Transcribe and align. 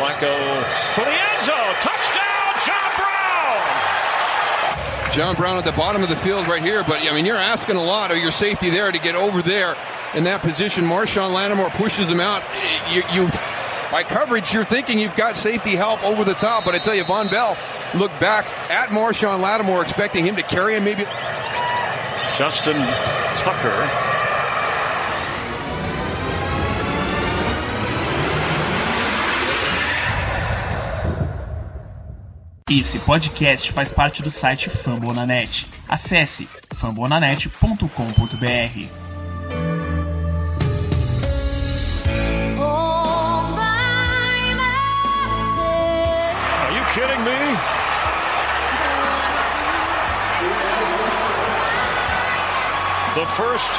Flacco 0.00 0.64
for 0.94 1.04
the 1.04 1.12
end 1.12 1.42
zone. 1.44 1.74
Touchdown, 1.84 2.54
John 2.64 2.90
Brown! 2.96 3.60
John 5.12 5.34
Brown 5.36 5.58
at 5.58 5.66
the 5.66 5.72
bottom 5.72 6.02
of 6.02 6.08
the 6.08 6.16
field 6.16 6.46
right 6.46 6.62
here, 6.62 6.82
but 6.82 7.06
I 7.06 7.14
mean, 7.14 7.26
you're 7.26 7.36
asking 7.36 7.76
a 7.76 7.82
lot 7.82 8.10
of 8.10 8.16
your 8.16 8.30
safety 8.30 8.70
there 8.70 8.90
to 8.90 8.98
get 8.98 9.14
over 9.14 9.42
there 9.42 9.76
in 10.14 10.24
that 10.24 10.40
position. 10.40 10.84
Marshawn 10.84 11.34
Lattimore 11.34 11.68
pushes 11.70 12.08
him 12.08 12.18
out. 12.18 12.42
You, 12.90 13.02
you 13.12 13.28
by 13.92 14.02
coverage, 14.02 14.54
you're 14.54 14.64
thinking 14.64 14.98
you've 14.98 15.16
got 15.16 15.36
safety 15.36 15.72
help 15.72 16.02
over 16.02 16.24
the 16.24 16.32
top, 16.32 16.64
but 16.64 16.74
I 16.74 16.78
tell 16.78 16.94
you, 16.94 17.04
Von 17.04 17.28
Bell 17.28 17.58
looked 17.94 18.18
back 18.20 18.46
at 18.70 18.88
Marshawn 18.88 19.42
Lattimore, 19.42 19.82
expecting 19.82 20.24
him 20.24 20.34
to 20.36 20.42
carry 20.42 20.76
him 20.76 20.84
maybe. 20.84 21.04
Justin 22.38 22.76
Tucker 23.36 24.09
Esse 32.70 33.00
podcast 33.00 33.72
faz 33.72 33.90
parte 33.90 34.22
do 34.22 34.30
site 34.30 34.70
Fambonanet. 34.70 35.66
Acesse 35.88 36.48
fambonanet.com.br. 36.72 38.90
Are 46.62 46.72
you 46.72 46.84
kidding 46.94 47.24
me? 47.24 47.56
The 53.16 53.26
first 53.34 53.72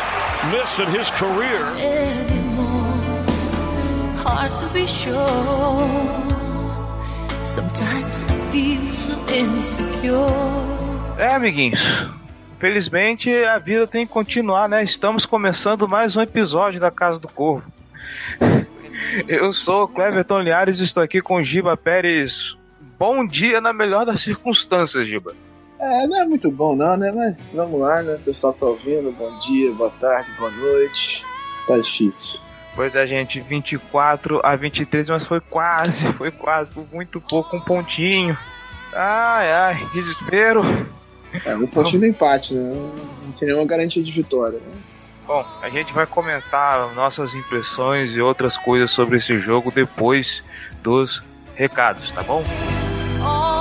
miss 0.51 0.79
in 0.79 0.89
his 0.89 1.09
career. 1.11 1.67
anymore. 1.77 2.91
Hard 4.17 4.51
to 4.59 4.67
be 4.73 4.85
sure. 4.85 6.30
Sometimes 7.51 8.23
I 8.23 8.51
feel 8.53 8.87
so 8.87 9.11
insecure. 9.29 10.15
É, 11.17 11.35
amiguinhos. 11.35 11.81
Felizmente 12.57 13.29
a 13.43 13.59
vida 13.59 13.85
tem 13.85 14.07
que 14.07 14.13
continuar, 14.13 14.69
né? 14.69 14.81
Estamos 14.81 15.25
começando 15.25 15.85
mais 15.85 16.15
um 16.15 16.21
episódio 16.21 16.79
da 16.79 16.89
Casa 16.89 17.19
do 17.19 17.27
Corvo. 17.27 17.69
Eu 19.27 19.51
sou 19.51 19.83
o 19.83 19.87
Cleverton 19.89 20.39
Liares 20.39 20.79
e 20.79 20.85
estou 20.85 21.03
aqui 21.03 21.21
com 21.21 21.35
o 21.35 21.43
Giba 21.43 21.75
Pérez. 21.75 22.55
Bom 22.97 23.27
dia 23.27 23.59
na 23.59 23.73
melhor 23.73 24.05
das 24.05 24.21
circunstâncias, 24.21 25.05
Giba. 25.05 25.35
É, 25.77 26.07
não 26.07 26.21
é 26.21 26.25
muito 26.25 26.49
bom 26.53 26.73
não, 26.73 26.95
né? 26.95 27.11
Mas 27.11 27.35
vamos 27.53 27.81
lá, 27.81 28.01
né? 28.01 28.15
O 28.15 28.19
pessoal 28.19 28.53
tá 28.53 28.65
ouvindo. 28.65 29.11
Bom 29.11 29.37
dia, 29.39 29.73
boa 29.73 29.91
tarde, 29.99 30.31
boa 30.39 30.51
noite. 30.51 31.25
Tá 31.67 31.77
difícil. 31.77 32.39
Pois 32.75 32.95
é, 32.95 33.05
gente, 33.05 33.39
24 33.39 34.39
a 34.43 34.55
23, 34.55 35.09
mas 35.09 35.25
foi 35.25 35.39
quase, 35.41 36.11
foi 36.13 36.31
quase, 36.31 36.71
por 36.71 36.85
muito 36.91 37.19
pouco, 37.19 37.55
um 37.55 37.61
pontinho. 37.61 38.37
Ai, 38.93 39.51
ai, 39.51 39.89
desespero. 39.93 40.61
É, 41.45 41.55
um 41.55 41.67
pontinho 41.67 42.01
do 42.01 42.05
empate, 42.05 42.53
né? 42.53 42.73
Não 43.23 43.31
tem 43.31 43.47
nenhuma 43.47 43.65
garantia 43.65 44.03
de 44.03 44.11
vitória, 44.11 44.59
né? 44.59 44.81
Bom, 45.25 45.45
a 45.61 45.69
gente 45.69 45.93
vai 45.93 46.05
comentar 46.05 46.93
nossas 46.93 47.33
impressões 47.33 48.15
e 48.15 48.21
outras 48.21 48.57
coisas 48.57 48.91
sobre 48.91 49.17
esse 49.17 49.39
jogo 49.39 49.71
depois 49.71 50.43
dos 50.81 51.23
recados, 51.55 52.11
tá 52.11 52.21
bom? 52.23 52.43
All 53.23 53.60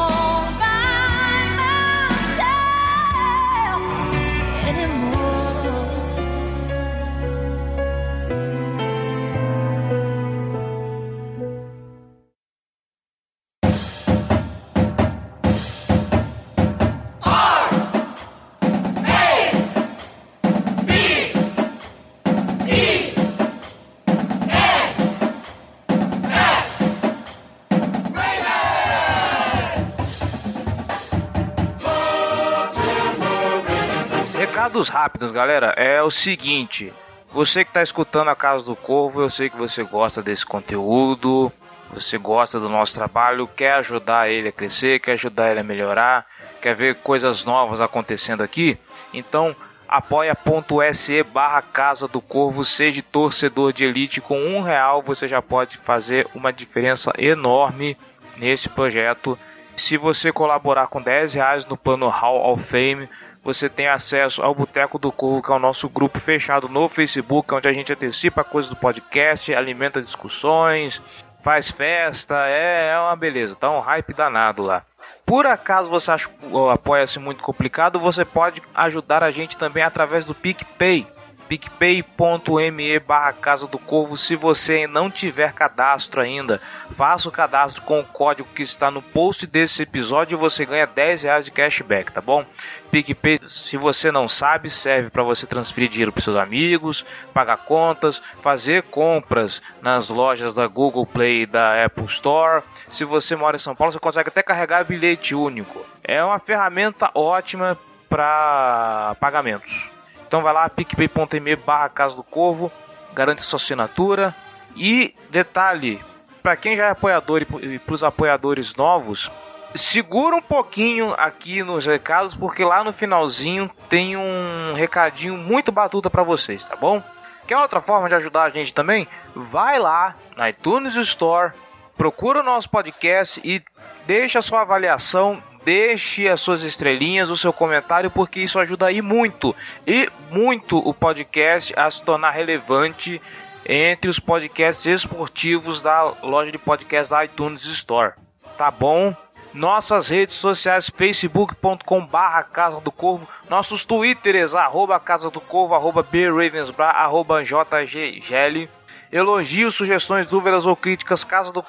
Recados 34.80 34.88
rápidos, 34.88 35.30
galera. 35.30 35.74
É 35.76 36.02
o 36.02 36.10
seguinte: 36.10 36.92
você 37.32 37.64
que 37.64 37.70
está 37.70 37.82
escutando 37.82 38.28
a 38.28 38.36
Casa 38.36 38.64
do 38.64 38.74
Corvo, 38.74 39.20
eu 39.20 39.28
sei 39.28 39.50
que 39.50 39.56
você 39.56 39.82
gosta 39.82 40.22
desse 40.22 40.46
conteúdo, 40.46 41.52
você 41.92 42.16
gosta 42.16 42.58
do 42.58 42.68
nosso 42.68 42.94
trabalho, 42.94 43.46
quer 43.48 43.74
ajudar 43.74 44.30
ele 44.30 44.48
a 44.48 44.52
crescer, 44.52 44.98
quer 45.00 45.12
ajudar 45.12 45.50
ele 45.50 45.60
a 45.60 45.64
melhorar, 45.64 46.24
quer 46.62 46.74
ver 46.74 46.96
coisas 46.96 47.44
novas 47.44 47.80
acontecendo 47.80 48.42
aqui. 48.42 48.78
Então, 49.12 49.54
apoia.se 49.86 51.22
barra 51.24 51.60
Casa 51.60 52.08
do 52.08 52.20
Corvo, 52.20 52.64
seja 52.64 53.02
torcedor 53.02 53.74
de 53.74 53.84
elite, 53.84 54.20
com 54.20 54.38
um 54.38 54.62
real 54.62 55.02
você 55.02 55.28
já 55.28 55.42
pode 55.42 55.76
fazer 55.76 56.26
uma 56.34 56.52
diferença 56.52 57.12
enorme 57.18 57.98
nesse 58.38 58.68
projeto. 58.68 59.38
Se 59.76 59.96
você 59.96 60.32
colaborar 60.32 60.86
com 60.86 61.02
10 61.02 61.34
reais 61.34 61.66
no 61.66 61.76
plano 61.76 62.08
Hall 62.08 62.52
of 62.52 62.64
Fame, 62.64 63.08
você 63.42 63.68
tem 63.68 63.88
acesso 63.88 64.42
ao 64.42 64.54
Boteco 64.54 64.98
do 64.98 65.10
Corvo, 65.10 65.42
que 65.42 65.50
é 65.50 65.54
o 65.54 65.58
nosso 65.58 65.88
grupo 65.88 66.20
fechado 66.20 66.68
no 66.68 66.88
Facebook, 66.88 67.54
onde 67.54 67.68
a 67.68 67.72
gente 67.72 67.92
antecipa 67.92 68.44
coisas 68.44 68.68
do 68.68 68.76
podcast, 68.76 69.54
alimenta 69.54 70.02
discussões, 70.02 71.00
faz 71.42 71.70
festa, 71.70 72.46
é, 72.46 72.90
é 72.90 72.98
uma 72.98 73.16
beleza, 73.16 73.56
tá 73.56 73.70
um 73.70 73.80
hype 73.80 74.12
danado 74.12 74.62
lá. 74.62 74.82
Por 75.24 75.46
acaso 75.46 75.88
você 75.88 76.10
acha 76.10 76.28
o 76.50 76.68
apoia-se 76.68 77.18
muito 77.18 77.42
complicado, 77.42 77.98
você 77.98 78.24
pode 78.24 78.62
ajudar 78.74 79.22
a 79.22 79.30
gente 79.30 79.56
também 79.56 79.82
através 79.82 80.26
do 80.26 80.34
PicPay 80.34 81.06
picpay.me 81.50 83.00
barra 83.00 83.32
Casa 83.32 83.66
do 83.66 83.76
Corvo. 83.76 84.16
Se 84.16 84.36
você 84.36 84.86
não 84.86 85.10
tiver 85.10 85.52
cadastro 85.52 86.20
ainda, 86.20 86.60
faça 86.92 87.28
o 87.28 87.32
cadastro 87.32 87.82
com 87.82 87.98
o 87.98 88.04
código 88.04 88.48
que 88.54 88.62
está 88.62 88.88
no 88.88 89.02
post 89.02 89.48
desse 89.48 89.82
episódio 89.82 90.36
e 90.36 90.38
você 90.38 90.64
ganha 90.64 90.86
10 90.86 91.24
reais 91.24 91.44
de 91.46 91.50
cashback, 91.50 92.12
tá 92.12 92.20
bom? 92.20 92.46
PicPay, 92.92 93.40
se 93.48 93.76
você 93.76 94.12
não 94.12 94.28
sabe, 94.28 94.70
serve 94.70 95.10
para 95.10 95.24
você 95.24 95.44
transferir 95.44 95.88
dinheiro 95.88 96.12
para 96.12 96.22
seus 96.22 96.36
amigos, 96.36 97.04
pagar 97.34 97.56
contas, 97.56 98.22
fazer 98.40 98.84
compras 98.84 99.60
nas 99.82 100.08
lojas 100.08 100.54
da 100.54 100.68
Google 100.68 101.04
Play 101.04 101.42
e 101.42 101.46
da 101.46 101.84
Apple 101.84 102.04
Store. 102.04 102.62
Se 102.88 103.04
você 103.04 103.34
mora 103.34 103.56
em 103.56 103.60
São 103.60 103.74
Paulo, 103.74 103.92
você 103.92 103.98
consegue 103.98 104.28
até 104.28 104.40
carregar 104.40 104.84
bilhete 104.84 105.34
único. 105.34 105.84
É 106.04 106.22
uma 106.22 106.38
ferramenta 106.38 107.10
ótima 107.12 107.76
para 108.08 109.16
pagamentos. 109.18 109.90
Então 110.30 110.42
vai 110.42 110.54
lá, 110.54 110.68
picpay.me 110.68 111.56
barra 111.56 111.88
Casa 111.88 112.14
do 112.14 112.22
Corvo, 112.22 112.70
garante 113.12 113.42
sua 113.42 113.56
assinatura. 113.56 114.32
E 114.76 115.12
detalhe, 115.28 116.00
para 116.40 116.54
quem 116.54 116.76
já 116.76 116.86
é 116.86 116.90
apoiador 116.90 117.42
e 117.60 117.80
para 117.80 117.94
os 117.96 118.04
apoiadores 118.04 118.76
novos, 118.76 119.28
segura 119.74 120.36
um 120.36 120.40
pouquinho 120.40 121.12
aqui 121.18 121.64
nos 121.64 121.84
recados, 121.84 122.36
porque 122.36 122.64
lá 122.64 122.84
no 122.84 122.92
finalzinho 122.92 123.68
tem 123.88 124.16
um 124.16 124.72
recadinho 124.72 125.36
muito 125.36 125.72
batuta 125.72 126.08
para 126.08 126.22
vocês, 126.22 126.68
tá 126.68 126.76
bom? 126.76 127.02
Quer 127.44 127.56
outra 127.56 127.80
forma 127.80 128.08
de 128.08 128.14
ajudar 128.14 128.44
a 128.44 128.50
gente 128.50 128.72
também? 128.72 129.08
Vai 129.34 129.80
lá 129.80 130.14
na 130.36 130.48
iTunes 130.48 130.94
Store, 130.94 131.52
procura 131.96 132.38
o 132.38 132.44
nosso 132.44 132.70
podcast 132.70 133.40
e 133.42 133.60
deixa 134.06 134.38
a 134.38 134.42
sua 134.42 134.60
avaliação 134.60 135.42
deixe 135.64 136.28
as 136.28 136.40
suas 136.40 136.62
estrelinhas, 136.62 137.30
o 137.30 137.36
seu 137.36 137.52
comentário, 137.52 138.10
porque 138.10 138.40
isso 138.40 138.58
ajuda 138.58 138.86
aí 138.86 139.02
muito 139.02 139.54
e 139.86 140.08
muito 140.30 140.78
o 140.78 140.94
podcast 140.94 141.72
a 141.76 141.90
se 141.90 142.02
tornar 142.02 142.30
relevante 142.30 143.20
entre 143.64 144.10
os 144.10 144.18
podcasts 144.18 144.86
esportivos 144.86 145.82
da 145.82 146.02
loja 146.22 146.50
de 146.50 146.58
podcasts 146.58 147.10
da 147.10 147.24
iTunes 147.24 147.64
Store. 147.64 148.14
Tá 148.56 148.70
bom? 148.70 149.14
Nossas 149.52 150.08
redes 150.08 150.36
sociais, 150.36 150.88
facebook.com 150.88 152.06
barra 152.06 152.44
Casa 152.44 152.80
do 152.80 152.92
Corvo, 152.92 153.26
nossos 153.48 153.84
twitters, 153.84 154.54
arroba 154.54 155.00
Casa 155.00 155.28
do 155.28 155.40
Corvo, 155.40 155.74
arroba 155.74 156.04
bravensbra, 156.04 156.86
arroba 156.86 157.42
jggl, 157.42 158.68
elogios, 159.12 159.74
sugestões, 159.74 160.26
dúvidas 160.26 160.64
ou 160.64 160.76
críticas, 160.76 161.24
casa 161.24 161.52
do 161.52 161.64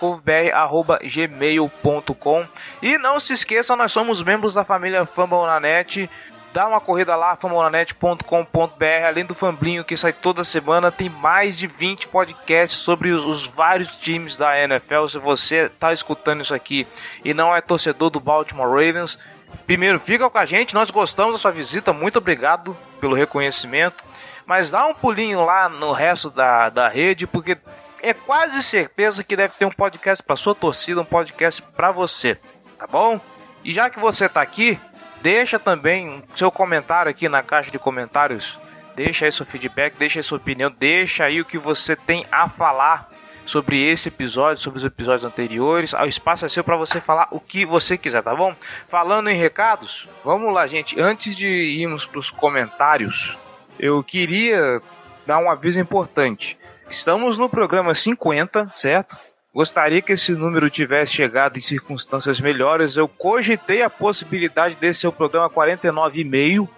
e 2.82 2.98
não 2.98 3.20
se 3.20 3.34
esqueça, 3.34 3.76
nós 3.76 3.92
somos 3.92 4.22
membros 4.22 4.54
da 4.54 4.64
família 4.64 5.06
Fambonanet, 5.06 6.10
dá 6.54 6.68
uma 6.68 6.80
corrida 6.80 7.16
lá, 7.16 7.36
fambonanet.com.br, 7.36 9.06
além 9.08 9.26
do 9.26 9.34
Famblinho 9.34 9.84
que 9.84 9.98
sai 9.98 10.14
toda 10.14 10.44
semana, 10.44 10.92
tem 10.92 11.10
mais 11.10 11.58
de 11.58 11.68
20 11.68 12.08
podcasts 12.10 12.80
sobre 12.80 13.12
os, 13.12 13.26
os 13.26 13.48
vários 13.48 13.96
times 13.98 14.38
da 14.38 14.60
NFL, 14.60 15.08
se 15.08 15.18
você 15.18 15.66
está 15.66 15.94
escutando 15.94 16.42
isso 16.42 16.54
aqui 16.54 16.86
e 17.24 17.34
não 17.34 17.56
é 17.56 17.62
torcedor 17.62 18.10
do 18.10 18.20
Baltimore 18.20 18.70
Ravens, 18.70 19.18
primeiro 19.66 20.00
fica 20.00 20.30
com 20.30 20.38
a 20.38 20.46
gente, 20.46 20.74
nós 20.74 20.92
gostamos 20.92 21.34
da 21.34 21.40
sua 21.40 21.52
visita, 21.52 21.94
muito 21.94 22.18
obrigado 22.18 22.78
pelo 23.00 23.16
reconhecimento, 23.16 24.04
mas 24.52 24.70
dá 24.70 24.86
um 24.86 24.94
pulinho 24.94 25.46
lá 25.46 25.70
no 25.70 25.94
resto 25.94 26.30
da, 26.30 26.68
da 26.68 26.90
rede, 26.90 27.26
porque 27.26 27.58
é 28.04 28.14
quase 28.14 28.62
certeza 28.62 29.24
que 29.24 29.34
deve 29.34 29.54
ter 29.58 29.64
um 29.64 29.72
podcast 29.72 30.22
para 30.22 30.36
sua 30.36 30.54
torcida, 30.54 31.00
um 31.00 31.06
podcast 31.06 31.62
para 31.62 31.90
você, 31.90 32.38
tá 32.78 32.86
bom? 32.86 33.18
E 33.64 33.72
já 33.72 33.90
que 33.90 33.98
você 33.98 34.28
tá 34.28 34.42
aqui, 34.42 34.78
deixa 35.22 35.58
também 35.58 36.22
seu 36.36 36.52
comentário 36.52 37.10
aqui 37.10 37.30
na 37.30 37.42
caixa 37.42 37.72
de 37.72 37.80
comentários. 37.80 38.60
Deixa 38.94 39.24
aí 39.24 39.32
seu 39.32 39.46
feedback, 39.46 39.96
deixa 39.98 40.20
aí 40.20 40.24
sua 40.24 40.38
opinião, 40.38 40.70
deixa 40.70 41.24
aí 41.24 41.40
o 41.40 41.46
que 41.46 41.58
você 41.58 41.96
tem 41.96 42.26
a 42.30 42.50
falar 42.50 43.10
sobre 43.46 43.82
esse 43.82 44.10
episódio, 44.10 44.62
sobre 44.62 44.80
os 44.80 44.86
episódios 44.86 45.24
anteriores. 45.24 45.94
O 45.94 46.04
espaço 46.04 46.46
é 46.46 46.50
seu 46.50 46.62
para 46.62 46.76
você 46.76 47.00
falar 47.00 47.30
o 47.32 47.40
que 47.40 47.66
você 47.66 47.98
quiser, 47.98 48.22
tá 48.22 48.36
bom? 48.36 48.54
Falando 48.90 49.30
em 49.30 49.38
recados, 49.38 50.10
vamos 50.26 50.54
lá, 50.54 50.68
gente. 50.68 51.00
Antes 51.00 51.38
de 51.38 51.48
irmos 51.48 52.06
para 52.06 52.20
os 52.20 52.30
comentários, 52.30 53.38
eu 53.82 54.04
queria 54.04 54.80
dar 55.26 55.40
um 55.40 55.50
aviso 55.50 55.80
importante. 55.80 56.56
Estamos 56.88 57.40
no 57.40 57.50
programa 57.50 57.96
50, 57.96 58.70
certo? 58.72 59.18
Gostaria 59.54 60.04
que 60.04 60.14
esse 60.14 60.34
número 60.34 60.70
tivesse 60.70 61.14
chegado 61.14 61.58
em 61.58 61.62
circunstâncias 61.62 62.40
melhores. 62.40 62.96
Eu 62.96 63.08
cogitei 63.08 63.82
a 63.82 63.90
possibilidade 63.90 64.76
desse 64.76 65.02
ser 65.02 65.08
o 65.08 65.12
programa 65.12 65.50
49,5. 65.50 66.70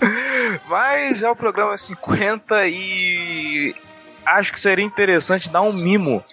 Mas 0.68 1.22
é 1.22 1.28
o 1.28 1.36
programa 1.36 1.76
50 1.76 2.68
e 2.68 3.74
acho 4.24 4.52
que 4.52 4.60
seria 4.60 4.84
interessante 4.84 5.50
dar 5.50 5.62
um 5.62 5.72
mimo 5.72 6.24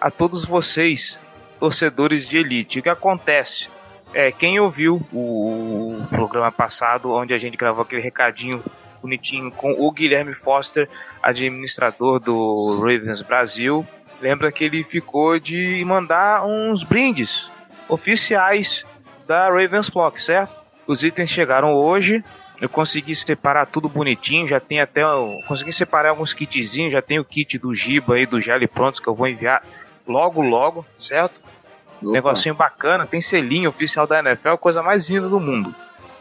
a 0.00 0.10
todos 0.10 0.44
vocês, 0.44 1.18
torcedores 1.58 2.28
de 2.28 2.36
elite. 2.36 2.78
O 2.78 2.82
que 2.82 2.88
acontece? 2.90 3.70
É, 4.14 4.32
quem 4.32 4.58
ouviu 4.58 5.06
o 5.12 6.06
programa 6.08 6.50
passado, 6.50 7.10
onde 7.10 7.34
a 7.34 7.38
gente 7.38 7.56
gravou 7.56 7.82
aquele 7.82 8.00
recadinho 8.00 8.64
bonitinho 9.02 9.50
com 9.50 9.72
o 9.72 9.92
Guilherme 9.92 10.34
Foster, 10.34 10.88
administrador 11.22 12.18
do 12.18 12.78
Ravens 12.80 13.22
Brasil, 13.22 13.86
lembra 14.20 14.50
que 14.50 14.64
ele 14.64 14.82
ficou 14.82 15.38
de 15.38 15.84
mandar 15.84 16.44
uns 16.44 16.82
brindes 16.82 17.50
oficiais 17.88 18.84
da 19.26 19.48
Ravens 19.48 19.88
Flock, 19.88 20.20
certo? 20.20 20.52
Os 20.88 21.02
itens 21.02 21.30
chegaram 21.30 21.74
hoje. 21.74 22.24
Eu 22.60 22.68
consegui 22.68 23.14
separar 23.14 23.66
tudo 23.66 23.88
bonitinho, 23.88 24.48
já 24.48 24.58
tem 24.58 24.80
até. 24.80 25.02
Consegui 25.46 25.72
separar 25.72 26.10
alguns 26.10 26.32
kitzinhos, 26.32 26.92
já 26.92 27.00
tem 27.00 27.20
o 27.20 27.24
kit 27.24 27.56
do 27.56 27.72
Giba 27.72 28.18
e 28.18 28.26
do 28.26 28.40
Gelli 28.40 28.66
prontos 28.66 28.98
que 28.98 29.06
eu 29.06 29.14
vou 29.14 29.28
enviar 29.28 29.62
logo, 30.06 30.40
logo, 30.40 30.84
certo? 30.98 31.57
Opa. 32.02 32.12
Negocinho 32.12 32.54
bacana, 32.54 33.06
tem 33.06 33.20
selinho 33.20 33.70
oficial 33.70 34.06
da 34.06 34.20
NFL, 34.20 34.54
coisa 34.56 34.82
mais 34.82 35.08
linda 35.08 35.28
do 35.28 35.40
mundo. 35.40 35.74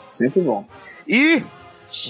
Sempre 0.08 0.42
bom. 0.42 0.66
E 1.08 1.44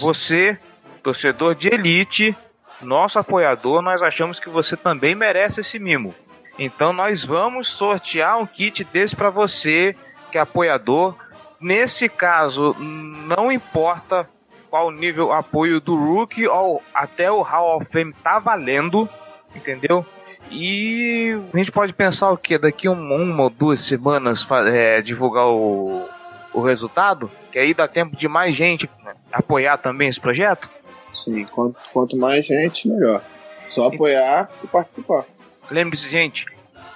você, 0.01 0.57
torcedor 1.03 1.55
de 1.55 1.67
elite, 1.67 2.35
nosso 2.81 3.19
apoiador, 3.19 3.81
nós 3.81 4.01
achamos 4.01 4.39
que 4.39 4.49
você 4.49 4.77
também 4.77 5.15
merece 5.15 5.61
esse 5.61 5.79
mimo. 5.79 6.13
Então 6.57 6.91
nós 6.91 7.23
vamos 7.23 7.67
sortear 7.67 8.39
um 8.39 8.45
kit 8.45 8.83
desse 8.83 9.15
para 9.15 9.29
você, 9.29 9.95
que 10.31 10.37
é 10.37 10.41
apoiador. 10.41 11.15
Nesse 11.59 12.07
caso, 12.07 12.75
não 12.79 13.51
importa 13.51 14.27
qual 14.69 14.91
nível 14.91 15.31
apoio 15.31 15.79
do 15.79 15.95
Rookie 15.95 16.47
ou 16.47 16.81
até 16.93 17.31
o 17.31 17.41
Hall 17.41 17.77
of 17.77 17.85
Fame 17.85 18.13
tá 18.13 18.39
valendo, 18.39 19.09
entendeu? 19.55 20.05
E 20.49 21.37
a 21.53 21.57
gente 21.57 21.71
pode 21.71 21.93
pensar 21.93 22.31
o 22.31 22.37
que? 22.37 22.57
Daqui 22.57 22.87
uma, 22.87 23.15
uma 23.15 23.43
ou 23.43 23.49
duas 23.49 23.81
semanas 23.81 24.45
é, 24.71 25.01
divulgar 25.01 25.47
o, 25.47 26.07
o 26.53 26.61
resultado? 26.61 27.29
Que 27.51 27.59
aí 27.59 27.73
dá 27.73 27.87
tempo 27.87 28.15
de 28.15 28.27
mais 28.27 28.55
gente 28.55 28.89
apoiar 29.31 29.77
também 29.77 30.07
esse 30.07 30.19
projeto? 30.19 30.69
Sim, 31.13 31.45
quanto, 31.45 31.77
quanto 31.91 32.15
mais 32.17 32.45
gente, 32.45 32.87
melhor. 32.87 33.21
Só 33.65 33.87
apoiar 33.87 34.49
e 34.63 34.67
participar. 34.67 35.25
Lembre-se, 35.69 36.09
gente, 36.09 36.45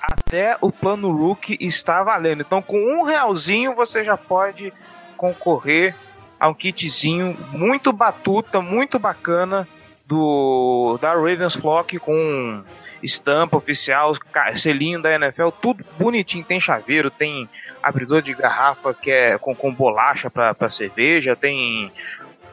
até 0.02 0.58
o 0.62 0.72
plano 0.72 1.12
Rook 1.12 1.58
está 1.60 2.04
valendo. 2.04 2.42
Então, 2.42 2.62
com 2.62 2.78
um 2.78 3.04
realzinho, 3.04 3.76
você 3.76 4.04
já 4.04 4.16
pode 4.16 4.74
concorrer 5.18 5.96
a 6.40 6.48
um 6.50 6.54
kitzinho 6.54 7.38
muito 7.52 7.92
batuta, 7.92 8.62
muito 8.62 8.98
bacana 8.98 9.68
do 10.06 10.98
da 11.00 11.14
Ravens 11.14 11.54
Flock 11.54 12.00
com 12.00 12.64
estampa 13.04 13.58
oficial, 13.58 14.14
selinho 14.56 15.02
da 15.02 15.14
NFL, 15.14 15.50
tudo 15.62 15.86
bonitinho. 15.98 16.44
Tem 16.44 16.60
chaveiro, 16.60 17.10
tem 17.10 17.50
abridor 17.82 18.22
de 18.22 18.34
garrafa 18.34 18.94
que 18.94 19.12
é 19.12 19.38
com, 19.38 19.56
com 19.56 19.74
bolacha 19.74 20.30
para 20.30 20.70
cerveja, 20.70 21.36
tem 21.36 21.92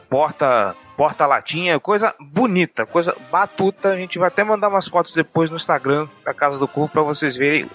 porta 0.09 0.75
porta 0.97 1.25
latinha, 1.25 1.79
coisa 1.79 2.13
bonita, 2.19 2.85
coisa 2.85 3.15
batuta. 3.31 3.93
A 3.93 3.97
gente 3.97 4.19
vai 4.19 4.27
até 4.27 4.43
mandar 4.43 4.67
umas 4.67 4.85
fotos 4.85 5.13
depois 5.13 5.49
no 5.49 5.55
Instagram 5.55 6.09
da 6.25 6.33
Casa 6.33 6.59
do 6.59 6.67
Corvo 6.67 6.91
para 6.91 7.01
vocês 7.01 7.37
verem 7.37 7.69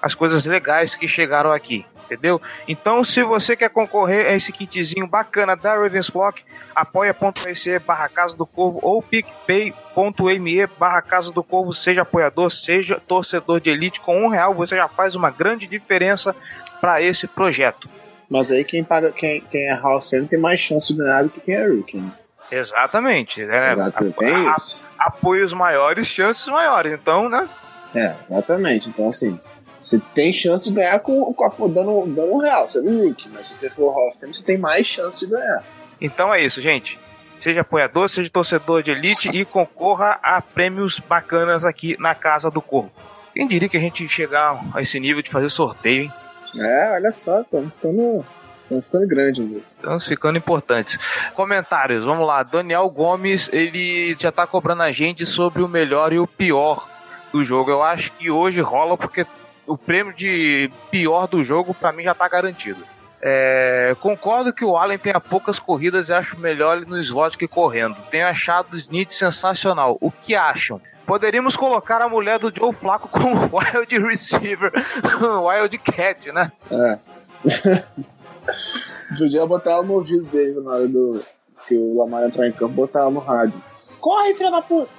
as 0.00 0.14
coisas 0.14 0.46
legais 0.46 0.94
que 0.94 1.06
chegaram 1.06 1.52
aqui, 1.52 1.84
entendeu? 2.10 2.40
Então, 2.66 3.04
se 3.04 3.22
você 3.22 3.54
quer 3.54 3.70
concorrer 3.70 4.26
a 4.26 4.34
esse 4.34 4.52
kitzinho 4.52 5.06
bacana 5.06 5.56
da 5.56 5.76
Ravensflock, 5.76 6.42
apoia.se 6.74 7.78
barra 7.78 8.08
Casa 8.08 8.36
do 8.36 8.44
Corvo 8.44 8.80
ou 8.82 9.00
picpay.me 9.00 10.66
barra 10.78 11.00
Casa 11.00 11.30
do 11.30 11.42
Corvo, 11.42 11.72
seja 11.72 12.02
apoiador, 12.02 12.50
seja 12.50 13.00
torcedor 13.06 13.60
de 13.60 13.70
elite, 13.70 14.00
com 14.00 14.24
um 14.24 14.28
real 14.28 14.54
você 14.54 14.76
já 14.76 14.88
faz 14.88 15.14
uma 15.14 15.30
grande 15.30 15.66
diferença 15.66 16.34
para 16.80 17.00
esse 17.00 17.26
projeto. 17.26 17.88
Mas 18.28 18.50
aí 18.50 18.64
quem 18.64 18.82
paga, 18.82 19.12
quem, 19.12 19.40
quem 19.42 19.68
é 19.68 19.74
Hall 19.74 19.98
of 19.98 20.08
Fame 20.08 20.26
tem 20.26 20.38
mais 20.38 20.60
chance 20.60 20.92
de 20.92 20.98
ganhar 20.98 21.22
do 21.22 21.30
que 21.30 21.40
quem 21.40 21.54
é 21.54 21.66
Rookie. 21.66 21.96
Né? 21.96 22.12
Exatamente. 22.50 23.44
Né? 23.44 23.72
Exatamente. 23.72 24.16
Tem 24.16 24.34
a, 24.34 24.54
isso. 24.56 24.84
A, 24.98 25.06
apoios 25.06 25.52
maiores, 25.52 26.06
chances 26.06 26.46
maiores. 26.46 26.92
Então, 26.92 27.28
né? 27.28 27.48
É, 27.94 28.14
exatamente. 28.28 28.88
Então, 28.88 29.08
assim, 29.08 29.38
você 29.80 29.98
tem 30.14 30.32
chance 30.32 30.68
de 30.68 30.74
ganhar 30.74 31.00
com, 31.00 31.32
com 31.32 31.70
dando, 31.70 32.06
dando 32.06 32.32
um 32.34 32.38
real, 32.38 32.68
sendo 32.68 32.90
um 32.90 33.08
rookie. 33.08 33.28
Mas 33.30 33.48
se 33.48 33.56
você 33.56 33.70
for 33.70 33.92
Hall 33.92 34.08
of 34.08 34.18
Fame, 34.18 34.34
você 34.34 34.44
tem 34.44 34.58
mais 34.58 34.86
chance 34.86 35.24
de 35.24 35.32
ganhar. 35.32 35.64
Então 36.00 36.32
é 36.32 36.42
isso, 36.42 36.60
gente. 36.60 36.98
Seja 37.40 37.62
apoiador, 37.62 38.08
seja 38.08 38.28
torcedor 38.28 38.82
de 38.82 38.90
elite 38.90 39.30
e 39.32 39.44
concorra 39.44 40.18
a 40.22 40.42
prêmios 40.42 40.98
bacanas 40.98 41.64
aqui 41.64 41.96
na 41.98 42.14
Casa 42.14 42.50
do 42.50 42.60
Corvo. 42.60 42.92
Quem 43.34 43.46
diria 43.46 43.68
que 43.68 43.76
a 43.76 43.80
gente 43.80 44.06
chegar 44.06 44.60
a 44.74 44.82
esse 44.82 45.00
nível 45.00 45.22
de 45.22 45.30
fazer 45.30 45.48
sorteio, 45.48 46.02
hein? 46.02 46.12
É, 46.58 46.90
olha 46.92 47.12
só, 47.12 47.40
estamos 47.40 47.72
ficando 47.74 48.24
Estão 48.70 48.82
ficando 48.82 49.08
grande, 49.08 49.40
amigo. 49.42 49.62
Estão 49.76 49.98
ficando 49.98 50.38
importantes. 50.38 50.96
Comentários, 51.34 52.04
vamos 52.04 52.24
lá. 52.24 52.44
Daniel 52.44 52.88
Gomes, 52.88 53.50
ele 53.52 54.14
já 54.16 54.30
tá 54.30 54.46
cobrando 54.46 54.84
a 54.84 54.92
gente 54.92 55.26
sobre 55.26 55.60
o 55.60 55.68
melhor 55.68 56.12
e 56.12 56.20
o 56.20 56.26
pior 56.26 56.88
do 57.32 57.42
jogo. 57.42 57.70
Eu 57.70 57.82
acho 57.82 58.12
que 58.12 58.30
hoje 58.30 58.60
rola 58.60 58.96
porque 58.96 59.26
o 59.70 59.78
prêmio 59.78 60.12
de 60.12 60.68
pior 60.90 61.28
do 61.28 61.44
jogo 61.44 61.72
para 61.72 61.92
mim 61.92 62.02
já 62.02 62.12
tá 62.12 62.28
garantido. 62.28 62.84
É, 63.22 63.94
concordo 64.00 64.52
que 64.52 64.64
o 64.64 64.76
Allen 64.76 64.98
tenha 64.98 65.20
poucas 65.20 65.60
corridas 65.60 66.08
e 66.08 66.12
acho 66.12 66.38
melhor 66.38 66.76
ele 66.76 66.86
no 66.86 66.98
slot 66.98 67.38
que 67.38 67.46
correndo. 67.46 67.96
Tenho 68.10 68.26
achado 68.26 68.72
o 68.72 68.76
Smith 68.76 69.10
sensacional. 69.10 69.96
O 70.00 70.10
que 70.10 70.34
acham? 70.34 70.80
Poderíamos 71.06 71.56
colocar 71.56 72.02
a 72.02 72.08
mulher 72.08 72.38
do 72.38 72.52
Joe 72.54 72.72
Flaco 72.72 73.06
como 73.12 73.48
wild 73.56 73.98
receiver, 73.98 74.72
wild 75.46 75.78
cat, 75.78 76.32
né? 76.32 76.50
É. 76.70 76.98
Podia 79.16 79.46
botar 79.46 79.72
ela 79.72 79.82
no 79.82 79.94
ouvido 79.94 80.24
dele 80.26 80.60
na 80.60 80.72
hora 80.72 80.88
do 80.88 81.22
que 81.68 81.76
o 81.76 81.98
Lamar 81.98 82.24
entrar 82.24 82.48
em 82.48 82.52
campo, 82.52 82.74
botar 82.74 83.00
ela 83.00 83.10
no 83.10 83.20
rádio. 83.20 83.62
Corre, 84.00 84.34
filha 84.34 84.50
da 84.50 84.62
puta! 84.62 84.90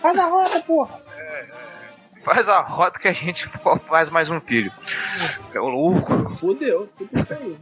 Faz 0.00 0.18
a 0.18 0.26
rota, 0.26 0.60
porra! 0.60 1.02
Faz 2.24 2.48
a 2.48 2.60
rota 2.60 2.98
que 2.98 3.08
a 3.08 3.12
gente 3.12 3.48
faz 3.88 4.08
mais 4.08 4.30
um 4.30 4.40
filho. 4.40 4.72
É 5.52 5.60
o 5.60 5.68
louco. 5.68 6.30
Fudeu, 6.30 6.88
fudeu 6.96 7.58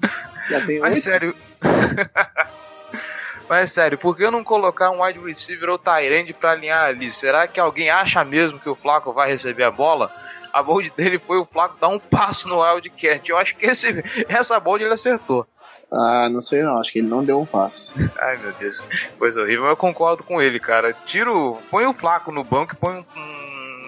Já 0.48 0.66
tem 0.66 0.80
Mas 0.80 1.02
sério. 1.02 1.34
Mas 3.48 3.72
sério, 3.72 3.98
por 3.98 4.16
que 4.16 4.30
não 4.30 4.44
colocar 4.44 4.90
um 4.90 5.02
wide 5.02 5.18
receiver 5.18 5.70
ou 5.70 5.78
Tyrande 5.78 6.32
pra 6.32 6.52
alinhar 6.52 6.84
ali? 6.84 7.12
Será 7.12 7.48
que 7.48 7.58
alguém 7.58 7.90
acha 7.90 8.24
mesmo 8.24 8.60
que 8.60 8.68
o 8.68 8.76
Flaco 8.76 9.12
vai 9.12 9.28
receber 9.28 9.64
a 9.64 9.70
bola? 9.70 10.12
a 10.52 10.62
bold 10.62 10.90
dele 10.96 11.18
foi 11.18 11.38
o 11.38 11.46
Flaco 11.46 11.76
dar 11.80 11.88
um 11.88 11.98
passo 11.98 12.48
no 12.48 12.60
Wildcat. 12.60 13.30
Eu 13.30 13.38
acho 13.38 13.56
que 13.56 13.66
esse, 13.66 14.02
essa 14.28 14.58
bold 14.60 14.84
ele 14.84 14.94
acertou. 14.94 15.46
Ah, 15.92 16.28
não 16.30 16.40
sei 16.40 16.62
não, 16.62 16.78
acho 16.78 16.92
que 16.92 17.00
ele 17.00 17.08
não 17.08 17.22
deu 17.22 17.40
um 17.40 17.46
passo. 17.46 17.94
Ai 18.18 18.36
meu 18.36 18.52
Deus, 18.52 18.80
coisa 19.18 19.40
horrível. 19.40 19.66
Eu 19.66 19.76
concordo 19.76 20.22
com 20.22 20.40
ele, 20.40 20.60
cara. 20.60 20.92
Tiro, 21.04 21.58
põe 21.68 21.84
o 21.84 21.92
Flaco 21.92 22.30
no 22.30 22.44
banco 22.44 22.74
e 22.74 22.76
põe 22.76 22.94
um, 22.94 23.04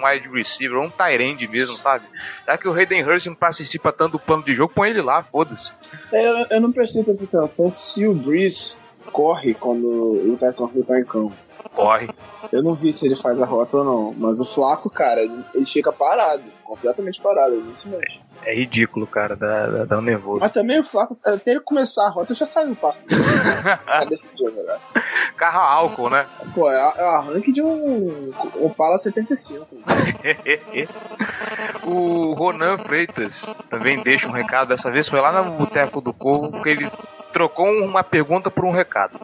um 0.03 0.07
wide 0.07 0.29
receiver, 0.29 0.79
um 0.79 0.91
Tyrande 0.91 1.47
mesmo, 1.47 1.77
sabe? 1.77 2.05
Já 2.47 2.59
que 2.59 2.69
o 2.69 2.73
Hayden 2.73 3.05
Hurst 3.05 3.27
não 3.27 3.35
participa 3.35 3.93
tanto 3.93 4.13
do 4.13 4.19
plano 4.19 4.43
de 4.43 4.55
jogo, 4.55 4.73
põe 4.75 4.91
ele 4.91 5.03
lá, 5.03 5.23
foda-se. 5.23 5.71
É, 6.13 6.27
eu, 6.27 6.47
eu 6.51 6.61
não 6.61 6.73
prestei 6.73 7.05
tanta 7.05 7.25
atenção 7.25 7.71
se 7.71 8.07
o 8.07 8.15
Breeze 8.15 8.77
corre 9.13 9.55
quando 9.55 9.87
o 9.87 10.37
Tyson 10.39 10.71
Hill 10.75 10.85
tá 10.85 10.99
em 10.99 11.05
campo. 11.05 11.35
corre. 11.75 12.09
Eu 12.51 12.63
não 12.63 12.75
vi 12.75 12.93
se 12.93 13.07
ele 13.07 13.17
faz 13.17 13.41
a 13.41 13.47
rota 13.47 13.79
ou 13.79 13.85
não, 13.85 14.15
mas 14.17 14.41
o 14.41 14.45
Flaco, 14.45 14.91
cara, 14.91 15.23
ele, 15.23 15.45
ele 15.55 15.67
fica 15.67 15.93
parado, 15.93 16.43
completamente 16.65 17.21
parado, 17.21 17.55
ele 17.55 17.65
não 17.65 17.75
se 17.75 17.89
mexe. 17.89 18.21
É 18.45 18.55
ridículo, 18.55 19.07
cara, 19.07 19.37
dá, 19.37 19.67
dá, 19.67 19.85
dá 19.85 19.99
um 19.99 20.03
nervoso. 20.03 20.41
Mas 20.41 20.53
também 20.53 20.81
o 20.81 20.85
Flaco, 20.85 21.17
até 21.25 21.53
ele 21.53 21.61
começar 21.61 22.07
a 22.07 22.11
rota, 22.11 22.35
já 22.35 22.45
saiu 22.45 22.73
o 22.73 22.77
passo. 22.77 23.01
Carro 25.37 25.61
a 25.61 25.65
álcool, 25.65 26.11
né? 26.11 26.27
Pô, 26.55 26.71
é, 26.71 26.95
é 26.97 27.03
o 27.03 27.07
arranque 27.07 27.53
de 27.53 27.63
um 27.63 28.33
Opala 28.61 28.99
75. 28.99 29.67
O 31.85 32.35
Ronan 32.35 32.79
Freitas 32.79 33.43
também 33.69 34.03
deixa 34.03 34.29
um 34.29 34.33
recado. 34.33 34.69
Dessa 34.69 34.91
vez 34.91 35.09
foi 35.09 35.21
lá 35.21 35.43
no 35.43 35.53
Boteco 35.53 36.01
do 36.01 36.13
Corvo, 36.13 36.51
porque 36.51 36.71
ele 36.71 36.91
trocou 37.33 37.67
uma 37.67 38.05
pergunta 38.05 38.51
por 38.51 38.65
um 38.65 38.71
recado. 38.71 39.19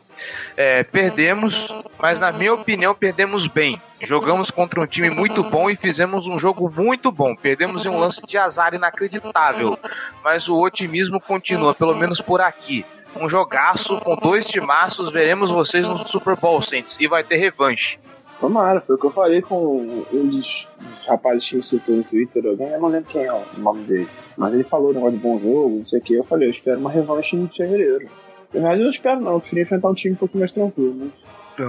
É, 0.56 0.82
perdemos, 0.82 1.68
mas 1.98 2.18
na 2.18 2.32
minha 2.32 2.54
opinião 2.54 2.94
perdemos 2.94 3.46
bem. 3.46 3.80
Jogamos 4.00 4.50
contra 4.50 4.80
um 4.80 4.86
time 4.86 5.10
muito 5.10 5.42
bom 5.44 5.68
e 5.68 5.76
fizemos 5.76 6.26
um 6.26 6.38
jogo 6.38 6.72
muito 6.74 7.12
bom. 7.12 7.36
Perdemos 7.36 7.84
em 7.84 7.88
um 7.88 7.98
lance 7.98 8.22
de 8.26 8.38
azar 8.38 8.74
inacreditável, 8.74 9.78
mas 10.24 10.48
o 10.48 10.56
otimismo 10.56 11.20
continua, 11.20 11.74
pelo 11.74 11.94
menos 11.94 12.20
por 12.20 12.40
aqui. 12.40 12.84
Um 13.16 13.28
jogaço 13.28 13.98
com 14.00 14.16
dois 14.16 14.46
timaços, 14.46 15.12
veremos 15.12 15.50
vocês 15.50 15.86
no 15.86 16.06
Super 16.06 16.36
Bowl, 16.36 16.62
Saints, 16.62 16.96
e 17.00 17.08
vai 17.08 17.24
ter 17.24 17.36
revanche. 17.36 17.98
Tomara, 18.38 18.80
foi 18.80 18.94
o 18.94 18.98
que 18.98 19.06
eu 19.06 19.10
falei 19.10 19.42
com 19.42 20.04
um 20.12 20.28
dos 20.28 20.68
rapazes 21.08 21.48
que 21.48 21.56
me 21.56 21.62
citou 21.62 21.96
no 21.96 22.04
Twitter. 22.04 22.44
Eu 22.44 22.56
não 22.56 22.88
lembro 22.88 23.10
quem 23.10 23.24
é 23.24 23.32
o 23.32 23.44
nome 23.56 23.84
dele. 23.84 24.08
Mas 24.38 24.54
ele 24.54 24.64
falou 24.64 24.90
um 24.90 24.94
negócio 24.94 25.16
de 25.16 25.22
bom 25.22 25.36
jogo, 25.38 25.76
não 25.78 25.84
sei 25.84 25.98
o 25.98 26.02
que. 26.02 26.14
Eu 26.14 26.24
falei, 26.24 26.46
eu 26.48 26.52
espero 26.52 26.78
uma 26.78 26.90
revanche 26.90 27.34
em 27.36 27.48
fevereiro. 27.48 28.08
Na 28.54 28.60
verdade, 28.60 28.80
eu 28.80 28.84
não 28.84 28.90
espero, 28.90 29.20
não. 29.20 29.32
Eu 29.32 29.40
prefiro 29.40 29.62
enfrentar 29.62 29.88
um 29.88 29.94
time 29.94 30.14
um 30.14 30.18
pouquinho 30.18 30.40
mais 30.40 30.52
tranquilo. 30.52 30.94
Né? 30.94 31.10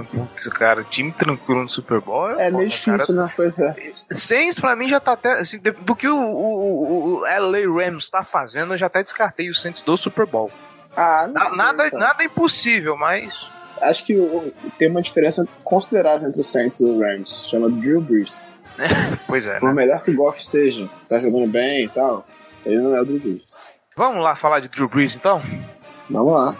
Putz, 0.08 0.46
cara, 0.48 0.84
time 0.84 1.10
tranquilo 1.10 1.64
no 1.64 1.68
Super 1.68 2.00
Bowl 2.00 2.30
É 2.30 2.48
meio 2.48 2.68
difícil, 2.68 3.12
né? 3.16 3.28
Pois 3.34 3.58
é. 3.58 3.74
Saints 4.12 4.60
pra 4.60 4.76
mim 4.76 4.86
já 4.88 5.00
tá 5.00 5.12
até. 5.12 5.32
Assim, 5.40 5.58
do 5.58 5.96
que 5.96 6.06
o, 6.06 6.16
o, 6.16 7.14
o 7.16 7.20
LA 7.22 7.66
Rams 7.84 8.08
tá 8.08 8.22
fazendo, 8.24 8.72
eu 8.74 8.78
já 8.78 8.86
até 8.86 9.02
descartei 9.02 9.50
o 9.50 9.54
Saints 9.54 9.82
do 9.82 9.96
Super 9.96 10.26
Bowl. 10.26 10.48
Ah, 10.96 11.26
não 11.26 11.34
Na- 11.34 11.46
sei, 11.48 11.56
nada, 11.56 11.90
cara. 11.90 11.98
nada 12.04 12.24
impossível, 12.24 12.96
mas. 12.96 13.34
Acho 13.82 14.04
que 14.06 14.14
o- 14.16 14.52
tem 14.78 14.88
uma 14.88 15.02
diferença 15.02 15.44
considerável 15.64 16.28
entre 16.28 16.40
o 16.40 16.44
Saints 16.44 16.78
e 16.80 16.84
o 16.84 17.00
Rams. 17.00 17.42
Chama 17.50 17.68
Drew 17.68 18.00
Brees. 18.00 18.48
Pois 19.26 19.44
é. 19.46 19.58
Por 19.58 19.70
Né? 19.70 19.74
melhor 19.74 20.02
que 20.04 20.10
o 20.12 20.14
Goff 20.16 20.42
seja, 20.44 20.88
tá 21.08 21.18
jogando 21.18 21.50
bem 21.50 21.84
e 21.84 21.88
tal, 21.88 22.24
ele 22.64 22.80
não 22.80 22.96
é 22.96 23.00
o 23.00 23.04
Drew 23.04 23.18
Brees. 23.18 23.42
Vamos 23.96 24.22
lá 24.22 24.34
falar 24.34 24.60
de 24.60 24.68
Drew 24.68 24.88
Brees 24.88 25.16
então? 25.16 25.42
Vamos 26.08 26.32
lá. 26.32 26.54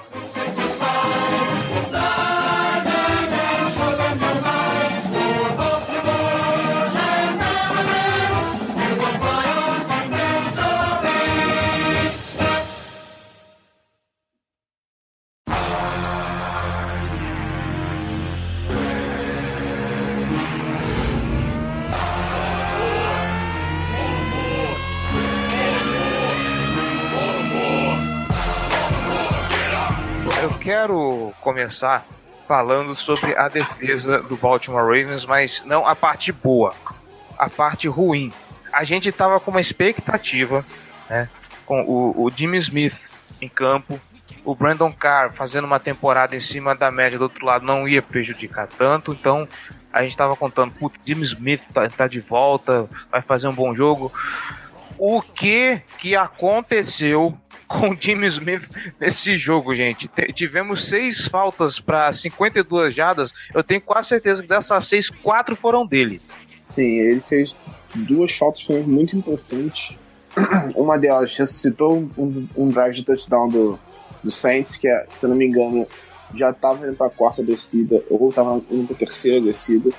Quero 30.70 31.34
começar 31.40 32.06
falando 32.46 32.94
sobre 32.94 33.36
a 33.36 33.48
defesa 33.48 34.22
do 34.22 34.36
Baltimore 34.36 34.84
Ravens, 34.84 35.24
mas 35.24 35.64
não 35.66 35.84
a 35.84 35.96
parte 35.96 36.30
boa, 36.30 36.72
a 37.36 37.50
parte 37.50 37.88
ruim. 37.88 38.32
A 38.72 38.84
gente 38.84 39.10
tava 39.10 39.40
com 39.40 39.50
uma 39.50 39.60
expectativa, 39.60 40.64
né? 41.08 41.28
Com 41.66 41.82
o, 41.82 42.24
o 42.24 42.30
Jimmy 42.30 42.56
Smith 42.58 43.10
em 43.40 43.48
campo, 43.48 44.00
o 44.44 44.54
Brandon 44.54 44.92
Carr 44.92 45.32
fazendo 45.32 45.64
uma 45.64 45.80
temporada 45.80 46.36
em 46.36 46.40
cima 46.40 46.72
da 46.72 46.88
média 46.88 47.18
do 47.18 47.22
outro 47.22 47.44
lado 47.44 47.66
não 47.66 47.88
ia 47.88 48.00
prejudicar 48.00 48.68
tanto, 48.68 49.12
então 49.12 49.48
a 49.92 50.04
gente 50.04 50.16
tava 50.16 50.36
contando, 50.36 50.70
putz, 50.74 50.96
Jimmy 51.04 51.22
Smith 51.22 51.62
tá, 51.74 51.88
tá 51.88 52.06
de 52.06 52.20
volta, 52.20 52.88
vai 53.10 53.22
fazer 53.22 53.48
um 53.48 53.54
bom 53.54 53.74
jogo. 53.74 54.12
O 54.96 55.20
que 55.20 55.82
que 55.98 56.14
aconteceu 56.14 57.36
com 57.70 57.90
o 57.90 57.96
Jimmy 57.98 58.26
Smith 58.26 58.68
nesse 58.98 59.36
jogo, 59.36 59.72
gente? 59.76 60.10
Tivemos 60.34 60.84
seis 60.84 61.24
faltas 61.26 61.78
para 61.78 62.12
52 62.12 62.92
jardas. 62.92 63.32
Eu 63.54 63.62
tenho 63.62 63.80
quase 63.80 64.08
certeza 64.08 64.42
que 64.42 64.48
dessas 64.48 64.84
seis, 64.86 65.08
quatro 65.08 65.54
foram 65.54 65.86
dele. 65.86 66.20
Sim, 66.58 66.98
ele 66.98 67.20
fez 67.20 67.54
duas 67.94 68.32
faltas 68.32 68.64
muito 68.86 69.16
importantes. 69.16 69.96
Uma 70.74 70.98
delas 70.98 71.34
ressuscitou 71.36 72.08
um, 72.18 72.46
um 72.56 72.68
drive 72.68 72.94
de 72.96 73.04
touchdown 73.04 73.48
do, 73.48 73.78
do 74.22 74.30
Saints, 74.32 74.76
que, 74.76 74.88
é, 74.88 75.06
se 75.12 75.24
eu 75.26 75.30
não 75.30 75.36
me 75.36 75.46
engano, 75.46 75.86
já 76.34 76.50
estava 76.50 76.86
indo 76.86 76.96
para 76.96 77.06
a 77.06 77.10
quarta 77.10 77.42
descida, 77.42 78.02
ou 78.10 78.30
estava 78.30 78.60
indo 78.70 78.86
para 78.86 78.96
a 78.96 78.98
terceira 78.98 79.40
descida, 79.40 79.90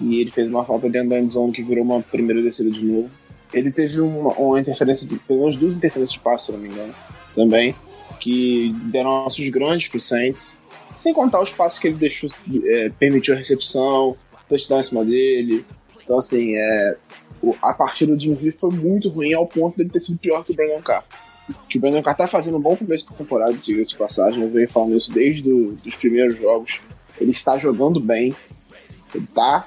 e 0.00 0.20
ele 0.20 0.30
fez 0.32 0.48
uma 0.48 0.64
falta 0.64 0.88
dentro 0.90 1.10
da 1.10 1.18
endzone 1.20 1.52
que 1.52 1.62
virou 1.62 1.84
uma 1.84 2.00
primeira 2.02 2.42
descida 2.42 2.70
de 2.70 2.84
novo. 2.84 3.08
Ele 3.52 3.72
teve 3.72 4.00
uma, 4.00 4.32
uma 4.34 4.60
interferência, 4.60 5.06
de- 5.08 5.18
pelo 5.18 5.40
menos 5.40 5.56
duas 5.56 5.76
interferências 5.76 6.12
de 6.12 6.20
passe, 6.20 6.46
se 6.46 6.52
eu 6.52 6.56
não 6.56 6.62
me 6.62 6.68
engano, 6.68 6.94
também, 7.34 7.74
que 8.20 8.72
deram 8.84 9.24
nossos 9.24 9.48
grandes 9.48 9.88
pro 9.88 10.00
Saints. 10.00 10.54
Sem 10.94 11.14
contar 11.14 11.40
os 11.40 11.50
passos 11.50 11.78
que 11.78 11.86
ele 11.88 11.96
deixou, 11.96 12.30
é, 12.66 12.90
permitiu 12.98 13.34
a 13.34 13.36
recepção, 13.36 14.16
touchdown 14.48 14.80
em 14.80 14.82
cima 14.82 15.04
dele. 15.04 15.64
Então, 16.02 16.18
assim, 16.18 16.56
é, 16.56 16.96
o- 17.40 17.54
a 17.62 17.72
partida 17.72 18.14
do 18.14 18.20
Jimmy 18.20 18.50
foi 18.50 18.70
muito 18.70 19.08
ruim 19.08 19.32
ao 19.32 19.46
ponto 19.46 19.76
dele 19.76 19.88
ter 19.90 20.00
sido 20.00 20.18
pior 20.18 20.44
que 20.44 20.52
o 20.52 20.54
Brandon 20.54 20.82
Carr. 20.82 21.04
Que 21.68 21.78
o 21.78 21.80
Brandon 21.80 22.02
Carr 22.02 22.16
tá 22.16 22.26
fazendo 22.26 22.56
um 22.56 22.60
bom 22.60 22.76
começo 22.76 23.10
da 23.10 23.16
temporada, 23.16 23.52
diga-se 23.54 23.90
de 23.90 23.96
passagem. 23.96 24.42
Eu 24.42 24.50
venho 24.50 24.68
falando 24.68 24.96
isso 24.96 25.12
desde 25.12 25.50
os 25.50 25.94
primeiros 25.94 26.36
jogos. 26.36 26.80
Ele 27.20 27.30
está 27.30 27.56
jogando 27.56 28.00
bem, 28.00 28.34
ele 29.14 29.26
tá 29.34 29.64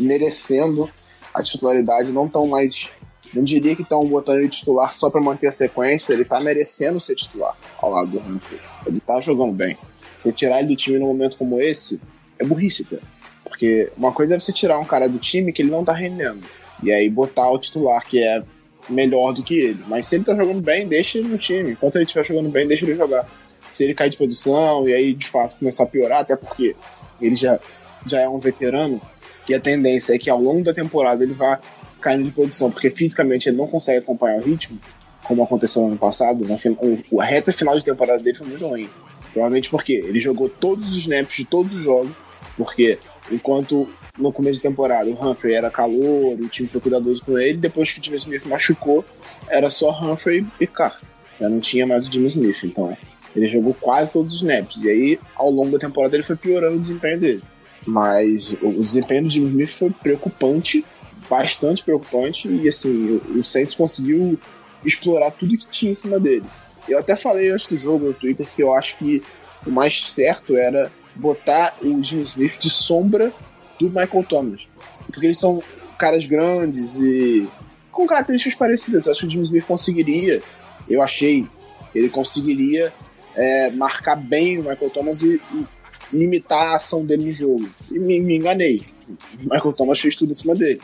merecendo 0.00 0.88
a 1.34 1.42
titularidade, 1.42 2.12
não 2.12 2.28
tão 2.28 2.46
mais. 2.46 2.88
Não 3.32 3.42
diria 3.42 3.74
que 3.74 3.82
estão 3.82 4.04
botando 4.06 4.38
ele 4.38 4.48
titular 4.48 4.94
só 4.94 5.08
para 5.08 5.20
manter 5.20 5.46
a 5.46 5.52
sequência, 5.52 6.12
ele 6.12 6.24
tá 6.24 6.40
merecendo 6.40 7.00
ser 7.00 7.14
titular 7.14 7.56
ao 7.78 7.90
lado 7.90 8.10
do 8.10 8.18
Humphrey. 8.18 8.60
Ele 8.86 9.00
tá 9.00 9.20
jogando 9.20 9.52
bem. 9.52 9.76
Você 10.18 10.32
tirar 10.32 10.60
ele 10.60 10.68
do 10.68 10.76
time 10.76 10.98
num 10.98 11.06
momento 11.06 11.38
como 11.38 11.60
esse 11.60 12.00
é 12.38 12.44
burrice, 12.44 12.84
tá? 12.84 12.98
Porque 13.44 13.90
uma 13.96 14.12
coisa 14.12 14.34
é 14.34 14.40
você 14.40 14.52
tirar 14.52 14.78
um 14.78 14.84
cara 14.84 15.08
do 15.08 15.18
time 15.18 15.52
que 15.52 15.62
ele 15.62 15.70
não 15.70 15.84
tá 15.84 15.92
rendendo. 15.92 16.42
E 16.82 16.92
aí 16.92 17.08
botar 17.08 17.50
o 17.50 17.58
titular 17.58 18.04
que 18.06 18.22
é 18.22 18.42
melhor 18.88 19.32
do 19.32 19.42
que 19.42 19.54
ele. 19.54 19.82
Mas 19.86 20.06
se 20.06 20.16
ele 20.16 20.24
tá 20.24 20.34
jogando 20.34 20.60
bem, 20.60 20.86
deixa 20.86 21.18
ele 21.18 21.28
no 21.28 21.38
time. 21.38 21.72
Enquanto 21.72 21.96
ele 21.96 22.04
estiver 22.04 22.24
jogando 22.24 22.48
bem, 22.48 22.66
deixa 22.66 22.84
ele 22.84 22.94
jogar. 22.94 23.26
Se 23.72 23.84
ele 23.84 23.94
cair 23.94 24.10
de 24.10 24.16
produção 24.16 24.88
e 24.88 24.92
aí 24.92 25.14
de 25.14 25.26
fato 25.26 25.56
começar 25.56 25.84
a 25.84 25.86
piorar, 25.86 26.20
até 26.20 26.36
porque 26.36 26.76
ele 27.20 27.34
já, 27.34 27.58
já 28.06 28.20
é 28.20 28.28
um 28.28 28.38
veterano, 28.38 29.00
e 29.48 29.54
a 29.54 29.60
tendência 29.60 30.14
é 30.14 30.18
que 30.18 30.30
ao 30.30 30.40
longo 30.40 30.62
da 30.62 30.72
temporada 30.72 31.24
ele 31.24 31.32
vá 31.32 31.60
caindo 32.02 32.24
de 32.24 32.30
produção, 32.30 32.70
porque 32.70 32.90
fisicamente 32.90 33.48
ele 33.48 33.56
não 33.56 33.66
consegue 33.66 33.98
acompanhar 33.98 34.38
o 34.38 34.42
ritmo, 34.42 34.78
como 35.24 35.42
aconteceu 35.42 35.82
no 35.82 35.88
ano 35.88 35.96
passado. 35.98 36.46
Na 36.46 36.58
fin- 36.58 36.76
o- 37.10 37.20
a 37.20 37.24
reta 37.24 37.52
final 37.52 37.78
de 37.78 37.84
temporada 37.84 38.22
dele 38.22 38.36
foi 38.36 38.46
muito 38.46 38.66
ruim. 38.66 38.88
Provavelmente 39.32 39.70
porque 39.70 39.92
ele 39.94 40.18
jogou 40.20 40.48
todos 40.48 40.90
os 40.90 40.96
snaps 40.98 41.36
de 41.36 41.44
todos 41.46 41.74
os 41.74 41.82
jogos, 41.82 42.12
porque 42.56 42.98
enquanto 43.30 43.88
no 44.18 44.30
começo 44.30 44.56
de 44.56 44.62
temporada 44.62 45.08
o 45.08 45.14
Humphrey 45.30 45.54
era 45.54 45.70
calor, 45.70 46.34
o 46.38 46.48
time 46.48 46.68
foi 46.68 46.80
cuidadoso 46.82 47.22
com 47.24 47.38
ele, 47.38 47.56
depois 47.56 47.90
que 47.90 48.00
o 48.00 48.04
Jimmy 48.04 48.18
Smith 48.18 48.44
machucou, 48.44 49.02
era 49.48 49.70
só 49.70 49.90
Humphrey 49.90 50.44
e 50.60 50.66
Carr. 50.66 51.00
Já 51.40 51.48
não 51.48 51.60
tinha 51.60 51.86
mais 51.86 52.06
o 52.06 52.12
Jimmy 52.12 52.26
Smith, 52.28 52.62
então 52.64 52.94
ele 53.34 53.48
jogou 53.48 53.72
quase 53.72 54.10
todos 54.12 54.34
os 54.34 54.42
snaps. 54.42 54.82
E 54.82 54.90
aí, 54.90 55.18
ao 55.34 55.50
longo 55.50 55.70
da 55.72 55.78
temporada, 55.78 56.14
ele 56.14 56.22
foi 56.22 56.36
piorando 56.36 56.76
o 56.76 56.80
desempenho 56.80 57.18
dele. 57.18 57.42
Mas 57.86 58.52
o 58.62 58.80
desempenho 58.82 59.22
do 59.24 59.30
Jimmy 59.30 59.48
Smith 59.48 59.70
foi 59.70 59.90
preocupante, 59.90 60.84
bastante 61.32 61.82
preocupante, 61.82 62.46
e 62.46 62.68
assim, 62.68 63.18
o, 63.34 63.42
Saints 63.42 63.74
conseguiu 63.74 64.38
explorar 64.84 65.30
tudo 65.30 65.56
que 65.56 65.66
tinha 65.70 65.92
em 65.92 65.94
cima 65.94 66.20
dele. 66.20 66.44
Eu 66.86 66.98
até 66.98 67.16
falei 67.16 67.50
antes 67.50 67.66
do 67.66 67.76
jogo 67.78 68.08
no 68.08 68.12
Twitter 68.12 68.46
que 68.54 68.62
eu 68.62 68.74
acho 68.74 68.98
que 68.98 69.22
o 69.66 69.70
mais 69.70 70.12
certo 70.12 70.54
era 70.58 70.92
botar 71.14 71.74
o 71.80 72.02
Jimmy 72.02 72.24
Smith 72.24 72.58
de 72.60 72.68
sombra 72.68 73.32
do 73.80 73.86
Michael 73.88 74.26
Thomas. 74.28 74.68
Porque 75.06 75.24
eles 75.24 75.38
são 75.38 75.62
caras 75.96 76.26
grandes 76.26 76.96
e 76.96 77.48
com 77.90 78.06
características 78.06 78.58
parecidas. 78.58 79.06
Eu 79.06 79.12
acho 79.12 79.22
que 79.22 79.26
o 79.28 79.30
Jimmy 79.30 79.44
Smith 79.44 79.64
conseguiria, 79.64 80.42
eu 80.86 81.00
achei, 81.00 81.46
ele 81.94 82.10
conseguiria 82.10 82.92
é, 83.34 83.70
marcar 83.70 84.16
bem 84.16 84.58
o 84.58 84.64
Michael 84.64 84.90
Thomas 84.90 85.22
e, 85.22 85.40
e 85.54 85.66
limitar 86.12 86.72
a 86.72 86.76
ação 86.76 87.06
dele 87.06 87.24
no 87.24 87.32
jogo. 87.32 87.66
E 87.90 87.98
me, 87.98 88.20
me 88.20 88.36
enganei. 88.36 88.82
O 89.08 89.44
Michael 89.44 89.72
Thomas 89.72 89.98
fez 89.98 90.14
tudo 90.14 90.32
em 90.32 90.34
cima 90.34 90.54
dele. 90.54 90.80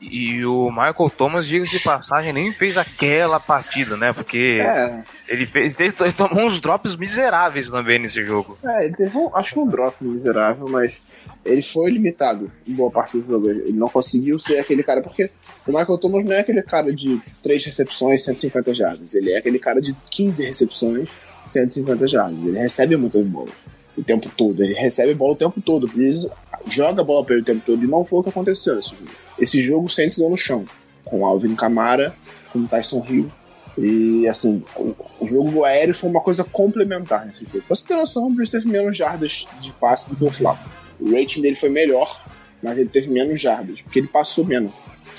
E 0.00 0.44
o 0.46 0.70
Michael 0.70 1.10
Thomas, 1.16 1.46
diga 1.46 1.64
de 1.64 1.80
passagem, 1.80 2.32
nem 2.32 2.52
fez 2.52 2.76
aquela 2.76 3.40
partida, 3.40 3.96
né? 3.96 4.12
Porque 4.12 4.60
é. 4.62 5.02
ele, 5.28 5.44
fez, 5.44 5.78
ele, 5.80 5.92
ele, 5.98 6.12
tomou 6.12 6.46
uns 6.46 6.60
drops 6.60 6.94
miseráveis 6.94 7.68
também 7.68 7.98
nesse 7.98 8.24
jogo. 8.24 8.56
É, 8.64 8.84
ele 8.84 8.94
teve, 8.94 9.16
um, 9.18 9.34
acho 9.34 9.54
que 9.54 9.58
um 9.58 9.66
drop 9.66 9.96
miserável, 10.04 10.66
mas 10.68 11.02
ele 11.44 11.62
foi 11.62 11.90
limitado 11.90 12.50
em 12.66 12.72
boa 12.74 12.90
parte 12.90 13.16
do 13.16 13.22
jogo. 13.24 13.50
Ele 13.50 13.72
não 13.72 13.88
conseguiu 13.88 14.38
ser 14.38 14.58
aquele 14.58 14.84
cara, 14.84 15.02
porque 15.02 15.30
o 15.66 15.72
Michael 15.72 15.98
Thomas 15.98 16.24
não 16.24 16.32
é 16.32 16.40
aquele 16.40 16.62
cara 16.62 16.92
de 16.92 17.20
3 17.42 17.64
recepções, 17.64 18.24
150 18.24 18.74
jardas. 18.74 19.14
Ele 19.14 19.32
é 19.32 19.38
aquele 19.38 19.58
cara 19.58 19.80
de 19.80 19.96
15 20.10 20.46
recepções, 20.46 21.08
150 21.44 22.06
jardas. 22.06 22.38
Ele 22.44 22.58
recebe 22.58 22.96
muitas 22.96 23.26
bolas 23.26 23.54
o 23.96 24.04
tempo 24.04 24.30
todo. 24.36 24.62
Ele 24.62 24.74
recebe 24.74 25.12
bola 25.12 25.32
o 25.32 25.36
tempo 25.36 25.60
todo. 25.60 25.88
Breeze 25.88 26.30
joga 26.68 27.00
a 27.00 27.04
bola 27.04 27.24
para 27.24 27.34
ele 27.34 27.42
o 27.42 27.44
tempo 27.44 27.62
todo. 27.64 27.82
E 27.82 27.86
não 27.86 28.04
foi 28.04 28.20
o 28.20 28.22
que 28.22 28.28
aconteceu 28.28 28.76
nesse 28.76 28.90
jogo. 28.90 29.10
Esse 29.38 29.60
jogo 29.60 29.86
o 29.86 29.90
Saints 29.90 30.18
no 30.18 30.36
chão. 30.36 30.64
Com 31.04 31.24
Alvin 31.24 31.54
Kamara, 31.54 32.14
com 32.52 32.66
Tyson 32.66 33.04
Hill. 33.08 33.30
E 33.76 34.26
assim, 34.26 34.62
o, 34.76 34.94
o, 35.20 35.26
jogo 35.26 35.64
aéreo 35.64 35.94
foi 35.94 36.10
uma 36.10 36.20
coisa 36.20 36.42
complementar 36.42 37.24
nesse 37.26 37.44
jogo. 37.46 37.64
Pra 37.66 37.76
você 37.76 37.86
ter 37.86 37.94
noção, 37.94 38.26
o 38.26 38.30
Breeze 38.30 38.52
teve 38.52 38.68
menos 38.68 38.96
jardas 38.96 39.46
de 39.60 39.72
passe 39.72 40.10
do 40.10 40.16
que 40.16 40.24
o 40.24 40.30
Flávio. 40.30 40.68
O 40.98 41.12
rating 41.12 41.40
dele 41.40 41.54
foi 41.54 41.68
melhor, 41.68 42.20
mas 42.60 42.76
ele 42.76 42.88
teve 42.88 43.08
menos 43.08 43.40
jardas, 43.40 43.80
porque 43.80 44.00
ele 44.00 44.08
passou 44.08 44.44
menos. 44.44 44.72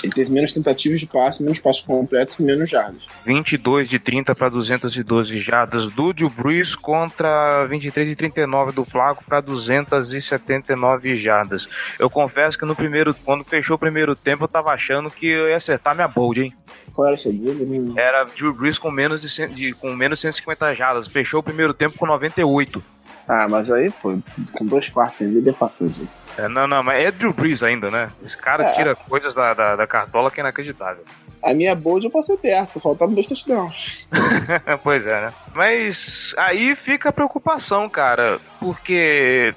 Ele 0.03 0.13
teve 0.13 0.31
menos 0.31 0.53
tentativas 0.53 0.99
de 0.99 1.07
passe, 1.07 1.43
menos 1.43 1.59
passos 1.59 1.81
completos 1.81 2.35
e 2.39 2.43
menos 2.43 2.69
jardas. 2.69 3.05
22 3.25 3.89
de 3.89 3.99
30 3.99 4.33
para 4.33 4.49
212 4.49 5.37
jardas 5.39 5.89
do 5.89 6.13
Drew 6.13 6.29
Brees 6.29 6.75
contra 6.75 7.65
23 7.65 8.07
de 8.07 8.15
39 8.15 8.71
do 8.71 8.83
Flaco 8.83 9.23
para 9.25 9.41
279 9.41 11.15
jardas. 11.15 11.67
Eu 11.99 12.09
confesso 12.09 12.57
que 12.57 12.65
no 12.65 12.75
primeiro, 12.75 13.13
quando 13.13 13.43
fechou 13.43 13.75
o 13.75 13.79
primeiro 13.79 14.15
tempo, 14.15 14.45
eu 14.45 14.47
tava 14.47 14.71
achando 14.71 15.11
que 15.11 15.27
eu 15.27 15.49
ia 15.49 15.57
acertar 15.57 15.93
minha 15.93 16.07
bold, 16.07 16.41
hein? 16.41 16.53
Qual 16.93 17.07
era 17.07 17.15
o 17.15 17.19
seu 17.19 17.33
bold? 17.33 17.99
Era 17.99 18.23
Drew 18.23 18.53
Brees 18.53 18.79
com 18.79 18.91
menos 18.91 19.21
de, 19.21 19.47
de 19.47 19.73
com 19.73 19.93
menos 19.95 20.19
150 20.19 20.75
jardas. 20.75 21.07
Fechou 21.07 21.41
o 21.41 21.43
primeiro 21.43 21.73
tempo 21.73 21.97
com 21.97 22.05
98. 22.05 22.81
Ah, 23.29 23.47
mas 23.47 23.69
aí, 23.69 23.91
pô, 23.91 24.17
com 24.53 24.65
dois 24.65 24.89
quartos 24.89 25.21
ainda 25.21 25.37
ele 25.37 25.53
passou 25.53 25.87
disso. 25.87 26.17
É, 26.35 26.47
não, 26.47 26.67
não, 26.67 26.81
mas 26.81 27.05
é 27.05 27.11
Drew 27.11 27.31
Brees 27.31 27.61
ainda, 27.61 27.91
né? 27.91 28.09
Esse 28.25 28.35
cara 28.35 28.63
é. 28.63 28.73
tira 28.73 28.95
coisas 28.95 29.35
da, 29.35 29.53
da, 29.53 29.75
da, 29.75 29.85
cartola 29.85 30.31
que 30.31 30.39
é 30.39 30.41
inacreditável. 30.41 31.03
A 31.43 31.53
minha 31.53 31.75
bold 31.75 32.03
eu 32.03 32.11
passei 32.11 32.35
perto, 32.35 32.73
só 32.73 32.79
faltavam 32.79 33.13
dois 33.13 33.27
touchdowns. 33.27 34.09
pois 34.83 35.05
é, 35.05 35.21
né? 35.21 35.33
Mas 35.53 36.33
aí 36.35 36.75
fica 36.75 37.09
a 37.09 37.13
preocupação, 37.13 37.87
cara, 37.87 38.39
porque 38.59 39.53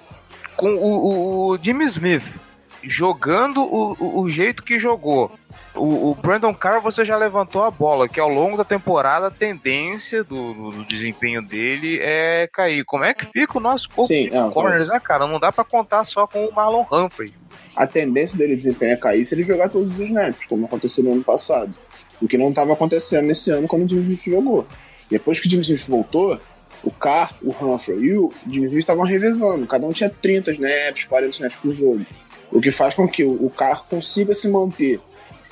com 0.54 0.74
o, 0.74 0.84
o, 0.84 1.48
o 1.48 1.58
Jimmy 1.60 1.86
Smith 1.86 2.38
jogando 2.84 3.62
o, 3.62 3.96
o, 3.98 4.20
o 4.20 4.30
jeito 4.30 4.62
que 4.62 4.78
jogou, 4.78 5.32
o, 5.74 6.10
o, 6.10 6.14
Brandon 6.14 6.52
Carr 6.52 6.80
você 6.80 7.04
já 7.04 7.16
levantou 7.16 7.62
a 7.62 7.70
bola, 7.70 8.08
que 8.08 8.20
ao 8.20 8.28
longo 8.28 8.56
da 8.56 8.64
temporada 8.64 9.28
a 9.28 9.30
tendência 9.30 10.22
do, 10.22 10.70
do, 10.70 10.84
desempenho 10.84 11.40
dele 11.40 11.98
é 12.00 12.48
cair. 12.52 12.84
Como 12.84 13.04
é 13.04 13.14
que 13.14 13.24
fica 13.26 13.56
o 13.56 13.60
nosso 13.60 13.88
corpo 13.88 14.12
Sim, 14.12 14.24
de 14.24 14.30
não, 14.30 14.50
corners, 14.50 14.88
né, 14.88 15.00
cara? 15.00 15.26
Não 15.26 15.40
dá 15.40 15.50
para 15.50 15.64
contar 15.64 16.04
só 16.04 16.26
com 16.26 16.44
o 16.44 16.52
Marlon 16.52 16.84
Humphrey. 16.92 17.32
A 17.74 17.86
tendência 17.86 18.36
dele 18.36 18.54
desempenhar 18.54 18.94
é 18.94 19.00
cair 19.00 19.24
se 19.24 19.34
ele 19.34 19.42
jogar 19.42 19.70
todos 19.70 19.92
os 19.92 20.00
snaps, 20.00 20.46
como 20.46 20.66
aconteceu 20.66 21.04
no 21.04 21.12
ano 21.12 21.24
passado. 21.24 21.72
O 22.20 22.28
que 22.28 22.36
não 22.36 22.50
estava 22.50 22.74
acontecendo 22.74 23.26
nesse 23.26 23.50
ano 23.50 23.66
quando 23.66 23.84
o 23.84 23.88
Jimmy 23.88 24.14
Smith 24.14 24.24
jogou. 24.26 24.66
Depois 25.10 25.40
que 25.40 25.46
o 25.46 25.50
Jimmy 25.50 25.62
Smith 25.62 25.86
voltou, 25.88 26.38
o 26.84 26.90
Carr, 26.90 27.34
o 27.42 27.50
Humphrey 27.50 27.98
e 27.98 28.16
o 28.16 28.30
Jimmy 28.46 28.66
Smith 28.66 28.80
estavam 28.80 29.04
revezando. 29.04 29.66
Cada 29.66 29.86
um 29.86 29.92
tinha 29.92 30.10
30 30.10 30.52
snaps, 30.52 31.04
40 31.06 31.30
snaps 31.30 31.58
por 31.62 31.74
jogo. 31.74 32.04
O 32.50 32.60
que 32.60 32.70
faz 32.70 32.94
com 32.94 33.08
que 33.08 33.24
o 33.24 33.48
Carr 33.48 33.86
consiga 33.88 34.34
se 34.34 34.48
manter 34.50 35.00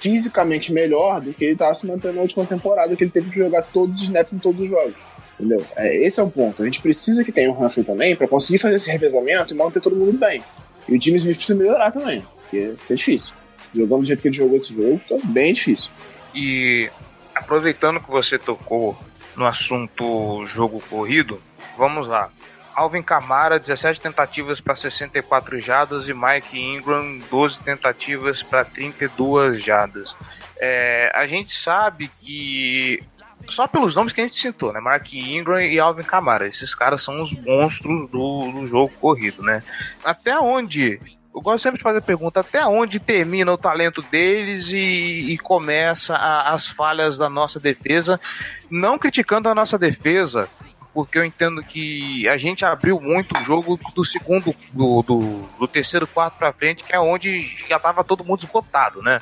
fisicamente 0.00 0.72
melhor 0.72 1.20
do 1.20 1.32
que 1.32 1.44
ele 1.44 1.52
estava 1.52 1.74
se 1.74 1.86
mantendo 1.86 2.14
na 2.14 2.22
última 2.22 2.44
temporada, 2.46 2.96
que 2.96 3.04
ele 3.04 3.10
teve 3.10 3.30
que 3.30 3.38
jogar 3.38 3.62
todos 3.62 3.96
os 3.96 4.02
snaps 4.02 4.32
em 4.32 4.38
todos 4.38 4.62
os 4.62 4.68
jogos. 4.68 4.94
Entendeu? 5.38 5.64
É, 5.76 6.06
esse 6.06 6.18
é 6.18 6.22
o 6.22 6.30
ponto. 6.30 6.62
A 6.62 6.64
gente 6.64 6.82
precisa 6.82 7.22
que 7.22 7.30
tenha 7.30 7.50
o 7.50 7.64
Humphrey 7.64 7.84
também 7.84 8.16
para 8.16 8.26
conseguir 8.26 8.58
fazer 8.58 8.76
esse 8.76 8.90
revezamento 8.90 9.52
e 9.52 9.56
manter 9.56 9.80
todo 9.80 9.94
mundo 9.94 10.18
bem. 10.18 10.42
E 10.88 10.96
o 10.96 11.00
Jimmy 11.00 11.18
Smith 11.18 11.36
precisa 11.36 11.58
melhorar 11.58 11.92
também, 11.92 12.24
porque 12.42 12.74
é 12.88 12.94
difícil. 12.94 13.34
Jogando 13.74 14.00
do 14.00 14.06
jeito 14.06 14.22
que 14.22 14.28
ele 14.28 14.36
jogou 14.36 14.56
esse 14.56 14.74
jogo, 14.74 14.98
fica 14.98 15.18
bem 15.24 15.52
difícil. 15.52 15.90
E 16.34 16.90
aproveitando 17.34 18.00
que 18.00 18.10
você 18.10 18.38
tocou 18.38 18.96
no 19.36 19.46
assunto 19.46 20.44
jogo 20.46 20.82
corrido, 20.88 21.40
vamos 21.76 22.08
lá. 22.08 22.30
Alvin 22.74 23.02
Kamara, 23.02 23.58
17 23.58 24.00
tentativas 24.00 24.60
para 24.60 24.74
64 24.74 25.58
jadas 25.60 26.08
e 26.08 26.14
Mike 26.14 26.58
Ingram, 26.58 27.18
12 27.30 27.60
tentativas 27.60 28.42
para 28.42 28.64
32 28.64 29.62
jadas. 29.62 30.16
É, 30.60 31.10
a 31.14 31.26
gente 31.26 31.54
sabe 31.54 32.10
que 32.18 33.02
só 33.48 33.66
pelos 33.66 33.96
nomes 33.96 34.12
que 34.12 34.20
a 34.20 34.24
gente 34.24 34.38
citou, 34.38 34.72
né? 34.72 34.80
Mark 34.80 35.12
Ingram 35.12 35.60
e 35.60 35.78
Alvin 35.78 36.02
Kamara. 36.02 36.46
Esses 36.46 36.74
caras 36.74 37.02
são 37.02 37.20
os 37.20 37.32
monstros 37.32 38.10
do, 38.10 38.52
do 38.52 38.66
jogo 38.66 38.92
corrido, 39.00 39.42
né? 39.42 39.62
Até 40.04 40.38
onde. 40.38 41.00
Eu 41.32 41.40
gosto 41.40 41.62
sempre 41.62 41.78
de 41.78 41.82
fazer 41.82 41.98
a 41.98 42.02
pergunta: 42.02 42.40
até 42.40 42.66
onde 42.66 43.00
termina 43.00 43.52
o 43.52 43.58
talento 43.58 44.02
deles 44.02 44.68
e, 44.70 45.32
e 45.32 45.38
começa 45.38 46.14
a, 46.14 46.52
as 46.52 46.66
falhas 46.66 47.16
da 47.16 47.28
nossa 47.28 47.58
defesa? 47.58 48.20
Não 48.68 48.98
criticando 48.98 49.48
a 49.48 49.54
nossa 49.54 49.78
defesa, 49.78 50.48
porque 50.92 51.18
eu 51.18 51.24
entendo 51.24 51.62
que 51.62 52.28
a 52.28 52.36
gente 52.36 52.64
abriu 52.64 53.00
muito 53.00 53.36
o 53.36 53.44
jogo 53.44 53.78
do 53.94 54.04
segundo, 54.04 54.54
do, 54.72 55.02
do, 55.02 55.20
do 55.58 55.68
terceiro 55.68 56.06
quarto 56.06 56.36
para 56.38 56.52
frente, 56.52 56.84
que 56.84 56.92
é 56.92 56.98
onde 56.98 57.42
já 57.68 57.76
estava 57.76 58.02
todo 58.02 58.24
mundo 58.24 58.40
esgotado, 58.40 59.02
né? 59.02 59.20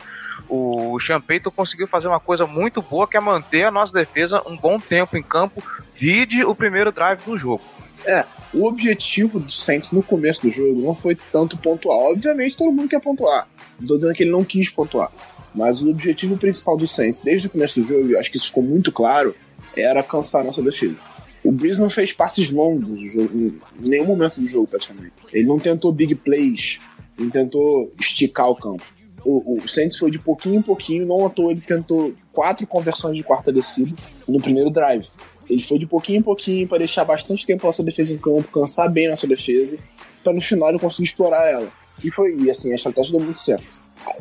O 0.49 0.99
Champeito 0.99 1.51
conseguiu 1.51 1.87
fazer 1.87 2.09
uma 2.09 2.21
coisa 2.21 2.47
muito 2.47 2.81
boa, 2.81 3.07
que 3.07 3.17
é 3.17 3.21
manter 3.21 3.65
a 3.65 3.71
nossa 3.71 3.93
defesa 3.93 4.43
um 4.47 4.57
bom 4.57 4.79
tempo 4.79 5.17
em 5.17 5.23
campo, 5.23 5.63
vide 5.95 6.45
o 6.45 6.55
primeiro 6.55 6.91
drive 6.91 7.21
do 7.25 7.37
jogo. 7.37 7.63
É, 8.07 8.25
o 8.55 8.65
objetivo 8.67 9.41
do 9.41 9.51
Saints 9.51 9.91
no 9.93 10.03
começo 10.03 10.43
do 10.43 10.51
jogo 10.51 10.81
não 10.81 10.95
foi 10.95 11.15
tanto 11.15 11.59
pontuar. 11.59 11.99
Obviamente 11.99 12.57
todo 12.57 12.73
mundo 12.73 12.89
quer 12.89 13.01
pontuar. 13.01 13.47
Não 13.79 13.87
tô 13.87 13.97
dizendo 13.97 14.15
que 14.15 14.23
ele 14.23 14.31
não 14.31 14.45
quis 14.45 14.71
pontuar. 14.71 15.11
Mas 15.55 15.83
o 15.83 15.91
objetivo 15.91 16.37
principal 16.37 16.77
do 16.77 16.87
Saints, 16.87 17.21
desde 17.21 17.49
o 17.49 17.51
começo 17.51 17.81
do 17.81 17.87
jogo, 17.87 18.09
eu 18.09 18.19
acho 18.19 18.31
que 18.31 18.37
isso 18.37 18.47
ficou 18.47 18.63
muito 18.63 18.93
claro, 18.93 19.35
era 19.77 20.03
cansar 20.03 20.43
a 20.43 20.45
nossa 20.45 20.63
defesa. 20.63 21.03
O 21.49 21.51
Breeze 21.51 21.81
não 21.81 21.89
fez 21.89 22.13
passes 22.13 22.51
longos 22.51 23.01
em 23.15 23.59
nenhum 23.81 24.05
momento 24.05 24.39
do 24.39 24.47
jogo, 24.47 24.67
praticamente. 24.67 25.15
Ele 25.33 25.49
não 25.49 25.59
tentou 25.59 25.91
big 25.91 26.15
plays, 26.15 26.79
não 27.19 27.31
tentou 27.31 27.91
esticar 27.99 28.51
o 28.51 28.55
campo. 28.55 28.85
O, 29.25 29.55
o 29.55 29.67
Saints 29.67 29.97
foi 29.97 30.11
de 30.11 30.19
pouquinho 30.19 30.57
em 30.57 30.63
pouquinho, 30.63 31.07
não 31.07 31.25
à 31.25 31.31
toa 31.31 31.51
ele 31.51 31.63
tentou 31.63 32.13
quatro 32.35 32.67
conversões 32.67 33.17
de 33.17 33.23
quarta 33.23 33.51
descida 33.51 33.97
no 34.29 34.43
primeiro 34.43 34.69
drive. 34.69 35.09
Ele 35.49 35.63
foi 35.63 35.79
de 35.79 35.87
pouquinho 35.87 36.19
em 36.19 36.23
pouquinho 36.23 36.69
para 36.69 36.77
deixar 36.77 37.07
bastante 37.07 37.47
tempo 37.47 37.65
a 37.65 37.69
nossa 37.69 37.83
defesa 37.83 38.13
em 38.13 38.19
campo, 38.19 38.53
cansar 38.53 38.93
bem 38.93 39.07
a 39.07 39.11
nossa 39.13 39.27
defesa, 39.27 39.79
para 40.23 40.35
no 40.35 40.43
final 40.43 40.69
ele 40.69 40.79
conseguir 40.79 41.09
explorar 41.09 41.51
ela. 41.51 41.73
E 42.05 42.11
foi, 42.11 42.37
e 42.37 42.51
assim, 42.51 42.73
a 42.75 42.77
estratégia 42.77 43.13
deu 43.13 43.25
muito 43.25 43.39
certo. 43.39 43.81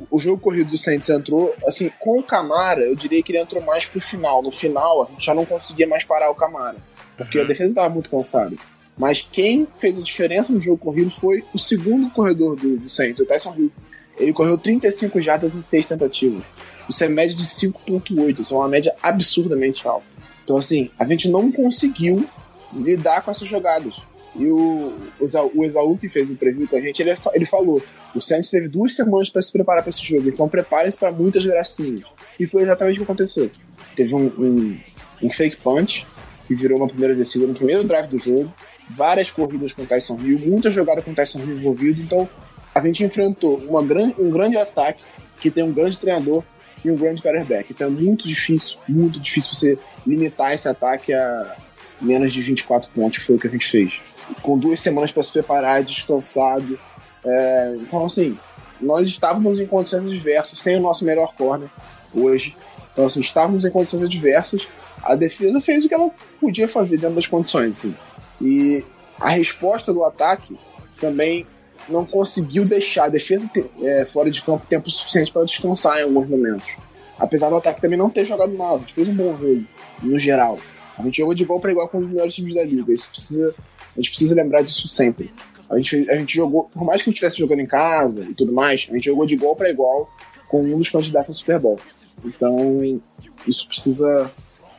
O 0.10 0.18
jogo 0.18 0.42
corrido 0.42 0.72
do 0.72 0.78
Saints 0.78 1.10
entrou, 1.10 1.54
assim, 1.66 1.92
com 2.00 2.20
o 2.20 2.24
Camara, 2.24 2.84
eu 2.84 2.96
diria 2.96 3.22
que 3.22 3.34
ele 3.34 3.42
entrou 3.42 3.62
mais 3.62 3.86
pro 3.86 4.00
final. 4.00 4.42
No 4.42 4.50
final, 4.50 5.04
a 5.04 5.12
gente 5.12 5.26
já 5.26 5.34
não 5.34 5.44
conseguia 5.44 5.86
mais 5.86 6.06
parar 6.06 6.32
o 6.32 6.36
Camara 6.36 6.78
porque 7.18 7.38
a 7.38 7.42
uhum. 7.42 7.48
defesa 7.48 7.70
estava 7.70 7.94
muito 7.94 8.10
cansada. 8.10 8.56
Mas 8.98 9.22
quem 9.22 9.68
fez 9.78 9.98
a 9.98 10.02
diferença 10.02 10.54
no 10.54 10.60
jogo 10.60 10.78
corrido 10.78 11.10
foi 11.10 11.44
o 11.54 11.60
segundo 11.60 12.10
corredor 12.10 12.56
do, 12.56 12.78
do 12.78 12.90
Saints, 12.90 13.20
o 13.20 13.26
Tyson 13.26 13.54
Hill. 13.58 13.72
Ele 14.18 14.34
correu 14.34 14.58
35 14.58 15.22
jardas 15.22 15.56
em 15.56 15.62
6 15.62 15.86
tentativas. 15.86 16.44
Isso 16.90 17.04
é 17.04 17.08
média 17.08 17.36
de 17.36 17.44
5.8, 17.44 18.40
isso 18.40 18.54
é 18.54 18.58
uma 18.58 18.68
média 18.68 18.96
absurdamente 19.04 19.88
alta. 19.88 20.06
Então, 20.44 20.58
assim, 20.58 20.90
a 20.98 21.06
gente 21.06 21.30
não 21.30 21.52
conseguiu 21.52 22.26
lidar 22.74 23.22
com 23.22 23.30
essas 23.30 23.48
jogadas. 23.48 24.02
E 24.36 24.50
o, 24.50 24.94
o 25.20 25.64
Exaú, 25.64 25.98
que 25.98 26.08
fez 26.08 26.30
o 26.30 26.36
preview 26.36 26.68
com 26.68 26.78
a 26.78 26.82
gente, 26.82 27.02
ele, 27.02 27.14
ele 27.34 27.46
falou: 27.46 27.82
o 28.16 28.22
Saints 28.22 28.50
teve 28.50 28.68
duas 28.68 28.96
semanas 28.96 29.30
para 29.30 29.42
se 29.42 29.52
preparar 29.52 29.84
para 29.84 29.90
esse 29.90 30.04
jogo, 30.04 30.30
então 30.30 30.48
preparem-se 30.48 30.98
para 30.98 31.12
muitas 31.12 31.46
gracinhas. 31.46 32.06
E 32.40 32.46
foi 32.46 32.64
exatamente 32.64 32.96
o 32.96 32.98
que 32.98 33.04
aconteceu. 33.04 33.50
Teve 33.96 34.14
um, 34.14 34.28
um, 34.28 34.80
um 35.24 35.30
fake 35.30 35.58
punch, 35.58 36.06
que 36.48 36.56
virou 36.56 36.78
uma 36.78 36.88
primeira 36.88 37.14
descida 37.14 37.46
no 37.46 37.54
primeiro 37.54 37.84
drive 37.84 38.08
do 38.08 38.18
jogo, 38.18 38.52
várias 38.90 39.30
corridas 39.30 39.74
com 39.74 39.84
o 39.84 39.86
Tyson 39.86 40.18
Hill, 40.22 40.40
muita 40.40 40.72
jogada 40.72 41.02
com 41.02 41.12
o 41.12 41.14
Tyson 41.14 41.40
Hill 41.40 41.58
envolvido, 41.58 42.02
então 42.02 42.28
a 42.74 42.82
gente 42.82 43.04
enfrentou 43.04 43.58
uma 43.68 43.84
grande, 43.84 44.16
um 44.18 44.30
grande 44.30 44.58
ataque 44.58 45.04
que 45.40 45.52
tem 45.52 45.64
um 45.64 45.74
grande 45.74 46.00
treinador 46.00 46.44
e 46.84 46.90
um 46.90 46.96
grande 46.96 47.22
quarterback. 47.22 47.72
Então 47.72 47.88
é 47.88 47.90
muito 47.90 48.28
difícil, 48.28 48.80
muito 48.88 49.20
difícil 49.20 49.54
você 49.54 49.78
limitar 50.06 50.54
esse 50.54 50.70
ataque 50.70 51.14
a 51.14 51.56
menos 52.00 52.32
de 52.32 52.42
24 52.42 52.90
pontos, 52.92 53.24
foi 53.24 53.36
o 53.36 53.40
que 53.40 53.48
a 53.48 53.50
gente 53.50 53.66
fez. 53.66 54.00
Com 54.42 54.58
duas 54.58 54.80
semanas 54.80 55.12
para 55.12 55.24
se 55.24 55.32
preparar, 55.32 55.84
descansado. 55.84 56.80
É, 57.26 57.76
então, 57.82 58.06
assim, 58.06 58.38
nós 58.80 59.08
estávamos 59.08 59.60
em 59.60 59.66
condições 59.66 60.06
adversas, 60.06 60.60
sem 60.60 60.76
o 60.78 60.82
nosso 60.82 61.04
melhor 61.04 61.34
corner 61.36 61.70
hoje. 62.14 62.56
Então, 62.94 63.06
assim, 63.06 63.22
estávamos 63.22 63.66
em 63.66 63.72
condições 63.72 64.04
adversas 64.04 64.68
a 65.04 65.16
defesa 65.16 65.60
fez 65.60 65.86
o 65.86 65.88
que 65.88 65.94
ela 65.94 66.10
podia 66.40 66.68
fazer 66.68 66.98
dentro 66.98 67.16
das 67.16 67.28
condições, 67.28 67.78
assim. 67.78 67.96
E 68.42 68.84
a 69.20 69.30
resposta 69.30 69.94
do 69.94 70.04
ataque 70.04 70.58
também 71.00 71.46
não 71.90 72.06
conseguiu 72.06 72.66
deixar 72.66 73.06
a 73.06 73.10
defesa 73.10 73.50
é, 73.82 74.06
fora 74.06 74.30
de 74.30 74.42
campo 74.42 74.66
tempo 74.66 74.90
suficiente 74.92 75.32
para 75.32 75.46
descansar 75.46 76.00
em 76.00 76.04
alguns 76.04 76.28
momentos. 76.28 76.76
Apesar 77.18 77.50
do 77.50 77.56
ataque 77.56 77.82
também 77.82 77.98
não 77.98 78.10
ter 78.10 78.26
jogado 78.26 78.54
mal, 78.54 78.76
a 78.76 78.80
gente 78.80 78.94
fez 78.94 79.08
um 79.08 79.14
bom 79.14 79.36
jogo, 79.38 79.64
no 80.04 80.20
geral. 80.20 80.60
A 80.98 81.04
gente 81.04 81.18
jogou 81.18 81.34
de 81.34 81.44
igual 81.44 81.60
para 81.60 81.72
igual 81.72 81.88
com 81.88 82.00
os 82.00 82.08
melhores 82.08 82.34
times 82.34 82.54
da 82.54 82.64
liga. 82.64 82.94
Isso 82.94 83.10
precisa, 83.10 83.56
a 83.96 84.00
gente 84.00 84.10
precisa 84.10 84.36
lembrar 84.36 84.62
disso 84.62 84.88
sempre. 84.88 85.32
A 85.70 85.78
gente, 85.78 86.10
a 86.10 86.16
gente 86.16 86.36
jogou, 86.36 86.66
por 86.66 86.84
mais 86.84 87.02
que 87.02 87.10
a 87.10 87.12
gente 87.12 87.16
estivesse 87.16 87.40
jogando 87.40 87.60
em 87.60 87.66
casa 87.66 88.24
e 88.24 88.34
tudo 88.34 88.54
mais, 88.54 88.88
a 88.90 88.94
gente 88.94 89.06
jogou 89.06 89.26
de 89.26 89.34
igual 89.34 89.56
para 89.56 89.70
igual 89.70 90.10
com 90.48 90.62
um 90.62 90.78
dos 90.78 90.90
candidatos 90.90 91.30
ao 91.30 91.36
Super 91.36 91.60
Bowl. 91.60 91.80
Então, 92.24 93.02
isso 93.46 93.68
precisa 93.68 94.32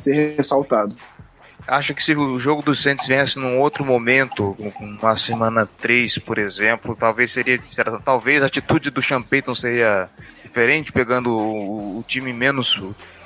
ser 0.02 0.36
ressaltado. 0.36 0.92
Acho 1.66 1.94
que 1.94 2.02
se 2.02 2.16
o 2.16 2.38
jogo 2.38 2.62
do 2.62 2.74
Santos 2.74 3.06
viesse 3.06 3.38
num 3.38 3.58
outro 3.58 3.84
momento, 3.84 4.56
uma 4.80 5.16
semana 5.16 5.68
3, 5.78 6.18
por 6.18 6.38
exemplo, 6.38 6.96
talvez 6.96 7.30
seria. 7.30 7.60
Talvez 8.02 8.42
a 8.42 8.46
atitude 8.46 8.90
do 8.90 9.02
Champeyton 9.02 9.54
seria 9.54 10.08
diferente, 10.42 10.90
pegando 10.90 11.30
o, 11.30 11.98
o, 11.98 12.04
time 12.08 12.32
menos. 12.32 12.80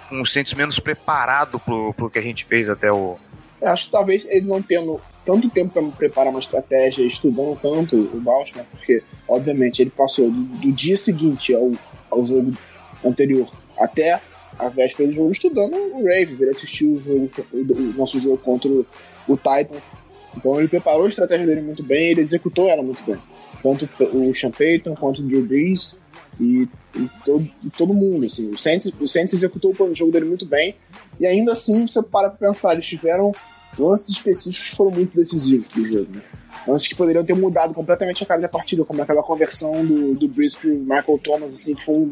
com 0.09 0.21
o 0.21 0.27
Santos 0.27 0.55
menos 0.55 0.81
preparado 0.81 1.61
pro, 1.61 1.95
pro 1.95 2.11
que 2.11 2.19
a 2.19 2.23
gente 2.23 2.45
fez 2.45 2.69
até 2.69 2.91
o. 2.91 3.17
Eu 3.61 3.69
acho 3.69 3.85
que 3.87 3.93
talvez 3.93 4.27
ele 4.29 4.49
não 4.49 4.61
tendo 4.61 5.01
tanto 5.25 5.49
tempo 5.49 5.73
para 5.73 5.97
preparar 5.97 6.31
uma 6.31 6.41
estratégia, 6.41 7.07
estudando 7.07 7.57
tanto 7.63 7.95
o 7.97 8.21
Baltimore, 8.21 8.67
porque, 8.73 9.05
obviamente, 9.29 9.83
ele 9.83 9.91
passou 9.91 10.29
do, 10.29 10.43
do 10.43 10.73
dia 10.73 10.97
seguinte 10.97 11.55
ao, 11.55 11.71
ao 12.11 12.27
jogo 12.27 12.53
anterior 13.05 13.49
até 13.79 14.21
a 14.59 14.69
véspera 14.69 15.09
do 15.09 15.15
jogo 15.15 15.33
estudando 15.33 15.75
o 15.75 15.99
Ravens. 15.99 16.41
Ele 16.41 16.51
assistiu 16.51 16.95
o, 16.95 17.01
jogo, 17.01 17.31
o 17.53 17.95
nosso 17.97 18.21
jogo 18.21 18.39
contra 18.39 18.71
o, 18.71 19.37
Titans. 19.37 19.93
Então 20.37 20.59
ele 20.59 20.69
preparou 20.69 21.07
a 21.07 21.09
estratégia 21.09 21.47
dele 21.47 21.61
muito 21.61 21.83
bem, 21.83 22.11
ele 22.11 22.21
executou 22.21 22.69
ela 22.69 22.83
muito 22.83 23.03
bem. 23.05 23.17
Tanto 23.63 23.89
o 24.13 24.35
Sean 24.35 24.51
Payton 24.51 24.95
quanto 24.95 25.21
o 25.21 25.23
Drew 25.23 25.45
Brees 25.45 25.97
e, 26.41 26.69
e, 26.97 27.11
todo, 27.25 27.49
e 27.65 27.71
todo 27.71 27.95
mundo. 27.95 28.25
Assim. 28.25 28.51
O, 28.51 28.59
Saints, 28.59 28.93
o 28.99 29.07
Saints 29.07 29.35
executou 29.35 29.75
o 29.79 29.95
jogo 29.95 30.11
dele 30.11 30.25
muito 30.25 30.47
bem. 30.47 30.75
E 31.21 31.27
ainda 31.27 31.53
assim, 31.53 31.87
você 31.87 32.03
para 32.03 32.31
pra 32.31 32.49
pensar, 32.49 32.73
eles 32.73 32.87
tiveram 32.87 33.33
lances 33.79 34.11
específicos 34.11 34.71
que 34.71 34.77
foram 34.77 34.91
muito 34.91 35.15
decisivos 35.17 35.67
pro 35.69 35.85
jogo. 35.85 36.09
Né? 36.15 36.23
Lances 36.67 36.89
que 36.89 36.95
poderiam 36.95 37.25
ter 37.25 37.35
mudado 37.35 37.75
completamente 37.75 38.23
a 38.23 38.27
cara 38.27 38.41
da 38.41 38.49
partida, 38.49 38.85
como 38.85 39.03
aquela 39.03 39.23
conversão 39.23 39.85
do, 39.85 40.15
do 40.15 40.29
Brees 40.29 40.55
pro 40.55 40.71
Michael 40.71 41.21
Thomas, 41.23 41.55
assim, 41.55 41.75
que 41.75 41.85
foi 41.85 41.95
um 41.95 42.11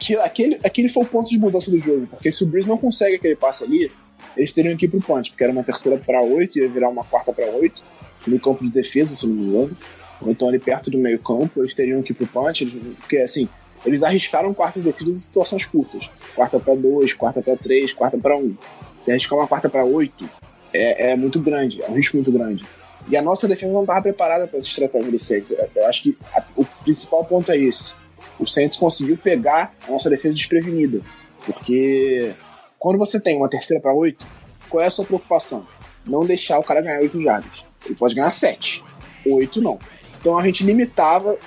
aquele, 0.00 0.20
aquele, 0.20 0.60
aquele 0.64 0.88
foi 0.88 1.02
o 1.02 1.06
ponto 1.06 1.28
de 1.28 1.38
mudança 1.38 1.70
do 1.70 1.78
jogo, 1.78 2.06
porque 2.06 2.32
se 2.32 2.42
o 2.42 2.46
Breeze 2.46 2.68
não 2.68 2.78
consegue 2.78 3.16
aquele 3.16 3.36
passe 3.36 3.64
ali, 3.64 3.92
eles 4.36 4.52
teriam 4.52 4.76
que 4.76 4.86
ir 4.86 4.88
pro 4.88 5.00
punch, 5.00 5.30
porque 5.30 5.44
era 5.44 5.52
uma 5.52 5.62
terceira 5.62 5.98
para 5.98 6.22
oito, 6.22 6.58
ia 6.58 6.68
virar 6.68 6.88
uma 6.88 7.04
quarta 7.04 7.32
para 7.32 7.46
oito, 7.46 7.82
no 8.26 8.38
campo 8.40 8.64
de 8.64 8.70
defesa, 8.70 9.14
se 9.14 9.26
não 9.26 9.34
me 9.34 9.44
engano, 9.44 9.76
ou 10.20 10.30
então 10.30 10.48
ali 10.48 10.58
perto 10.58 10.90
do 10.90 10.98
meio 10.98 11.18
campo, 11.18 11.60
eles 11.60 11.74
teriam 11.74 12.02
que 12.02 12.12
ir 12.12 12.14
pro 12.14 12.26
punch, 12.26 12.64
eles, 12.64 12.74
porque 12.98 13.18
assim, 13.18 13.48
eles 13.84 14.02
arriscaram 14.02 14.52
quartas 14.52 14.82
descidas 14.82 15.16
em 15.16 15.20
situações 15.20 15.64
curtas, 15.64 16.08
quarta 16.34 16.58
para 16.58 16.74
dois, 16.74 17.12
quarta 17.12 17.42
para 17.42 17.56
três, 17.56 17.92
quarta 17.92 18.18
para 18.18 18.36
um. 18.36 18.54
Se 18.96 19.10
arriscar 19.10 19.38
uma 19.38 19.48
quarta 19.48 19.68
para 19.68 19.84
oito, 19.84 20.28
é, 20.72 21.12
é 21.12 21.16
muito 21.16 21.40
grande, 21.40 21.82
é 21.82 21.88
um 21.88 21.94
risco 21.94 22.16
muito 22.16 22.30
grande. 22.30 22.64
E 23.08 23.16
a 23.16 23.22
nossa 23.22 23.48
defesa 23.48 23.72
não 23.72 23.80
estava 23.80 24.02
preparada 24.02 24.46
para 24.46 24.58
essa 24.58 24.68
estratégia 24.68 25.10
do 25.10 25.18
Saints. 25.18 25.54
Eu 25.74 25.86
acho 25.86 26.02
que 26.02 26.18
a, 26.34 26.44
o 26.54 26.64
principal 26.84 27.24
ponto 27.24 27.50
é 27.50 27.56
esse 27.56 27.94
o 28.40 28.46
Saints 28.46 28.78
conseguiu 28.78 29.16
pegar 29.16 29.74
a 29.86 29.90
nossa 29.90 30.08
defesa 30.08 30.34
desprevenida. 30.34 31.00
Porque 31.44 32.32
quando 32.78 32.98
você 32.98 33.20
tem 33.20 33.36
uma 33.36 33.48
terceira 33.48 33.80
para 33.80 33.92
oito, 33.92 34.26
qual 34.68 34.82
é 34.82 34.86
a 34.86 34.90
sua 34.90 35.04
preocupação? 35.04 35.66
Não 36.06 36.24
deixar 36.24 36.58
o 36.58 36.62
cara 36.62 36.80
ganhar 36.80 37.00
oito 37.00 37.20
jardas. 37.20 37.64
Ele 37.84 37.94
pode 37.94 38.14
ganhar 38.14 38.30
sete, 38.30 38.82
oito 39.26 39.60
não. 39.60 39.78
Então 40.20 40.38
a 40.38 40.44
gente 40.44 40.64
limitava, 40.64 41.38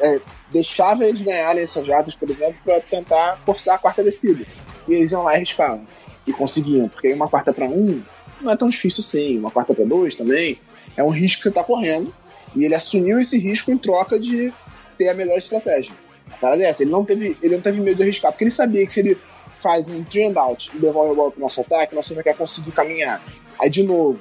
é, 0.00 0.20
deixava 0.52 1.04
eles 1.04 1.20
ganharem 1.20 1.62
essas 1.62 1.84
jardas, 1.84 2.14
por 2.14 2.30
exemplo, 2.30 2.56
para 2.64 2.80
tentar 2.80 3.38
forçar 3.44 3.74
a 3.74 3.78
quarta 3.78 4.02
descida. 4.02 4.46
E 4.88 4.94
eles 4.94 5.10
iam 5.10 5.24
lá 5.24 5.32
e 5.32 5.36
arriscavam. 5.36 5.86
E 6.26 6.32
conseguiam, 6.32 6.88
porque 6.88 7.12
uma 7.12 7.28
quarta 7.28 7.52
para 7.52 7.66
um 7.66 8.02
não 8.40 8.52
é 8.52 8.56
tão 8.56 8.68
difícil 8.68 9.00
assim. 9.00 9.38
Uma 9.38 9.50
quarta 9.50 9.74
para 9.74 9.84
dois 9.84 10.14
também 10.14 10.58
é 10.96 11.02
um 11.02 11.10
risco 11.10 11.38
que 11.38 11.42
você 11.44 11.48
está 11.48 11.64
correndo. 11.64 12.14
E 12.54 12.64
ele 12.64 12.74
assumiu 12.74 13.18
esse 13.18 13.38
risco 13.38 13.70
em 13.70 13.78
troca 13.78 14.18
de 14.18 14.52
ter 14.96 15.08
a 15.08 15.14
melhor 15.14 15.36
estratégia. 15.38 15.92
A 16.30 16.36
parada 16.36 16.62
é 16.62 16.72
ele 16.80 16.90
não 16.90 17.04
teve, 17.04 17.36
ele 17.42 17.54
não 17.54 17.62
teve 17.62 17.80
medo 17.80 17.96
de 17.96 18.02
arriscar, 18.02 18.32
porque 18.32 18.44
ele 18.44 18.50
sabia 18.50 18.84
que 18.86 18.92
se 18.92 19.00
ele 19.00 19.18
faz 19.58 19.88
um 19.88 20.04
three 20.04 20.24
and 20.24 20.38
out 20.38 20.70
e 20.74 20.78
devolve 20.78 21.12
a 21.12 21.14
bola 21.14 21.30
pro 21.30 21.40
nosso 21.40 21.60
ataque, 21.60 21.94
nosso 21.94 22.12
ataque 22.12 22.28
vai 22.28 22.38
conseguir 22.38 22.72
caminhar. 22.72 23.22
Aí 23.58 23.70
de 23.70 23.82
novo, 23.82 24.18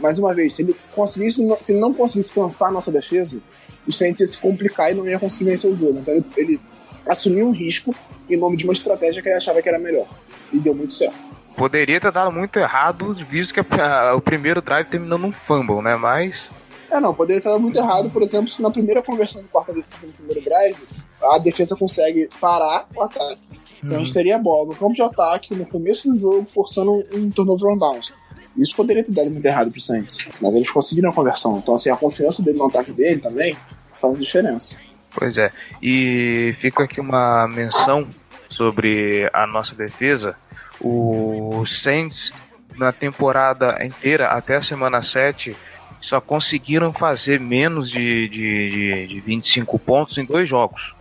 mais 0.00 0.18
uma 0.18 0.34
vez, 0.34 0.54
se 0.54 0.62
ele 0.62 0.76
conseguisse, 0.94 1.42
se 1.60 1.72
ele 1.72 1.80
não 1.80 1.92
conseguisse 1.92 2.34
cansar 2.34 2.68
a 2.68 2.72
nossa 2.72 2.92
defesa, 2.92 3.40
o 3.86 3.92
Saints 3.92 4.20
ia 4.20 4.26
se 4.26 4.38
complicar 4.38 4.92
e 4.92 4.94
não 4.94 5.08
ia 5.08 5.18
conseguir 5.18 5.46
vencer 5.46 5.70
o 5.70 5.76
jogo. 5.76 5.98
Então 5.98 6.14
ele, 6.14 6.24
ele 6.36 6.60
assumiu 7.06 7.46
um 7.46 7.50
risco 7.50 7.94
em 8.28 8.36
nome 8.36 8.56
de 8.56 8.64
uma 8.64 8.72
estratégia 8.72 9.22
que 9.22 9.28
ele 9.28 9.36
achava 9.36 9.62
que 9.62 9.68
era 9.68 9.78
melhor. 9.78 10.06
E 10.52 10.60
deu 10.60 10.74
muito 10.74 10.92
certo. 10.92 11.16
Poderia 11.56 12.00
ter 12.00 12.12
dado 12.12 12.30
muito 12.30 12.58
errado, 12.58 13.12
visto 13.14 13.52
que 13.52 13.60
a, 13.60 14.10
a, 14.10 14.14
o 14.14 14.20
primeiro 14.20 14.62
drive 14.62 14.86
terminou 14.86 15.18
num 15.18 15.32
fumble, 15.32 15.82
né? 15.82 15.96
Mas. 15.96 16.48
É, 16.90 17.00
não, 17.00 17.14
poderia 17.14 17.42
dado 17.42 17.60
muito 17.60 17.78
errado, 17.78 18.10
por 18.10 18.22
exemplo, 18.22 18.48
se 18.48 18.62
na 18.62 18.70
primeira 18.70 19.02
conversão 19.02 19.42
de 19.42 19.48
quarta 19.48 19.72
descida 19.72 20.06
no 20.06 20.12
primeiro 20.12 20.42
drive, 20.42 20.76
a 21.22 21.38
defesa 21.38 21.76
consegue 21.76 22.28
parar 22.40 22.86
o 22.94 23.02
ataque. 23.02 23.42
Então 23.82 23.96
a 23.96 23.98
gente 23.98 24.08
uhum. 24.08 24.14
teria 24.14 24.36
a 24.36 24.38
bola 24.38 24.66
no 24.68 24.74
campo 24.74 24.92
de 24.92 25.02
ataque, 25.02 25.54
no 25.54 25.66
começo 25.66 26.08
do 26.08 26.16
jogo, 26.16 26.46
forçando 26.48 27.04
um 27.12 27.30
turnover 27.30 27.72
on 27.72 27.78
downs. 27.78 28.12
Isso 28.56 28.74
poderia 28.74 29.04
ter 29.04 29.12
dado 29.12 29.30
muito 29.30 29.46
errado 29.46 29.70
pro 29.70 29.80
Saints, 29.80 30.28
mas 30.40 30.54
eles 30.54 30.70
conseguiram 30.70 31.10
a 31.10 31.12
conversão. 31.12 31.58
Então, 31.58 31.74
assim, 31.74 31.90
a 31.90 31.96
confiança 31.96 32.42
dele 32.42 32.58
no 32.58 32.66
ataque 32.66 32.90
dele 32.90 33.20
também 33.20 33.56
faz 34.00 34.18
diferença. 34.18 34.78
Pois 35.14 35.38
é. 35.38 35.52
E 35.80 36.52
fica 36.56 36.84
aqui 36.84 37.00
uma 37.00 37.46
menção 37.46 38.06
sobre 38.48 39.30
a 39.32 39.46
nossa 39.46 39.76
defesa. 39.76 40.36
O 40.80 41.64
Saints, 41.66 42.32
na 42.76 42.92
temporada 42.92 43.84
inteira, 43.84 44.28
até 44.28 44.56
a 44.56 44.62
semana 44.62 45.02
7, 45.02 45.56
só 46.00 46.20
conseguiram 46.20 46.92
fazer 46.92 47.40
menos 47.40 47.90
de, 47.90 48.28
de, 48.28 48.70
de, 48.70 49.06
de 49.06 49.20
25 49.20 49.78
pontos 49.78 50.16
em 50.18 50.24
dois 50.24 50.48
jogos. 50.48 50.94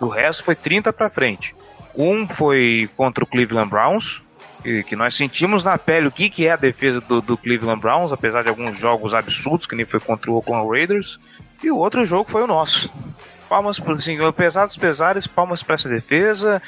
O 0.00 0.08
resto 0.08 0.44
foi 0.44 0.54
30 0.54 0.92
para 0.92 1.10
frente. 1.10 1.54
Um 1.96 2.28
foi 2.28 2.88
contra 2.96 3.24
o 3.24 3.26
Cleveland 3.26 3.70
Browns, 3.70 4.22
que, 4.62 4.82
que, 4.82 4.96
nós 4.96 5.16
sentimos 5.16 5.64
na 5.64 5.78
pele 5.78 6.08
o 6.08 6.12
que, 6.12 6.28
que 6.28 6.46
é 6.46 6.52
a 6.52 6.56
defesa 6.56 7.00
do, 7.00 7.20
do, 7.20 7.38
Cleveland 7.38 7.80
Browns, 7.80 8.12
apesar 8.12 8.42
de 8.42 8.48
alguns 8.48 8.78
jogos 8.78 9.14
absurdos, 9.14 9.66
que 9.66 9.74
nem 9.74 9.86
foi 9.86 10.00
contra 10.00 10.30
o 10.30 10.34
Oakland 10.34 10.68
Raiders. 10.68 11.18
E 11.62 11.70
o 11.70 11.76
outro 11.76 12.04
jogo 12.04 12.28
foi 12.28 12.42
o 12.42 12.46
nosso. 12.46 12.92
Palmas, 13.48 13.80
assim, 13.80 14.20
apesar 14.24 14.66
dos 14.66 14.76
pesares, 14.76 15.26
palmas 15.26 15.62
para 15.62 15.76
essa 15.76 15.88
defesa. 15.88 16.60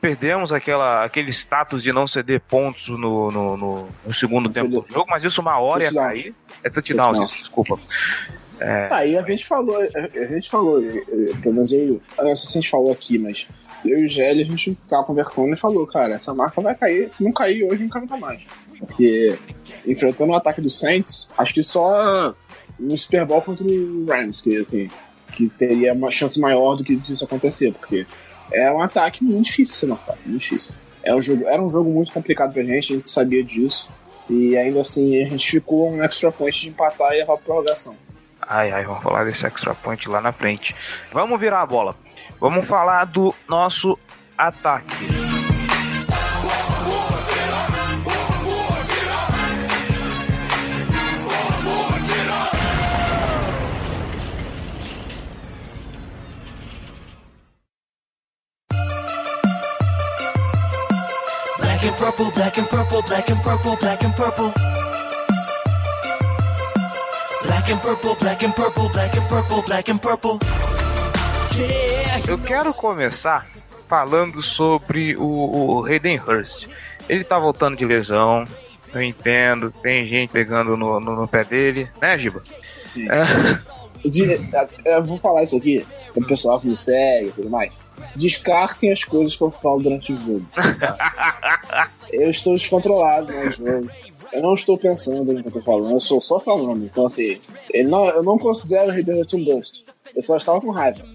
Perdemos 0.00 0.52
aquela, 0.52 1.02
aquele 1.02 1.30
status 1.30 1.82
de 1.82 1.92
não 1.92 2.06
ceder 2.06 2.40
pontos 2.42 2.88
no, 2.88 3.30
no, 3.30 3.56
no, 3.56 3.88
no 4.06 4.14
segundo 4.14 4.50
tempo 4.50 4.68
do 4.68 4.86
jogo, 4.86 5.06
mas 5.08 5.24
isso 5.24 5.40
uma 5.40 5.58
hora 5.58 5.84
ia 5.84 5.92
cair. 5.92 6.34
É 6.66 6.70
touchdown, 6.70 7.12
touchdown. 7.12 7.40
desculpa. 7.40 7.78
É... 8.58 8.88
Aí 8.90 9.16
a 9.16 9.22
gente 9.22 9.46
falou, 9.46 9.76
a 9.76 10.34
gente 10.34 10.50
falou, 10.50 10.82
pelo 11.42 11.54
menos 11.54 11.72
eu, 11.72 12.00
eu 12.18 12.24
não 12.24 12.34
sei 12.34 12.48
se 12.48 12.58
a 12.58 12.60
gente 12.60 12.70
falou 12.70 12.90
aqui, 12.90 13.18
mas 13.18 13.46
eu 13.84 14.00
e 14.00 14.06
o 14.06 14.08
Gelli, 14.08 14.42
a 14.42 14.46
gente 14.46 14.76
tava 14.88 15.04
conversando 15.04 15.52
e 15.52 15.56
falou, 15.56 15.86
cara, 15.86 16.14
essa 16.14 16.34
marca 16.34 16.60
vai 16.60 16.74
cair, 16.74 17.08
se 17.08 17.22
não 17.22 17.32
cair 17.32 17.64
hoje, 17.64 17.84
nunca 17.84 18.00
nunca 18.00 18.16
mais. 18.16 18.40
Porque 18.78 19.38
enfrentando 19.86 20.32
o 20.32 20.36
ataque 20.36 20.60
do 20.60 20.70
Saints, 20.70 21.28
acho 21.36 21.54
que 21.54 21.62
só 21.62 22.34
no 22.78 22.96
Super 22.96 23.24
Bowl 23.24 23.42
contra 23.42 23.64
o 23.64 24.06
Rams, 24.06 24.40
que 24.40 24.56
assim, 24.56 24.90
que 25.32 25.48
teria 25.50 25.92
uma 25.92 26.10
chance 26.10 26.40
maior 26.40 26.74
do 26.74 26.84
que 26.84 26.94
isso 26.94 27.24
acontecer, 27.24 27.72
porque 27.72 28.06
é 28.52 28.70
um 28.72 28.80
ataque 28.80 29.24
muito 29.24 29.46
difícil 29.46 29.76
se 29.76 29.86
marcar, 29.86 30.16
muito 30.24 30.40
difícil. 30.40 30.72
É 31.02 31.14
um 31.14 31.22
jogo, 31.22 31.46
era 31.46 31.62
um 31.62 31.70
jogo 31.70 31.90
muito 31.90 32.12
complicado 32.12 32.52
pra 32.52 32.62
gente, 32.62 32.92
a 32.92 32.96
gente 32.96 33.08
sabia 33.08 33.42
disso. 33.44 33.88
E 34.28 34.56
ainda 34.56 34.80
assim 34.80 35.22
a 35.22 35.28
gente 35.28 35.48
ficou 35.50 35.90
um 35.90 36.02
extra 36.02 36.32
point 36.32 36.60
de 36.60 36.68
empatar 36.68 37.12
e 37.12 37.18
levar 37.18 37.36
pra 37.36 37.44
prorrogação. 37.44 37.94
Ai, 38.40 38.70
ai, 38.70 38.84
vamos 38.84 39.02
falar 39.02 39.24
desse 39.24 39.46
extra 39.46 39.74
point 39.74 40.08
lá 40.08 40.20
na 40.20 40.32
frente. 40.32 40.74
Vamos 41.12 41.38
virar 41.38 41.62
a 41.62 41.66
bola. 41.66 41.96
Vamos 42.40 42.66
falar 42.66 43.04
do 43.04 43.34
nosso 43.48 43.98
ataque. 44.36 45.35
And 61.86 61.96
purple, 61.96 62.30
black 62.32 62.58
and 62.58 62.68
purple, 62.68 63.02
black 63.02 63.30
and 63.30 63.42
purple, 63.42 63.76
black 63.76 64.02
and 64.04 64.12
purple. 64.16 64.52
Black 67.44 67.70
and 67.70 67.80
purple, 67.80 68.14
black 68.16 68.42
and 68.44 68.52
purple, 68.54 68.88
black 68.90 69.16
and 69.16 69.28
purple, 69.28 69.62
black 69.62 69.88
and 69.90 69.98
purple. 69.98 70.38
Eu 72.28 72.38
quero 72.38 72.74
começar 72.74 73.46
falando 73.88 74.42
sobre 74.42 75.16
o, 75.16 75.22
o 75.80 75.84
Hayden 75.86 76.18
Hurst. 76.18 76.66
Ele 77.08 77.22
tá 77.24 77.38
voltando 77.38 77.76
de 77.76 77.84
lesão, 77.84 78.44
eu 78.92 79.02
entendo, 79.02 79.70
tem 79.82 80.04
gente 80.06 80.30
pegando 80.30 80.76
no, 80.76 80.98
no, 80.98 81.14
no 81.14 81.28
pé 81.28 81.44
dele, 81.44 81.88
né, 82.00 82.18
Giba? 82.18 82.42
Sim. 82.84 83.06
É. 83.08 84.08
de- 84.08 84.40
eu 84.84 85.04
vou 85.04 85.18
falar 85.18 85.44
isso 85.44 85.56
aqui 85.56 85.86
pro 86.12 86.26
pessoal 86.26 86.60
que 86.60 86.66
me 86.66 86.76
segue 86.76 87.28
e 87.28 87.32
tudo 87.32 87.48
mais. 87.48 87.70
Descartem 88.14 88.92
as 88.92 89.02
coisas 89.04 89.36
que 89.36 89.42
eu 89.42 89.50
falo 89.50 89.82
durante 89.82 90.12
o 90.12 90.16
jogo. 90.16 90.46
eu 92.12 92.30
estou 92.30 92.54
descontrolado 92.54 93.32
no 93.32 93.50
jogo. 93.50 93.90
Eu 94.32 94.42
não 94.42 94.54
estou 94.54 94.78
pensando 94.78 95.32
no 95.32 95.42
que 95.42 95.48
eu 95.48 95.52
tô 95.52 95.62
falando, 95.62 95.92
eu 95.92 96.00
sou 96.00 96.20
só 96.20 96.38
falando. 96.38 96.84
Então, 96.84 97.06
assim, 97.06 97.40
eu 97.72 97.88
não, 97.88 98.06
eu 98.08 98.22
não 98.22 98.38
considero 98.38 98.92
Redemption 98.92 99.44
Bust. 99.44 99.84
Eu 100.14 100.22
só 100.22 100.36
estava 100.36 100.60
com 100.60 100.70
raiva. 100.70 101.02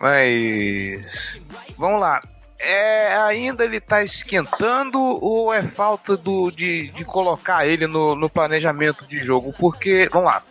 Mas. 0.00 1.38
Vamos 1.76 2.00
lá. 2.00 2.22
É, 2.58 3.14
ainda 3.18 3.64
ele 3.64 3.80
tá 3.80 4.02
esquentando 4.02 4.98
ou 4.98 5.52
é 5.52 5.62
falta 5.62 6.16
do, 6.16 6.50
de, 6.50 6.88
de 6.88 7.04
colocar 7.04 7.66
ele 7.66 7.86
no, 7.86 8.16
no 8.16 8.30
planejamento 8.30 9.06
de 9.06 9.18
jogo? 9.18 9.54
Porque, 9.58 10.08
vamos 10.10 10.32
lá, 10.32 10.42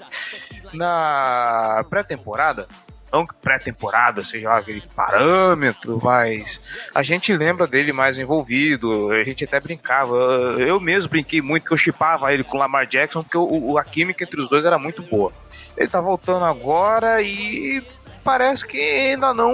na 0.72 1.84
pré-temporada, 1.90 2.68
não 3.16 3.26
que 3.26 3.34
pré-temporada 3.36 4.24
seja 4.24 4.50
lá 4.50 4.58
aquele 4.58 4.84
parâmetro, 4.96 6.00
mas 6.04 6.60
a 6.94 7.02
gente 7.02 7.36
lembra 7.36 7.66
dele 7.66 7.94
mais 7.94 8.18
envolvido, 8.18 9.10
a 9.12 9.24
gente 9.24 9.46
até 9.46 9.60
brincava, 9.60 10.16
eu 10.60 10.80
mesmo 10.82 11.10
brinquei 11.10 11.42
muito 11.42 11.66
que 11.66 11.72
eu 11.74 11.78
chipava 11.78 12.34
ele 12.34 12.44
com 12.44 12.58
o 12.58 12.60
Lamar 12.60 12.86
Jackson, 12.86 13.24
porque 13.24 13.38
o, 13.38 13.78
a 13.78 13.84
química 13.86 14.24
entre 14.24 14.42
os 14.42 14.50
dois 14.50 14.66
era 14.66 14.78
muito 14.78 15.02
boa. 15.04 15.32
Ele 15.78 15.88
tá 15.88 16.02
voltando 16.02 16.44
agora 16.46 17.22
e 17.22 17.82
parece 18.24 18.66
que 18.66 18.80
ainda 18.80 19.34
não, 19.34 19.54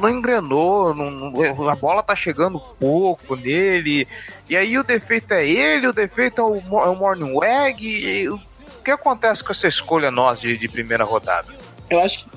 não 0.00 0.08
engrenou, 0.08 0.94
não- 0.94 1.68
a 1.70 1.74
bola 1.74 2.02
tá 2.02 2.14
chegando 2.14 2.60
pouco 2.78 3.34
nele. 3.34 4.06
E 4.48 4.56
aí 4.56 4.78
o 4.78 4.84
defeito 4.84 5.32
é 5.32 5.46
ele, 5.48 5.88
o 5.88 5.92
defeito 5.92 6.40
é 6.40 6.44
o, 6.44 6.56
é 6.80 6.88
o 6.88 6.94
Morning 6.94 7.32
Wag. 7.34 8.28
o 8.28 8.38
que 8.84 8.90
acontece 8.90 9.42
com 9.42 9.50
essa 9.52 9.66
escolha 9.66 10.10
nós 10.10 10.40
de, 10.40 10.56
de 10.56 10.68
primeira 10.68 11.04
rodada? 11.04 11.52
Eu 11.90 12.00
acho 12.02 12.18
que 12.26 12.30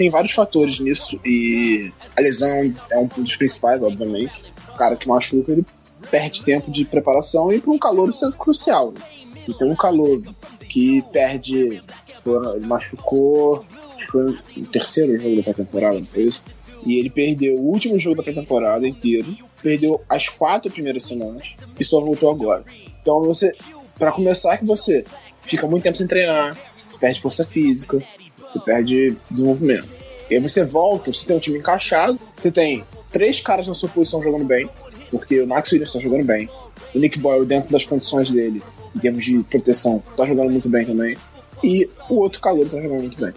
tem 0.00 0.08
vários 0.08 0.32
fatores 0.32 0.80
nisso 0.80 1.20
e 1.26 1.92
a 2.16 2.22
lesão 2.22 2.48
é 2.90 2.98
um 2.98 3.06
dos 3.06 3.36
principais, 3.36 3.82
obviamente. 3.82 4.32
O 4.70 4.78
cara 4.78 4.96
que 4.96 5.06
machuca, 5.06 5.52
ele 5.52 5.62
perde 6.10 6.42
tempo 6.42 6.70
de 6.70 6.86
preparação 6.86 7.52
e 7.52 7.60
para 7.60 7.70
um 7.70 7.78
calor 7.78 8.08
isso 8.08 8.24
é 8.24 8.32
crucial. 8.32 8.92
né? 8.92 9.00
Se 9.36 9.52
tem 9.58 9.70
um 9.70 9.76
calor 9.76 10.22
que 10.70 11.04
perde, 11.12 11.82
ele 12.24 12.66
machucou, 12.66 13.62
foi 14.10 14.38
o 14.56 14.64
terceiro 14.72 15.18
jogo 15.18 15.36
da 15.36 15.42
pré-temporada, 15.42 15.98
não 15.98 16.04
foi 16.06 16.22
isso? 16.22 16.42
E 16.86 16.98
ele 16.98 17.10
perdeu 17.10 17.56
o 17.56 17.66
último 17.66 17.98
jogo 17.98 18.16
da 18.16 18.22
pré-temporada 18.22 18.88
inteiro, 18.88 19.36
perdeu 19.62 20.00
as 20.08 20.30
quatro 20.30 20.70
primeiras 20.70 21.04
semanas 21.04 21.46
e 21.78 21.84
só 21.84 22.00
voltou 22.00 22.30
agora. 22.30 22.64
Então 23.02 23.20
você, 23.20 23.52
para 23.98 24.12
começar, 24.12 24.56
que 24.56 24.64
você 24.64 25.04
fica 25.42 25.66
muito 25.66 25.82
tempo 25.82 25.98
sem 25.98 26.06
treinar, 26.06 26.56
perde 26.98 27.20
força 27.20 27.44
física, 27.44 28.02
você 28.50 28.60
perde 28.60 29.16
desenvolvimento. 29.30 29.88
E 30.28 30.34
aí 30.34 30.40
você 30.40 30.64
volta, 30.64 31.12
você 31.12 31.26
tem 31.26 31.36
um 31.36 31.40
time 31.40 31.58
encaixado, 31.58 32.18
você 32.36 32.50
tem 32.50 32.84
três 33.10 33.40
caras 33.40 33.66
na 33.66 33.74
sua 33.74 33.88
posição 33.88 34.22
jogando 34.22 34.44
bem, 34.44 34.68
porque 35.10 35.40
o 35.40 35.46
Max 35.46 35.70
Williams 35.72 35.90
está 35.90 36.00
jogando 36.00 36.24
bem, 36.24 36.48
o 36.94 36.98
Nick 36.98 37.18
Boyle, 37.18 37.46
dentro 37.46 37.70
das 37.70 37.84
condições 37.84 38.30
dele, 38.30 38.62
em 38.94 38.98
termos 38.98 39.24
de 39.24 39.38
proteção, 39.44 40.02
tá 40.16 40.24
jogando 40.24 40.50
muito 40.50 40.68
bem 40.68 40.86
também, 40.86 41.16
e 41.62 41.88
o 42.08 42.16
outro 42.16 42.40
calor 42.40 42.68
tá 42.68 42.80
jogando 42.80 43.00
muito 43.00 43.20
bem. 43.20 43.32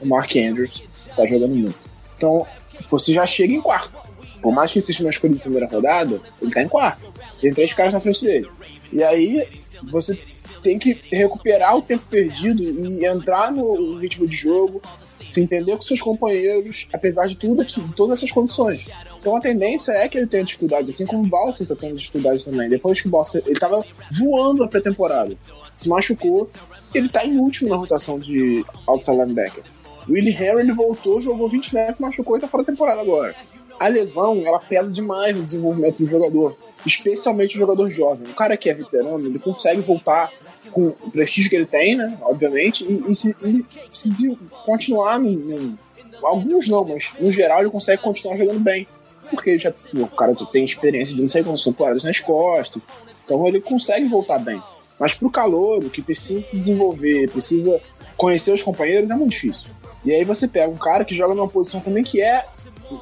O 0.00 0.06
Mark 0.06 0.34
Andrews 0.36 0.82
tá 1.16 1.24
jogando 1.26 1.54
muito. 1.54 1.78
Então, 2.16 2.46
você 2.88 3.12
já 3.12 3.26
chega 3.26 3.52
em 3.52 3.60
quarto. 3.60 3.94
Por 4.40 4.52
mais 4.52 4.72
que 4.72 4.78
ele 4.78 4.86
seja 4.86 5.04
uma 5.04 5.10
escolha 5.10 5.34
de 5.34 5.40
primeira 5.40 5.68
rodada, 5.68 6.20
ele 6.40 6.52
tá 6.52 6.62
em 6.62 6.68
quarto. 6.68 7.11
Tem 7.42 7.52
três 7.52 7.74
caras 7.74 7.92
na 7.92 8.00
frente 8.00 8.24
dele. 8.24 8.48
E 8.92 9.02
aí, 9.02 9.48
você 9.90 10.16
tem 10.62 10.78
que 10.78 11.02
recuperar 11.10 11.76
o 11.76 11.82
tempo 11.82 12.04
perdido 12.08 12.62
e 12.62 13.04
entrar 13.04 13.50
no 13.50 13.98
ritmo 13.98 14.28
de 14.28 14.36
jogo, 14.36 14.80
se 15.24 15.40
entender 15.40 15.74
com 15.74 15.82
seus 15.82 16.00
companheiros, 16.00 16.86
apesar 16.92 17.26
de 17.26 17.36
tudo 17.36 17.62
aqui, 17.62 17.82
todas 17.96 18.18
essas 18.18 18.30
condições. 18.30 18.86
Então 19.18 19.34
a 19.34 19.40
tendência 19.40 19.90
é 19.90 20.08
que 20.08 20.16
ele 20.16 20.28
tenha 20.28 20.44
dificuldade, 20.44 20.88
assim 20.88 21.04
como 21.04 21.24
o 21.24 21.26
Balser 21.26 21.64
está 21.64 21.74
tendo 21.74 21.96
dificuldade 21.96 22.44
também. 22.44 22.68
Depois 22.68 23.00
que 23.00 23.08
o 23.08 23.10
Balser, 23.10 23.42
ele 23.44 23.58
tava 23.58 23.84
voando 24.12 24.62
na 24.62 24.68
pré-temporada, 24.68 25.36
se 25.74 25.88
machucou, 25.88 26.48
ele 26.94 27.08
tá 27.08 27.26
em 27.26 27.36
último 27.36 27.68
na 27.68 27.76
rotação 27.76 28.20
de 28.20 28.64
outside 28.86 29.16
linebacker. 29.16 29.64
O 30.08 30.12
Willie 30.12 30.32
Henry 30.32 30.60
ele 30.60 30.72
voltou, 30.72 31.20
jogou 31.20 31.48
20 31.48 31.64
snaps, 31.64 32.00
machucou 32.00 32.36
e 32.36 32.40
tá 32.40 32.46
fora 32.46 32.62
da 32.62 32.72
temporada 32.72 33.00
agora. 33.00 33.34
A 33.84 33.88
lesão, 33.88 34.42
ela 34.44 34.58
pesa 34.58 34.92
demais 34.92 35.36
no 35.36 35.42
desenvolvimento 35.44 35.98
do 35.98 36.06
jogador, 36.06 36.56
especialmente 36.86 37.56
o 37.56 37.58
jogador 37.60 37.88
jovem. 37.90 38.28
O 38.30 38.34
cara 38.34 38.56
que 38.56 38.70
é 38.70 38.74
veterano, 38.74 39.26
ele 39.26 39.38
consegue 39.38 39.80
voltar 39.80 40.30
com 40.70 40.88
o 40.88 41.10
prestígio 41.10 41.50
que 41.50 41.56
ele 41.56 41.66
tem, 41.66 41.96
né? 41.96 42.16
Obviamente, 42.22 42.84
e, 42.84 43.10
e 43.12 43.16
se, 43.16 43.36
e 43.42 43.64
se 43.92 44.38
continuar 44.64 45.18
no, 45.18 45.30
no- 45.32 45.78
Alguns 46.22 46.68
não, 46.68 46.84
mas 46.84 47.12
no 47.18 47.32
geral 47.32 47.60
ele 47.62 47.70
consegue 47.70 48.00
continuar 48.00 48.36
jogando 48.36 48.60
bem. 48.60 48.86
Porque 49.28 49.58
já, 49.58 49.72
o 49.94 50.06
cara 50.06 50.32
já 50.38 50.46
tem 50.46 50.64
experiência 50.64 51.16
de 51.16 51.20
não 51.22 51.28
sei 51.28 51.42
quantas 51.42 51.64
temporadas 51.64 52.04
nas 52.04 52.20
costas. 52.20 52.80
Então 53.24 53.44
ele 53.48 53.60
consegue 53.60 54.06
voltar 54.06 54.38
bem. 54.38 54.62
Mas 55.00 55.14
pro 55.14 55.28
calor, 55.30 55.82
que 55.90 56.00
precisa 56.00 56.40
se 56.40 56.56
desenvolver, 56.56 57.28
precisa 57.30 57.80
conhecer 58.16 58.52
os 58.52 58.62
companheiros, 58.62 59.10
é 59.10 59.14
muito 59.16 59.32
difícil. 59.32 59.68
E 60.04 60.12
aí 60.12 60.24
você 60.24 60.46
pega 60.46 60.70
um 60.70 60.76
cara 60.76 61.04
que 61.04 61.14
joga 61.14 61.34
numa 61.34 61.48
posição 61.48 61.80
também 61.80 62.04
que 62.04 62.20
é 62.20 62.44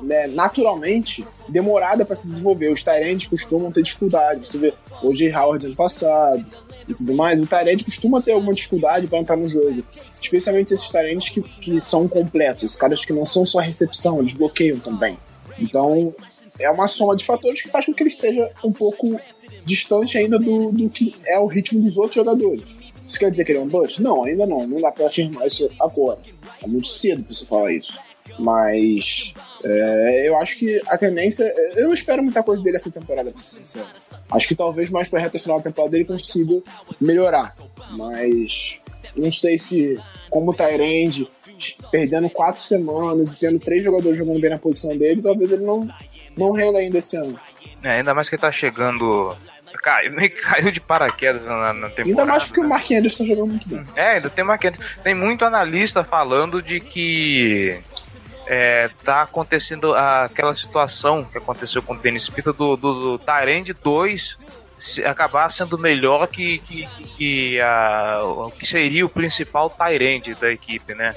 né, 0.02 0.26
naturalmente 0.26 1.26
demorada 1.48 2.04
para 2.04 2.16
se 2.16 2.28
desenvolver. 2.28 2.70
Os 2.70 2.82
Tyrands 2.82 3.26
costumam 3.26 3.70
ter 3.70 3.82
dificuldade. 3.82 4.46
Você 4.46 4.58
vê 4.58 4.74
o 5.02 5.14
J. 5.14 5.32
Howard 5.34 5.66
ano 5.66 5.76
passado 5.76 6.44
e 6.88 6.94
tudo 6.94 7.14
mais. 7.14 7.40
O 7.40 7.46
Tyrant 7.46 7.84
costuma 7.84 8.20
ter 8.20 8.32
alguma 8.32 8.54
dificuldade 8.54 9.06
para 9.06 9.18
entrar 9.18 9.36
no 9.36 9.48
jogo. 9.48 9.82
Especialmente 10.20 10.74
esses 10.74 10.90
Tyrands 10.90 11.28
que, 11.28 11.40
que 11.40 11.80
são 11.80 12.08
completos. 12.08 12.76
Caras 12.76 13.04
que 13.04 13.12
não 13.12 13.24
são 13.24 13.46
só 13.46 13.58
recepção, 13.58 14.18
eles 14.20 14.34
bloqueiam 14.34 14.78
também. 14.78 15.16
Então 15.58 16.12
é 16.58 16.70
uma 16.70 16.88
soma 16.88 17.16
de 17.16 17.24
fatores 17.24 17.62
que 17.62 17.68
faz 17.68 17.86
com 17.86 17.94
que 17.94 18.02
ele 18.02 18.10
esteja 18.10 18.50
um 18.62 18.72
pouco 18.72 19.18
distante 19.64 20.18
ainda 20.18 20.38
do, 20.38 20.72
do 20.72 20.88
que 20.88 21.14
é 21.26 21.38
o 21.38 21.46
ritmo 21.46 21.80
dos 21.80 21.96
outros 21.96 22.16
jogadores. 22.16 22.62
Isso 23.06 23.18
quer 23.18 23.30
dizer 23.30 23.44
que 23.44 23.52
ele 23.52 23.58
é 23.58 23.62
um 23.62 23.68
bust? 23.68 24.00
Não, 24.00 24.24
ainda 24.24 24.46
não. 24.46 24.66
Não 24.66 24.80
dá 24.80 24.92
para 24.92 25.06
afirmar 25.06 25.46
isso 25.46 25.68
agora. 25.80 26.20
É 26.62 26.66
muito 26.66 26.86
cedo 26.86 27.24
para 27.24 27.34
você 27.34 27.44
falar 27.44 27.72
isso. 27.72 27.92
Mas 28.38 29.34
é, 29.62 30.28
eu 30.28 30.36
acho 30.38 30.56
que 30.58 30.80
a 30.88 30.96
tendência. 30.96 31.44
Eu 31.76 31.88
não 31.88 31.94
espero 31.94 32.22
muita 32.22 32.42
coisa 32.42 32.62
dele 32.62 32.76
essa 32.76 32.90
temporada, 32.90 33.30
pra 33.30 33.40
ser 33.40 33.56
sincero. 33.56 33.86
Acho 34.30 34.48
que 34.48 34.54
talvez 34.54 34.90
mais 34.90 35.08
pra 35.08 35.20
reta 35.20 35.38
final 35.38 35.58
da 35.58 35.64
temporada 35.64 35.96
ele 35.96 36.04
consiga 36.04 36.62
melhorar. 37.00 37.54
Mas 37.90 38.80
não 39.16 39.30
sei 39.30 39.58
se, 39.58 39.98
como 40.30 40.50
o 40.50 40.54
Tyrande, 40.54 41.28
perdendo 41.90 42.30
quatro 42.30 42.60
semanas 42.60 43.34
e 43.34 43.38
tendo 43.38 43.58
três 43.58 43.82
jogadores 43.82 44.16
jogando 44.16 44.40
bem 44.40 44.50
na 44.50 44.58
posição 44.58 44.96
dele, 44.96 45.22
talvez 45.22 45.50
ele 45.50 45.64
não, 45.64 45.88
não 46.36 46.52
renda 46.52 46.78
ainda 46.78 46.98
esse 46.98 47.16
ano. 47.16 47.38
É, 47.82 47.98
ainda 47.98 48.14
mais 48.14 48.28
que 48.28 48.36
ele 48.36 48.42
tá 48.42 48.52
chegando. 48.52 49.36
Caiu, 49.82 50.12
meio 50.16 50.30
que 50.30 50.40
caiu 50.40 50.70
de 50.70 50.80
paraquedas 50.80 51.44
na, 51.44 51.72
na 51.72 51.88
temporada. 51.88 52.08
Ainda 52.08 52.24
mais 52.24 52.44
porque 52.44 52.60
né? 52.60 52.66
o 52.66 52.68
Mark 52.68 52.90
Andrews 52.90 53.14
tá 53.14 53.24
jogando 53.24 53.48
muito 53.48 53.68
bem. 53.68 53.84
É, 53.94 54.08
ainda 54.12 54.30
tem 54.30 54.44
Mark 54.44 54.64
Andrews. 54.64 54.96
Tem 55.02 55.14
muito 55.14 55.44
analista 55.44 56.04
falando 56.04 56.62
de 56.62 56.80
que 56.80 57.78
é, 58.52 58.90
tá 59.04 59.22
acontecendo 59.22 59.94
aquela 59.94 60.52
situação 60.54 61.22
que 61.24 61.38
aconteceu 61.38 61.80
com 61.80 61.94
o 61.94 61.96
Dennis 61.96 62.28
Pita 62.28 62.52
do, 62.52 62.76
do, 62.76 63.16
do 63.16 63.18
Tyrande 63.20 63.72
2 63.72 64.36
se- 64.76 65.04
acabar 65.04 65.48
sendo 65.50 65.78
melhor 65.78 66.26
que, 66.26 66.58
que, 66.58 66.88
que, 67.16 67.60
a, 67.60 68.20
o 68.24 68.50
que 68.50 68.66
seria 68.66 69.06
o 69.06 69.08
principal 69.08 69.70
Tyrande 69.70 70.34
da 70.34 70.50
equipe, 70.50 70.94
né? 70.94 71.14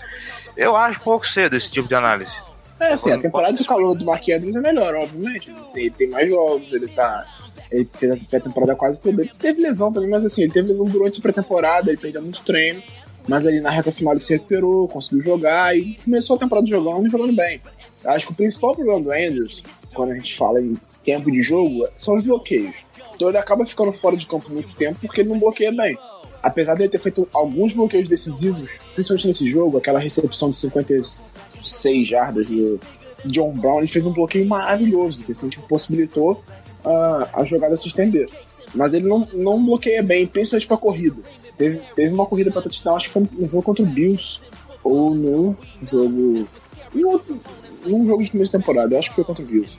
Eu 0.56 0.76
acho 0.76 1.02
pouco 1.02 1.28
cedo 1.28 1.56
esse 1.56 1.72
tipo 1.72 1.88
de 1.88 1.96
análise. 1.96 2.36
É, 2.80 2.94
assim, 2.94 3.12
a 3.12 3.18
temporada 3.18 3.54
de 3.54 3.64
calor 3.64 3.96
do 3.96 4.06
Mark 4.06 4.24
Andrews 4.30 4.56
é 4.56 4.60
melhor, 4.62 4.94
obviamente. 4.94 5.50
Assim, 5.64 5.82
ele 5.82 5.90
tem 5.92 6.08
mais 6.10 6.30
jogos, 6.30 6.72
ele 6.72 6.88
tá. 6.90 7.26
Ele 7.72 7.90
fez 7.92 8.12
a 8.12 8.18
pré-temporada 8.30 8.76
quase 8.76 9.02
toda. 9.02 9.24
Ele 9.24 9.32
teve 9.40 9.60
lesão 9.60 9.92
também, 9.92 10.10
mas 10.10 10.24
assim, 10.24 10.44
ele 10.44 10.52
teve 10.52 10.68
lesão 10.68 10.86
durante 10.86 11.18
a 11.20 11.22
pré-temporada, 11.24 11.90
ele 11.90 12.00
perdeu 12.00 12.22
muito 12.22 12.44
treino. 12.44 12.84
Mas 13.28 13.46
ali 13.46 13.62
na 13.62 13.70
reta 13.70 13.92
final 13.92 14.14
ele 14.14 14.20
se 14.20 14.34
recuperou, 14.34 14.88
conseguiu 14.88 15.22
jogar 15.22 15.78
e 15.78 15.96
começou 16.04 16.36
a 16.36 16.40
temporada 16.40 16.68
jogando 16.68 17.08
e 17.08 17.10
jogando 17.10 17.34
bem. 17.34 17.62
Acho 18.06 18.28
que 18.28 18.34
o 18.34 18.36
principal 18.36 18.76
problema 18.76 19.02
do 19.02 19.12
Andrews, 19.12 19.64
quando 19.94 20.12
a 20.12 20.16
gente 20.16 20.36
fala 20.36 20.62
em 20.62 20.78
tempo 21.06 21.32
de 21.32 21.42
jogo, 21.42 21.88
são 21.96 22.16
os 22.16 22.24
bloqueios. 22.24 22.76
Então 23.16 23.30
ele 23.30 23.38
acaba 23.38 23.66
ficando 23.66 23.92
fora 23.92 24.18
de 24.18 24.28
campo 24.28 24.52
muito 24.52 24.76
tempo 24.76 25.00
porque 25.02 25.22
ele 25.22 25.30
não 25.30 25.40
bloqueia 25.40 25.72
bem. 25.72 25.98
Apesar 26.42 26.76
de 26.76 26.82
ele 26.82 26.90
ter 26.90 27.00
feito 27.00 27.28
alguns 27.34 27.74
bloqueios 27.74 28.10
decisivos, 28.10 28.78
principalmente 28.94 29.28
nesse 29.28 29.48
jogo, 29.48 29.78
aquela 29.78 30.00
recepção 30.00 30.50
de 30.50 30.58
56 30.58 32.08
jardas 32.08 32.50
do 32.50 32.80
John 33.26 33.54
Brown, 33.54 33.78
ele 33.78 33.88
fez 33.88 34.06
um 34.06 34.12
bloqueio 34.12 34.46
maravilhoso, 34.46 35.24
que, 35.24 35.32
assim, 35.32 35.50
que 35.50 35.62
possibilitou 35.62 36.44
ah, 36.84 37.30
a 37.34 37.44
jogada 37.46 37.78
se 37.78 37.88
estender. 37.88 38.30
Mas 38.76 38.94
ele 38.94 39.08
não, 39.08 39.26
não 39.32 39.64
bloqueia 39.64 40.04
bem, 40.04 40.28
principalmente 40.28 40.68
pra 40.68 40.76
corrida. 40.76 41.22
Teve, 41.58 41.82
teve 41.96 42.14
uma 42.14 42.26
corrida 42.26 42.52
pra 42.52 42.62
touchdown, 42.62 42.96
acho 42.96 43.08
que 43.08 43.14
foi 43.14 43.28
no 43.32 43.48
jogo 43.48 43.64
contra 43.64 43.84
o 43.84 43.88
Bills, 43.88 44.42
ou 44.84 45.14
no 45.14 45.58
jogo. 45.82 46.48
Em 46.96 47.04
outro, 47.06 47.40
num 47.86 48.06
jogo 48.06 48.24
de 48.24 48.32
começo 48.32 48.52
de 48.52 48.58
temporada, 48.60 48.98
acho 48.98 49.10
que 49.10 49.16
foi 49.16 49.24
contra 49.24 49.44
o 49.44 49.48
Bills. 49.48 49.78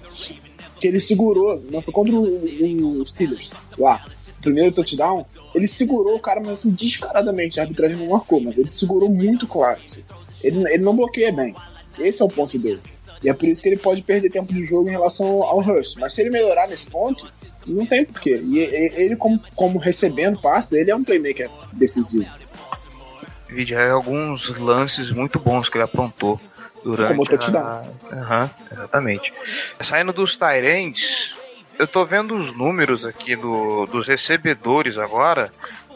Que 0.81 0.89
ele 0.89 1.01
segurou, 1.01 1.61
não 1.71 1.83
foi 1.83 1.93
contra 1.93 2.15
o, 2.15 3.01
o 3.01 3.07
Steelers, 3.07 3.51
lá. 3.79 4.05
primeiro 4.41 4.73
touchdown, 4.73 5.27
ele 5.55 5.67
segurou 5.67 6.17
o 6.17 6.21
cara, 6.21 6.41
mas 6.41 6.61
assim, 6.61 6.71
descaradamente. 6.71 7.61
A 7.61 7.63
arbitragem 7.63 7.97
não 7.97 8.09
marcou, 8.09 8.41
mas 8.41 8.59
ele 8.59 8.71
segurou 8.71 9.09
muito 9.09 9.47
claro. 9.47 9.81
Assim. 9.85 10.03
Ele, 10.43 10.59
ele 10.69 10.83
não 10.83 10.97
bloqueia 10.97 11.33
bem. 11.33 11.55
Esse 11.99 12.23
é 12.23 12.25
o 12.25 12.29
ponto 12.29 12.59
dele. 12.59 12.81
E 13.23 13.29
é 13.29 13.33
por 13.33 13.49
isso 13.49 13.63
que 13.63 13.69
ele 13.69 13.79
pode 13.79 14.03
perder 14.03 14.29
tempo 14.31 14.53
de 14.53 14.63
jogo 14.63 14.89
em 14.89 14.93
relação 14.93 15.43
ao 15.43 15.59
Hurst. 15.61 15.97
Mas 15.99 16.13
se 16.13 16.21
ele 16.21 16.29
melhorar 16.29 16.69
nesse 16.69 16.87
ponto, 16.87 17.33
não 17.67 17.87
tem 17.87 18.05
porquê. 18.05 18.41
E 18.45 18.59
ele, 18.59 19.17
como, 19.17 19.41
como 19.55 19.79
recebendo 19.79 20.41
passes, 20.41 20.73
ele 20.73 20.91
é 20.91 20.97
um 20.97 21.05
playmaker 21.05 21.51
decisivo. 21.73 22.27
Vídeo 23.49 23.79
alguns 23.93 24.57
lances 24.59 25.11
muito 25.11 25.39
bons 25.39 25.69
que 25.69 25.77
ele 25.77 25.85
aprontou 25.85 26.41
durante 26.83 27.09
Como 27.09 27.25
touchdown. 27.25 27.65
A... 27.65 27.83
Uhum, 28.13 28.51
exatamente. 28.73 29.33
Saindo 29.81 30.13
dos 30.13 30.37
Tyrants, 30.37 31.33
eu 31.79 31.87
tô 31.87 32.05
vendo 32.05 32.37
os 32.37 32.53
números 32.57 33.05
aqui 33.07 33.37
do, 33.37 33.87
dos 33.87 34.07
recebedores 34.07 34.99
agora. 34.99 35.51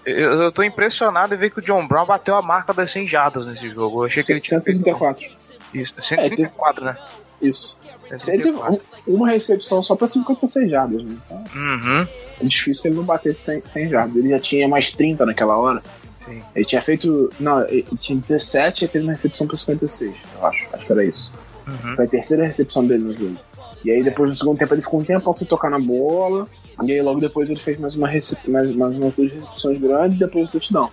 Eu, 0.04 0.42
eu 0.42 0.52
tô 0.52 0.62
impressionado 0.62 1.34
em 1.34 1.38
ver 1.38 1.50
que 1.50 1.58
o 1.58 1.62
John 1.62 1.86
Brown 1.86 2.06
bateu 2.06 2.34
a 2.34 2.42
marca 2.42 2.72
das 2.72 2.90
100 2.90 3.08
jardas 3.08 3.46
nesse 3.46 3.68
jogo. 3.68 4.02
Eu 4.02 4.06
achei 4.06 4.22
que 4.22 4.32
ele 4.32 4.40
tinha 4.40 4.60
134. 4.60 5.26
Isso, 5.74 5.94
134, 6.00 6.88
é, 6.88 6.92
teve... 6.92 6.98
né? 6.98 7.06
Isso. 7.42 7.78
Ele 8.10 8.42
teve 8.42 8.58
uma 9.06 9.28
recepção 9.28 9.82
só 9.82 9.94
para 9.94 10.08
56 10.08 10.70
jardas, 10.70 11.02
né? 11.02 11.16
Então, 11.24 11.44
uhum. 11.54 12.06
É 12.40 12.44
difícil 12.44 12.82
que 12.82 12.88
ele 12.88 12.96
não 12.96 13.04
batesse 13.04 13.40
100, 13.40 13.60
100 13.62 13.88
jardas. 13.88 14.16
Ele 14.16 14.30
já 14.30 14.40
tinha 14.40 14.68
mais 14.68 14.92
30 14.92 15.26
naquela 15.26 15.56
hora. 15.56 15.82
Sim. 16.24 16.42
Ele 16.54 16.64
tinha 16.64 16.80
feito. 16.80 17.30
Não, 17.40 17.66
ele 17.68 17.86
tinha 17.98 18.18
17 18.18 18.84
e 18.84 18.88
teve 18.88 19.04
uma 19.04 19.12
recepção 19.12 19.46
para 19.46 19.56
56, 19.56 20.14
eu 20.36 20.46
acho. 20.46 20.66
Acho 20.72 20.86
que 20.86 20.92
era 20.92 21.04
isso. 21.04 21.32
Uhum. 21.66 21.96
Foi 21.96 22.04
a 22.04 22.08
terceira 22.08 22.46
recepção 22.46 22.86
dele 22.86 23.04
no 23.04 23.16
jogo. 23.16 23.36
E 23.84 23.90
aí 23.90 24.02
depois 24.02 24.28
no 24.28 24.34
segundo 24.34 24.58
tempo 24.58 24.74
ele 24.74 24.82
ficou 24.82 25.00
um 25.00 25.04
tempo 25.04 25.32
sem 25.32 25.46
tocar 25.46 25.70
na 25.70 25.78
bola. 25.78 26.48
E 26.82 26.92
aí 26.92 27.02
logo 27.02 27.20
depois 27.20 27.50
ele 27.50 27.58
fez 27.58 27.78
mais, 27.78 27.94
uma 27.96 28.08
recep... 28.08 28.48
mais, 28.48 28.74
mais 28.74 28.96
umas 28.96 29.14
duas 29.14 29.32
recepções 29.32 29.80
grandes 29.80 30.18
e 30.18 30.20
depois 30.20 30.48
o 30.48 30.52
touchdown. 30.52 30.88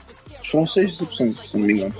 Foram 0.51 0.65
seis 0.65 0.91
recepções, 0.91 1.39
se 1.39 1.57
não 1.57 1.65
me 1.65 1.73
engano. 1.73 1.93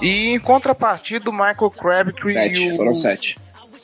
E 0.00 0.30
em 0.30 0.40
contrapartida, 0.40 1.28
o 1.28 1.32
Michael 1.32 1.70
Crabtree 1.70 2.34
sete, 2.34 2.68
e 2.68 2.72
o... 2.72 2.76
foram 2.76 2.94
sete. 2.94 3.38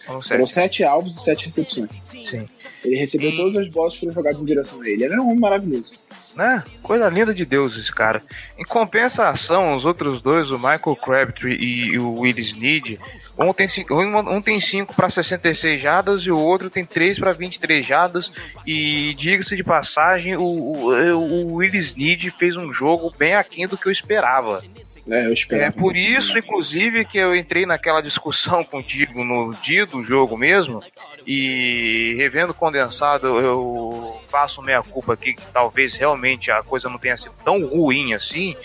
Foram 0.07 0.21
sete. 0.21 0.29
Foram 0.29 0.47
sete 0.47 0.85
alvos 0.85 1.17
e 1.17 1.21
sete 1.21 1.45
recepções. 1.47 1.91
Sim. 2.05 2.47
Ele 2.85 2.97
recebeu 2.97 3.31
e... 3.31 3.37
todas 3.37 3.57
as 3.57 3.69
bolas 3.69 3.95
que 3.95 4.01
foram 4.01 4.13
jogadas 4.13 4.41
em 4.41 4.45
direção 4.45 4.81
a 4.81 4.89
ele. 4.89 5.05
Ele 5.05 5.13
era 5.13 5.23
um 5.23 5.27
homem 5.27 5.41
maravilhoso. 5.41 5.93
Né? 6.37 6.63
Coisa 6.83 7.09
linda 7.09 7.35
de 7.35 7.45
Deus 7.45 7.77
esse 7.77 7.93
cara. 7.93 8.23
Em 8.57 8.65
compensação, 8.65 9.75
os 9.75 9.85
outros 9.85 10.23
dois, 10.23 10.51
o 10.51 10.59
Michael 10.59 10.97
Crabtree 10.97 11.57
e 11.57 11.99
o 11.99 12.21
Willis 12.21 12.55
Need, 12.55 13.01
um 13.39 13.53
tem, 13.53 13.69
um, 13.91 14.37
um 14.37 14.41
tem 14.41 14.61
5 14.61 14.95
para 14.95 15.11
66 15.11 15.81
jardas 15.81 16.23
e 16.23 16.31
o 16.31 16.39
outro 16.39 16.71
tem 16.71 16.85
3 16.85 17.19
para 17.19 17.33
23 17.33 17.85
jardas. 17.85 18.31
E 18.67 19.15
diga-se 19.15 19.57
de 19.57 19.65
passagem, 19.65 20.37
o, 20.37 20.43
o, 20.43 21.17
o 21.17 21.55
Willis 21.55 21.95
Need 21.95 22.31
fez 22.39 22.57
um 22.57 22.73
jogo 22.73 23.13
bem 23.19 23.35
aquém 23.35 23.67
do 23.67 23.77
que 23.77 23.89
eu 23.89 23.93
esperava. 23.93 24.63
É, 25.09 25.27
eu 25.27 25.35
é 25.51 25.71
por 25.71 25.97
isso, 25.97 26.37
inclusive, 26.37 27.05
que 27.05 27.17
eu 27.17 27.35
entrei 27.35 27.65
naquela 27.65 28.01
discussão 28.01 28.63
contigo 28.65 29.23
no 29.23 29.55
dia 29.63 29.87
do 29.87 30.03
jogo 30.03 30.37
mesmo. 30.37 30.83
E 31.25 32.15
revendo 32.17 32.53
condensado, 32.53 33.27
eu 33.39 34.21
faço 34.29 34.61
meia 34.63 34.83
culpa 34.83 35.15
aqui 35.15 35.35
que 35.35 35.47
talvez 35.53 35.97
realmente 35.97 36.51
a 36.51 36.63
coisa 36.63 36.89
não 36.89 36.99
tenha 36.99 37.17
sido 37.17 37.35
tão 37.45 37.65
ruim 37.65 38.15
assim. 38.15 38.57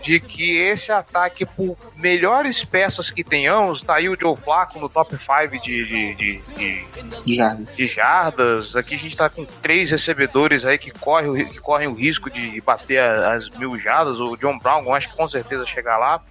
De 0.00 0.18
que 0.18 0.56
esse 0.56 0.90
ataque, 0.90 1.44
por 1.44 1.76
melhores 1.96 2.64
peças 2.64 3.10
que 3.10 3.22
tenhamos, 3.22 3.82
tá 3.82 3.96
aí 3.96 4.08
o 4.08 4.18
Joe 4.18 4.36
Flaco 4.36 4.80
no 4.80 4.88
top 4.88 5.16
5 5.16 5.62
de, 5.62 5.84
de, 5.84 6.14
de, 6.14 6.84
de, 7.22 7.36
jardas. 7.36 7.76
de 7.76 7.86
jardas. 7.86 8.76
Aqui 8.76 8.94
a 8.94 8.98
gente 8.98 9.16
tá 9.16 9.28
com 9.28 9.44
três 9.44 9.90
recebedores 9.90 10.64
aí 10.64 10.78
que, 10.78 10.90
corre, 10.90 11.44
que 11.44 11.58
correm 11.58 11.88
o 11.88 11.94
risco 11.94 12.30
de 12.30 12.60
bater 12.60 13.02
as 13.02 13.50
mil 13.50 13.78
jardas. 13.78 14.20
O 14.20 14.36
John 14.36 14.58
Brown, 14.58 14.92
acho 14.94 15.10
que 15.10 15.16
com 15.16 15.28
certeza 15.28 15.66
chegar 15.66 15.98
lá. 15.98 16.22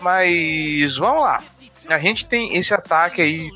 Mas 0.00 0.96
vamos 0.96 1.22
lá. 1.22 1.42
A 1.88 1.98
gente 1.98 2.26
tem 2.26 2.56
esse 2.56 2.72
ataque 2.72 3.20
aí 3.20 3.50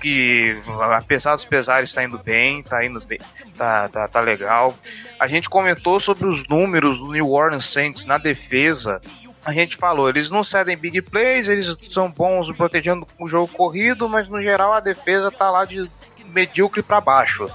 que 0.00 0.60
apesar 0.92 1.36
dos 1.36 1.44
pesares 1.44 1.90
está 1.90 2.04
indo 2.04 2.18
bem, 2.18 2.62
tá 2.62 2.84
indo 2.84 3.00
bem, 3.00 3.18
tá, 3.56 3.88
tá, 3.88 4.08
tá 4.08 4.20
legal. 4.20 4.76
A 5.18 5.26
gente 5.26 5.48
comentou 5.48 5.98
sobre 5.98 6.26
os 6.26 6.46
números 6.46 6.98
do 6.98 7.12
New 7.12 7.30
Orleans 7.30 7.66
Saints 7.66 8.04
na 8.04 8.18
defesa. 8.18 9.00
A 9.44 9.52
gente 9.52 9.76
falou, 9.76 10.08
eles 10.08 10.30
não 10.30 10.44
cedem 10.44 10.76
big 10.76 11.00
plays, 11.02 11.48
eles 11.48 11.76
são 11.90 12.10
bons 12.10 12.54
protegendo 12.54 13.06
o 13.18 13.26
jogo 13.26 13.48
corrido, 13.48 14.08
mas 14.08 14.28
no 14.28 14.42
geral 14.42 14.72
a 14.72 14.80
defesa 14.80 15.30
tá 15.30 15.50
lá 15.50 15.64
de 15.64 15.86
medíocre 16.26 16.82
para 16.82 17.00
baixo. 17.00 17.50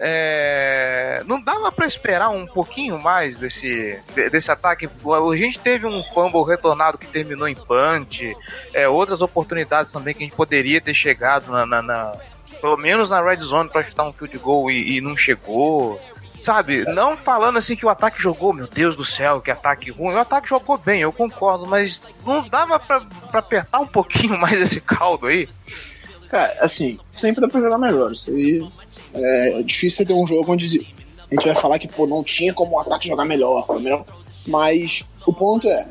É, 0.00 1.22
não 1.26 1.40
dava 1.40 1.70
para 1.70 1.86
esperar 1.86 2.30
um 2.30 2.46
pouquinho 2.46 2.98
mais 2.98 3.38
desse, 3.38 3.98
desse 4.30 4.50
ataque. 4.50 4.86
A 4.86 5.36
gente 5.36 5.58
teve 5.58 5.86
um 5.86 6.02
fumble 6.02 6.44
retornado 6.44 6.98
que 6.98 7.06
terminou 7.06 7.48
em 7.48 7.54
punch, 7.54 8.36
é, 8.72 8.88
outras 8.88 9.20
oportunidades 9.20 9.92
também 9.92 10.14
que 10.14 10.22
a 10.22 10.26
gente 10.26 10.36
poderia 10.36 10.80
ter 10.80 10.94
chegado 10.94 11.50
na, 11.50 11.66
na, 11.66 11.82
na 11.82 12.16
pelo 12.60 12.76
menos 12.76 13.10
na 13.10 13.22
red 13.22 13.36
zone 13.36 13.68
para 13.68 13.82
chutar 13.82 14.04
um 14.04 14.12
field 14.12 14.38
goal 14.38 14.70
e, 14.70 14.96
e 14.96 15.00
não 15.00 15.16
chegou 15.16 16.00
sabe? 16.44 16.84
Não 16.92 17.16
falando 17.16 17.56
assim 17.56 17.74
que 17.74 17.86
o 17.86 17.88
ataque 17.88 18.22
jogou, 18.22 18.52
meu 18.52 18.66
Deus 18.68 18.94
do 18.94 19.04
céu, 19.04 19.40
que 19.40 19.50
ataque 19.50 19.90
ruim. 19.90 20.14
O 20.14 20.18
ataque 20.18 20.48
jogou 20.48 20.76
bem, 20.76 21.00
eu 21.00 21.12
concordo, 21.12 21.66
mas 21.66 22.02
não 22.24 22.46
dava 22.46 22.78
pra, 22.78 23.00
pra 23.30 23.40
apertar 23.40 23.80
um 23.80 23.86
pouquinho 23.86 24.36
mais 24.38 24.60
esse 24.60 24.80
caldo 24.80 25.26
aí? 25.26 25.48
Cara, 26.34 26.56
assim, 26.58 26.98
sempre 27.12 27.40
dá 27.40 27.46
pra 27.46 27.60
jogar 27.60 27.78
melhor. 27.78 28.10
Isso 28.10 28.28
aí 28.28 28.68
é, 29.14 29.62
difícil 29.62 30.04
ter 30.04 30.14
um 30.14 30.26
jogo 30.26 30.52
onde 30.52 30.84
a 31.30 31.32
gente 31.32 31.46
vai 31.46 31.54
falar 31.54 31.78
que 31.78 31.86
pô, 31.86 32.08
não 32.08 32.24
tinha 32.24 32.52
como 32.52 32.74
o 32.74 32.80
ataque 32.80 33.06
jogar 33.06 33.24
melhor, 33.24 33.64
foi 33.64 33.80
melhor. 33.80 34.04
Mas 34.44 35.06
o 35.24 35.32
ponto 35.32 35.68
é, 35.68 35.86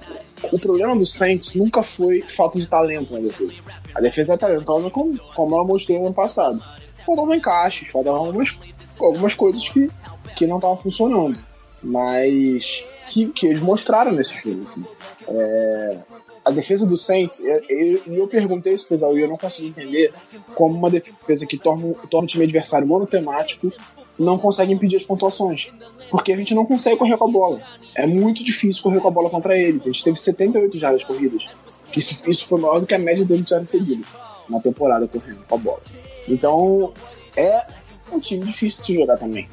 o 0.52 0.60
problema 0.60 0.98
do 0.98 1.06
Saints 1.06 1.56
nunca 1.56 1.82
foi 1.82 2.24
falta 2.28 2.60
de 2.60 2.68
talento 2.68 3.14
na 3.14 3.22
defesa. 3.22 3.54
A 3.96 4.02
defesa 4.02 4.34
é 4.34 4.38
talentosa 4.38 4.90
como, 4.90 5.18
como 5.34 5.56
ela 5.56 5.64
mostrou 5.64 5.98
no 5.98 6.08
ano 6.08 6.14
passado. 6.14 6.62
Faltavam 7.06 7.36
encaixes, 7.36 7.90
faltavam 7.90 8.26
algumas, 8.26 8.58
algumas 9.00 9.34
coisas 9.34 9.70
que, 9.70 9.90
que 10.36 10.46
não 10.46 10.58
estavam 10.58 10.76
funcionando. 10.76 11.40
Mas 11.82 12.84
que, 13.08 13.28
que 13.28 13.48
eles 13.48 13.62
mostraram 13.62 14.12
nesse 14.12 14.38
jogo. 14.38 14.66
Assim. 14.68 14.84
É, 15.26 15.98
a 16.44 16.52
defesa 16.52 16.86
do 16.86 16.98
Saints, 16.98 17.40
e 17.40 17.48
eu, 17.48 17.62
eu, 17.70 18.02
eu, 18.08 18.28
perguntei 18.28 18.74
isso 18.74 18.88
pro 18.88 19.18
e 19.18 19.22
eu 19.22 19.28
não 19.28 19.38
consegui 19.38 19.70
entender 19.70 20.12
como 20.56 20.78
uma 20.78 20.90
defesa 20.90 21.46
que 21.46 21.58
torna, 21.58 21.94
torna 22.10 22.26
o 22.26 22.28
time 22.28 22.44
adversário 22.44 22.88
monotemático 22.88 23.72
não 24.18 24.38
consegue 24.38 24.74
impedir 24.74 24.98
as 24.98 25.04
pontuações. 25.04 25.72
Porque 26.10 26.32
a 26.32 26.38
gente 26.38 26.54
não 26.54 26.66
consegue 26.66 26.98
correr 26.98 27.18
com 27.18 27.28
a 27.28 27.32
bola. 27.32 27.62
É 27.96 28.06
muito 28.06 28.44
difícil 28.44 28.84
correr 28.84 29.00
com 29.00 29.08
a 29.08 29.12
bola 29.12 29.30
contra 29.30 29.58
eles. 29.58 29.84
A 29.84 29.86
gente 29.86 30.04
teve 30.04 30.20
78 30.20 30.78
jardas 30.78 31.04
corridas. 31.04 31.46
Que 31.92 32.00
isso, 32.00 32.30
isso 32.30 32.48
foi 32.48 32.60
maior 32.60 32.80
do 32.80 32.86
que 32.86 32.94
a 32.94 33.00
média 33.00 33.26
deles 33.26 33.48
já 33.48 33.60
recebido 33.60 34.06
na 34.50 34.60
temporada 34.60 35.08
correndo 35.08 35.44
com 35.48 35.56
a 35.56 35.58
bola. 35.58 35.82
Então, 36.28 36.94
é 37.36 37.66
um 38.12 38.20
time 38.20 38.46
difícil 38.46 38.80
de 38.80 38.86
se 38.86 38.94
jogar 38.94 39.18
também, 39.18 39.48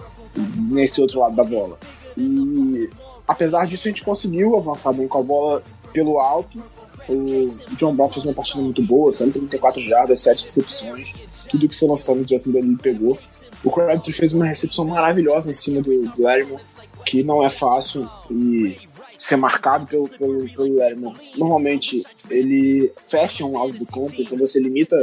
nesse 0.70 1.00
outro 1.00 1.20
lado 1.20 1.34
da 1.34 1.44
bola. 1.44 1.78
E 2.16 2.90
apesar 3.26 3.66
disso, 3.66 3.88
a 3.88 3.90
gente 3.90 4.04
conseguiu 4.04 4.56
avançar 4.56 4.92
bem 4.92 5.08
com 5.08 5.18
a 5.18 5.22
bola 5.22 5.62
pelo 5.92 6.18
alto 6.18 6.62
o 7.10 7.76
John 7.76 7.94
Brown 7.94 8.08
fez 8.08 8.24
uma 8.24 8.34
partida 8.34 8.62
muito 8.62 8.82
boa, 8.82 9.12
134 9.12 9.80
jardas, 9.82 10.20
7 10.20 10.44
recepções. 10.44 11.08
Tudo 11.50 11.68
que 11.68 11.74
foi 11.74 11.88
lançado 11.88 12.20
no 12.20 12.28
Justin 12.28 12.56
ele 12.56 12.76
pegou. 12.76 13.18
O 13.64 13.70
Crabtree 13.70 14.12
fez 14.12 14.32
uma 14.32 14.46
recepção 14.46 14.84
maravilhosa 14.84 15.50
em 15.50 15.54
cima 15.54 15.82
do, 15.82 16.02
do 16.02 16.60
que 17.04 17.22
não 17.22 17.42
é 17.42 17.50
fácil 17.50 18.08
e 18.30 18.78
ser 19.18 19.36
marcado 19.36 19.86
pelo, 19.86 20.08
pelo, 20.08 20.48
pelo. 20.48 21.14
Normalmente 21.36 22.02
ele 22.30 22.90
fecha 23.06 23.44
um 23.44 23.58
lado 23.58 23.72
do 23.72 23.86
campo, 23.86 24.14
então 24.18 24.38
você 24.38 24.58
limita 24.58 24.96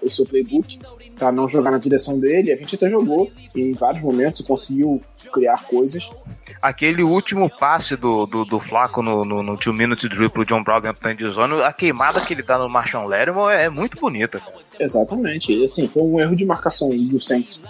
o 0.00 0.10
seu 0.10 0.24
playbook 0.24 0.78
para 1.16 1.30
não 1.32 1.46
jogar 1.46 1.70
na 1.70 1.78
direção 1.78 2.18
dele. 2.18 2.52
A 2.52 2.56
gente 2.56 2.74
até 2.74 2.88
jogou 2.88 3.30
em 3.56 3.72
vários 3.72 4.02
momentos 4.02 4.40
e 4.40 4.44
conseguiu 4.44 5.00
criar 5.32 5.64
coisas, 5.64 6.10
aquele 6.64 7.02
último 7.02 7.50
passe 7.50 7.94
do, 7.94 8.24
do, 8.24 8.44
do 8.44 8.58
Flaco 8.58 9.02
no, 9.02 9.22
no, 9.22 9.42
no 9.42 9.58
Two 9.58 9.74
Minute 9.74 10.08
Drill 10.08 10.30
pro 10.30 10.46
John 10.46 10.62
Brown 10.64 10.80
dentro 10.80 11.02
da 11.02 11.12
endzone, 11.12 11.62
a 11.62 11.72
queimada 11.72 12.20
que 12.22 12.32
ele 12.32 12.42
dá 12.42 12.58
no 12.58 12.70
Marshall 12.70 13.06
Lattimore 13.06 13.54
é, 13.54 13.64
é 13.64 13.68
muito 13.68 13.98
bonita. 13.98 14.40
Exatamente. 14.80 15.52
E, 15.52 15.64
assim, 15.64 15.86
foi 15.86 16.02
um 16.02 16.18
erro 16.18 16.34
de 16.34 16.46
marcação 16.46 16.88
do 16.88 17.20
Saints 17.20 17.60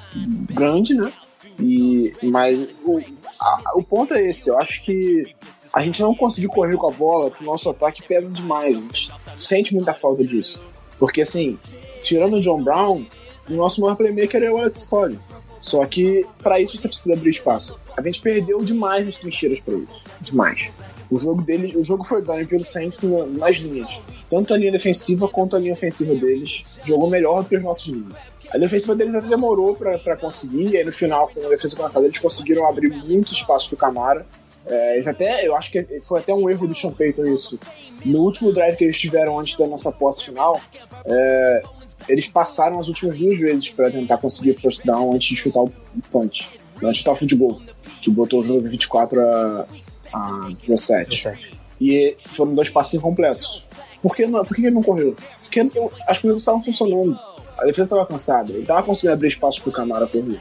grande, 0.48 0.94
né? 0.94 1.12
E, 1.59 2.14
mas 2.22 2.68
o, 2.85 3.00
a, 3.40 3.72
o 3.74 3.83
ponto 3.83 4.14
é 4.14 4.22
esse, 4.22 4.48
eu 4.48 4.59
acho 4.59 4.85
que 4.85 5.35
a 5.72 5.83
gente 5.83 6.00
não 6.00 6.14
conseguiu 6.14 6.50
correr 6.50 6.76
com 6.76 6.88
a 6.88 6.92
bola, 6.92 7.33
o 7.40 7.44
nosso 7.44 7.68
ataque 7.68 8.07
pesa 8.07 8.33
demais. 8.33 8.76
A 8.76 8.78
gente 8.78 9.12
sente 9.38 9.74
muita 9.74 9.92
falta 9.92 10.24
disso. 10.24 10.62
Porque 11.00 11.22
assim, 11.22 11.59
tirando 12.04 12.35
o 12.35 12.40
John 12.40 12.62
Brown, 12.62 13.04
o 13.48 13.54
nosso 13.54 13.80
maior 13.80 13.94
playmaker 13.96 14.42
é 14.42 14.50
o 14.50 14.59
Alex 14.59 14.85
Collins. 14.85 15.20
Só 15.61 15.85
que 15.87 16.26
para 16.42 16.61
isso 16.61 16.76
você 16.76 16.88
precisa 16.88 17.14
abrir 17.14 17.30
espaço. 17.30 17.78
A 17.96 18.02
gente 18.02 18.20
perdeu 18.20 18.62
demais 18.62 19.09
as 19.09 19.16
trincheiras 19.16 19.61
para 19.61 19.74
isso. 19.74 20.02
Demais. 20.20 20.70
O 21.11 21.18
jogo 21.18 21.42
dele, 21.42 21.76
o 21.76 21.83
jogo 21.83 22.04
foi 22.04 22.20
ganho 22.20 22.46
pelo 22.46 22.64
Saints 22.64 23.02
nas 23.02 23.57
linhas. 23.57 23.88
Tanto 24.28 24.53
a 24.53 24.57
linha 24.57 24.72
defensiva 24.72 25.28
quanto 25.28 25.57
a 25.57 25.59
linha 25.59 25.72
ofensiva 25.72 26.14
deles 26.14 26.64
jogou 26.82 27.09
melhor 27.09 27.42
do 27.42 27.49
que 27.49 27.57
as 27.57 27.62
nossas 27.62 27.86
linhas. 27.86 28.14
A 28.51 28.59
defesa 28.59 28.95
deles 28.95 29.14
até 29.14 29.26
demorou 29.26 29.74
para 29.74 30.16
conseguir, 30.16 30.70
e 30.70 30.76
aí 30.76 30.84
no 30.84 30.92
final, 30.92 31.28
com 31.28 31.45
a 31.45 31.49
defesa 31.49 31.76
avançada, 31.78 32.07
eles 32.07 32.18
conseguiram 32.18 32.66
abrir 32.66 32.88
muito 32.88 33.32
espaço 33.32 33.68
pro 33.68 33.76
Camara. 33.76 34.24
É, 34.66 34.95
eles 34.95 35.07
até, 35.07 35.47
eu 35.47 35.55
acho 35.55 35.70
que 35.70 35.82
foi 36.03 36.20
até 36.20 36.32
um 36.32 36.49
erro 36.49 36.66
do 36.66 36.74
Sean 36.74 36.92
Payton 36.92 37.26
isso. 37.26 37.59
No 38.05 38.20
último 38.20 38.53
drive 38.53 38.76
que 38.76 38.84
eles 38.84 38.99
tiveram 38.99 39.38
antes 39.38 39.57
da 39.57 39.66
nossa 39.66 39.90
posse 39.90 40.24
final, 40.24 40.61
é, 41.05 41.62
eles 42.09 42.28
passaram 42.28 42.80
as 42.80 42.88
últimas 42.88 43.16
duas 43.16 43.38
vezes 43.38 43.70
para 43.70 43.90
tentar 43.90 44.18
conseguir 44.18 44.55
first 44.55 44.84
down 44.84 45.14
antes 45.14 45.28
de 45.28 45.36
chutar 45.36 45.62
o 45.62 45.72
punch, 46.11 46.48
antes 46.82 46.98
de 46.98 46.98
chutar 46.98 47.12
o 47.12 47.38
goal, 47.38 47.62
que 48.02 48.11
botou 48.11 48.40
o 48.40 48.42
jogo 48.42 48.62
de 48.62 48.68
24 48.68 49.20
a, 49.20 49.66
a 50.12 50.50
17. 50.62 51.11
17. 51.11 51.55
E 51.80 52.16
foram 52.18 52.55
dois 52.55 52.70
passes 52.70 52.94
incompletos. 52.94 53.64
Por 54.02 54.14
que, 54.14 54.26
não, 54.26 54.44
por 54.44 54.55
que 54.55 54.62
ele 54.62 54.70
não 54.70 54.82
correu? 54.82 55.14
Porque 55.42 55.61
as 56.07 56.18
coisas 56.18 56.40
estavam 56.40 56.62
funcionando. 56.62 57.18
A 57.57 57.64
defesa 57.64 57.84
estava 57.84 58.07
cansada. 58.07 58.52
Ele 58.52 58.62
estava 58.62 58.82
conseguindo 58.82 59.14
abrir 59.14 59.28
espaço 59.28 59.62
para 59.62 59.70
o 59.70 59.72
Camara 59.72 60.07
correr. 60.07 60.40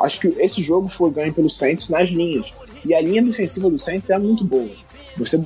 Acho 0.00 0.20
que 0.20 0.28
esse 0.38 0.60
jogo 0.62 0.88
foi 0.88 1.10
ganho 1.10 1.32
pelo 1.32 1.48
Saints 1.48 1.88
nas 1.88 2.08
linhas. 2.08 2.52
E 2.84 2.94
a 2.94 3.00
linha 3.00 3.22
defensiva 3.22 3.70
do 3.70 3.78
Saints 3.78 4.10
é 4.10 4.18
muito 4.18 4.44
boa. 4.44 4.68
Você 5.16 5.40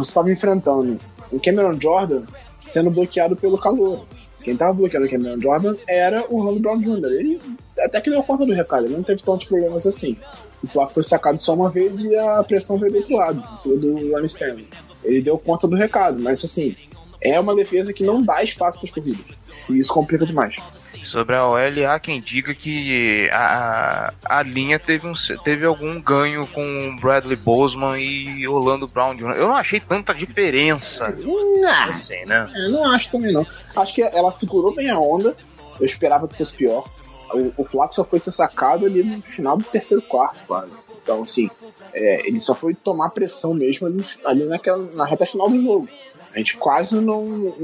estava 0.00 0.30
enfrentando 0.30 1.00
o 1.32 1.40
Cameron 1.40 1.80
Jordan 1.80 2.24
sendo 2.62 2.90
bloqueado 2.90 3.36
pelo 3.36 3.58
calor. 3.58 4.06
Quem 4.44 4.52
estava 4.52 4.74
bloqueando 4.74 5.06
o 5.06 5.10
Cameron 5.10 5.40
Jordan 5.40 5.74
era 5.88 6.22
o 6.30 6.38
Ronald 6.38 6.60
Brown 6.60 6.78
Jr. 6.78 7.06
Ele 7.06 7.40
até 7.78 8.00
que 8.00 8.10
deu 8.10 8.22
conta 8.22 8.44
do 8.44 8.52
recado, 8.52 8.84
ele 8.84 8.94
não 8.94 9.02
teve 9.02 9.22
tantos 9.22 9.46
problemas 9.48 9.86
assim. 9.86 10.16
O 10.62 10.66
Flaco 10.66 10.94
foi 10.94 11.02
sacado 11.02 11.42
só 11.42 11.54
uma 11.54 11.70
vez 11.70 12.04
e 12.04 12.14
a 12.14 12.42
pressão 12.42 12.78
veio 12.78 12.92
do 12.92 12.98
outro 12.98 13.16
lado, 13.16 13.42
em 13.52 13.56
cima 13.56 13.76
do 13.76 14.12
Ronnie 14.12 14.26
Stanley. 14.26 14.68
Ele 15.02 15.22
deu 15.22 15.38
conta 15.38 15.66
do 15.66 15.74
recado, 15.74 16.20
mas 16.20 16.44
assim, 16.44 16.76
é 17.20 17.40
uma 17.40 17.56
defesa 17.56 17.92
que 17.92 18.04
não 18.04 18.22
dá 18.22 18.42
espaço 18.42 18.78
para 18.78 18.88
as 18.88 18.94
corridas. 18.94 19.24
E 19.68 19.78
isso 19.78 19.92
complica 19.92 20.26
demais. 20.26 20.56
Sobre 21.04 21.36
a 21.36 21.46
OL, 21.46 21.86
há 21.88 21.98
quem 22.00 22.20
diga 22.20 22.54
que 22.54 23.28
a, 23.30 24.12
a 24.24 24.42
linha 24.42 24.78
teve, 24.78 25.06
um, 25.06 25.12
teve 25.44 25.64
algum 25.64 26.00
ganho 26.00 26.46
com 26.46 26.96
Bradley 27.00 27.36
Boseman 27.36 27.98
e 27.98 28.46
Orlando 28.48 28.88
Brown. 28.88 29.16
Eu 29.18 29.48
não 29.48 29.54
achei 29.54 29.78
tanta 29.78 30.14
diferença. 30.14 31.10
Não, 31.10 31.90
assim, 31.90 32.24
né? 32.26 32.50
Eu 32.54 32.70
não 32.70 32.84
acho 32.92 33.10
também 33.10 33.32
não. 33.32 33.46
Acho 33.76 33.94
que 33.94 34.02
ela 34.02 34.30
segurou 34.30 34.74
bem 34.74 34.90
a 34.90 34.98
onda. 34.98 35.36
Eu 35.78 35.86
esperava 35.86 36.26
que 36.26 36.36
fosse 36.36 36.56
pior. 36.56 36.88
O, 37.32 37.62
o 37.62 37.64
Flaco 37.64 37.94
só 37.94 38.04
foi 38.04 38.20
ser 38.20 38.32
sacado 38.32 38.86
ali 38.86 39.02
no 39.02 39.22
final 39.22 39.56
do 39.56 39.64
terceiro 39.64 40.02
quarto, 40.02 40.40
quase. 40.46 40.72
Então, 41.02 41.22
assim, 41.22 41.50
é, 41.92 42.26
ele 42.26 42.40
só 42.40 42.54
foi 42.54 42.74
tomar 42.74 43.10
pressão 43.10 43.52
mesmo 43.54 43.86
ali, 43.86 44.04
ali 44.24 44.44
naquela, 44.44 44.82
na 44.94 45.04
reta 45.04 45.26
final 45.26 45.48
do 45.48 45.62
jogo. 45.62 45.88
A 46.34 46.38
gente 46.38 46.56
quase 46.56 46.96
não, 46.96 47.54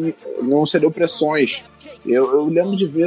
não 0.43 0.65
cedeu 0.65 0.91
pressões. 0.91 1.63
Eu, 2.07 2.33
eu 2.33 2.45
lembro 2.47 2.77
de 2.77 2.87
ver 2.87 3.07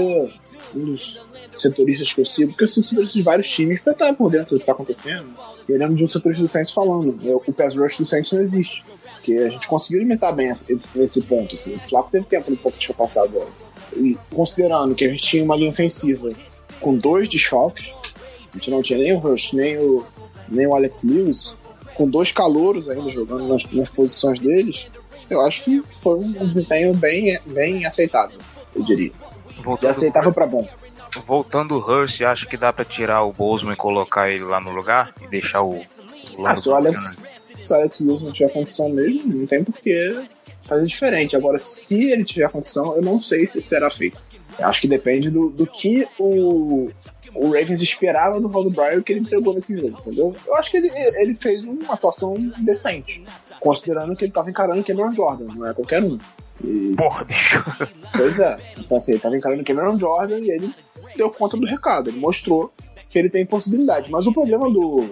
um 0.76 0.86
dos 0.86 1.22
setoristas 1.56 2.12
que 2.12 2.20
eu 2.20 2.26
sigo, 2.26 2.52
porque 2.52 2.64
eu 2.64 2.68
sigo 2.68 2.86
setoristas 2.86 3.14
de 3.14 3.22
vários 3.22 3.50
times 3.50 3.80
para 3.80 3.94
estar 3.94 4.14
por 4.14 4.30
dentro 4.30 4.56
do 4.56 4.58
que 4.58 4.64
está 4.64 4.74
acontecendo. 4.74 5.30
Eu 5.70 5.78
lembro 5.78 5.96
de 5.96 6.04
um 6.04 6.08
setorista 6.08 6.44
do 6.44 6.50
Saints 6.50 6.72
falando: 6.72 7.18
o 7.48 7.54
pass 7.54 7.76
rush 7.76 7.98
do 7.98 8.06
Saints 8.06 8.32
não 8.32 8.42
existe. 8.42 8.84
Porque 9.16 9.34
a 9.34 9.50
gente 9.50 9.68
conseguiu 9.68 10.00
limitar 10.00 10.36
bem 10.36 10.50
esse, 10.50 10.90
esse 10.98 11.22
ponto. 11.22 11.56
Assim. 11.56 11.76
O 11.76 11.80
Flaco 11.80 12.12
teve 12.12 12.26
tempo 12.26 12.52
no 12.52 12.58
pouco 12.58 12.78
de 12.78 12.94
passar 12.94 13.24
agora. 13.24 13.48
E 13.96 14.18
considerando 14.34 14.96
que 14.96 15.06
a 15.06 15.10
gente 15.10 15.24
tinha 15.24 15.44
uma 15.44 15.56
linha 15.56 15.70
ofensiva 15.70 16.32
com 16.80 16.96
dois 16.96 17.30
desfalques, 17.30 17.92
a 18.54 18.58
gente 18.58 18.70
não 18.70 18.82
tinha 18.82 19.00
nem 19.00 19.14
o 19.14 19.20
Rush, 19.20 19.54
nem 19.54 19.78
o, 19.78 20.06
nem 20.50 20.68
o 20.68 20.76
Alex 20.76 21.04
Lewis, 21.04 21.56
com 21.94 22.10
dois 22.10 22.32
calouros 22.32 22.90
ainda 22.90 23.10
jogando 23.12 23.48
nas, 23.48 23.64
nas 23.72 23.90
posições 23.90 24.40
deles, 24.40 24.90
eu 25.30 25.42
acho 25.42 25.64
que 25.64 25.82
foi 25.90 26.18
um 26.20 26.46
desempenho 26.46 26.94
bem, 26.94 27.40
bem 27.46 27.86
aceitável, 27.86 28.38
eu 28.76 28.84
diria. 28.84 29.12
Voltando, 29.64 29.88
e 29.88 29.92
aceitável 29.92 30.34
para 30.34 30.46
bom. 30.46 30.68
Voltando 31.26 31.76
o 31.76 31.80
Hurst, 31.80 32.22
acho 32.22 32.48
que 32.48 32.58
dá 32.58 32.74
para 32.74 32.84
tirar 32.84 33.24
o 33.24 33.32
Bozeman 33.32 33.74
e 33.74 33.78
colocar 33.78 34.30
ele 34.30 34.44
lá 34.44 34.60
no 34.60 34.72
lugar 34.72 35.14
e 35.22 35.28
deixar 35.28 35.62
o. 35.62 35.80
o 36.38 36.48
ah, 36.48 36.56
se 36.56 36.70
o 36.70 36.76
Alex, 36.76 37.22
se 37.58 37.72
o 37.72 37.76
Alex 37.76 38.00
Lewis 38.02 38.22
não 38.22 38.32
tiver 38.32 38.52
condição 38.52 38.90
mesmo, 38.90 39.34
não 39.34 39.48
tem 39.48 39.64
porquê 39.64 40.26
fazer 40.74 40.88
diferente. 40.88 41.36
Agora, 41.36 41.60
se 41.60 42.12
ele 42.12 42.24
tiver 42.24 42.50
condição, 42.50 42.96
eu 42.96 43.02
não 43.02 43.22
sei 43.22 43.48
se 43.48 43.62
será 43.62 43.90
feito. 43.90 44.20
Eu 44.58 44.68
acho 44.68 44.82
que 44.82 44.88
depende 44.88 45.30
do, 45.30 45.50
do 45.50 45.66
que 45.66 46.08
o, 46.20 46.90
o 47.34 47.46
Ravens 47.48 47.82
esperava 47.82 48.40
do 48.40 48.50
Val 48.50 48.70
Bryan 48.70 49.02
que 49.02 49.14
ele 49.14 49.22
entregou 49.22 49.54
nesse 49.54 49.76
jogo, 49.76 49.98
entendeu? 50.00 50.36
Eu 50.46 50.56
acho 50.56 50.70
que 50.70 50.78
ele, 50.78 50.92
ele 51.16 51.34
fez 51.34 51.64
uma 51.64 51.94
atuação 51.94 52.36
decente, 52.60 53.24
considerando 53.60 54.16
que 54.16 54.26
ele 54.26 54.32
estava 54.32 54.50
encarando 54.50 54.82
o 54.82 54.84
Cameron 54.84 55.16
Jordan, 55.16 55.46
não 55.56 55.68
é 55.68 55.74
qualquer 55.74 56.04
um. 56.04 56.18
E... 56.64 56.94
Porra, 56.96 57.24
bicho. 57.24 57.64
Pois 58.12 58.40
é. 58.40 58.58
Então, 58.78 58.98
assim, 58.98 59.14
ele 59.14 59.18
estava 59.18 59.36
encarando 59.36 59.62
o 59.62 59.66
Cameron 59.66 59.98
Jordan 59.98 60.40
e 60.40 60.52
ele 60.52 60.74
deu 61.16 61.30
conta 61.32 61.58
do 61.58 61.66
recado, 61.66 62.10
ele 62.10 62.20
mostrou 62.20 62.72
que 63.14 63.20
ele 63.20 63.30
tem 63.30 63.46
possibilidade. 63.46 64.10
Mas 64.10 64.26
o 64.26 64.34
problema 64.34 64.70
do, 64.72 65.06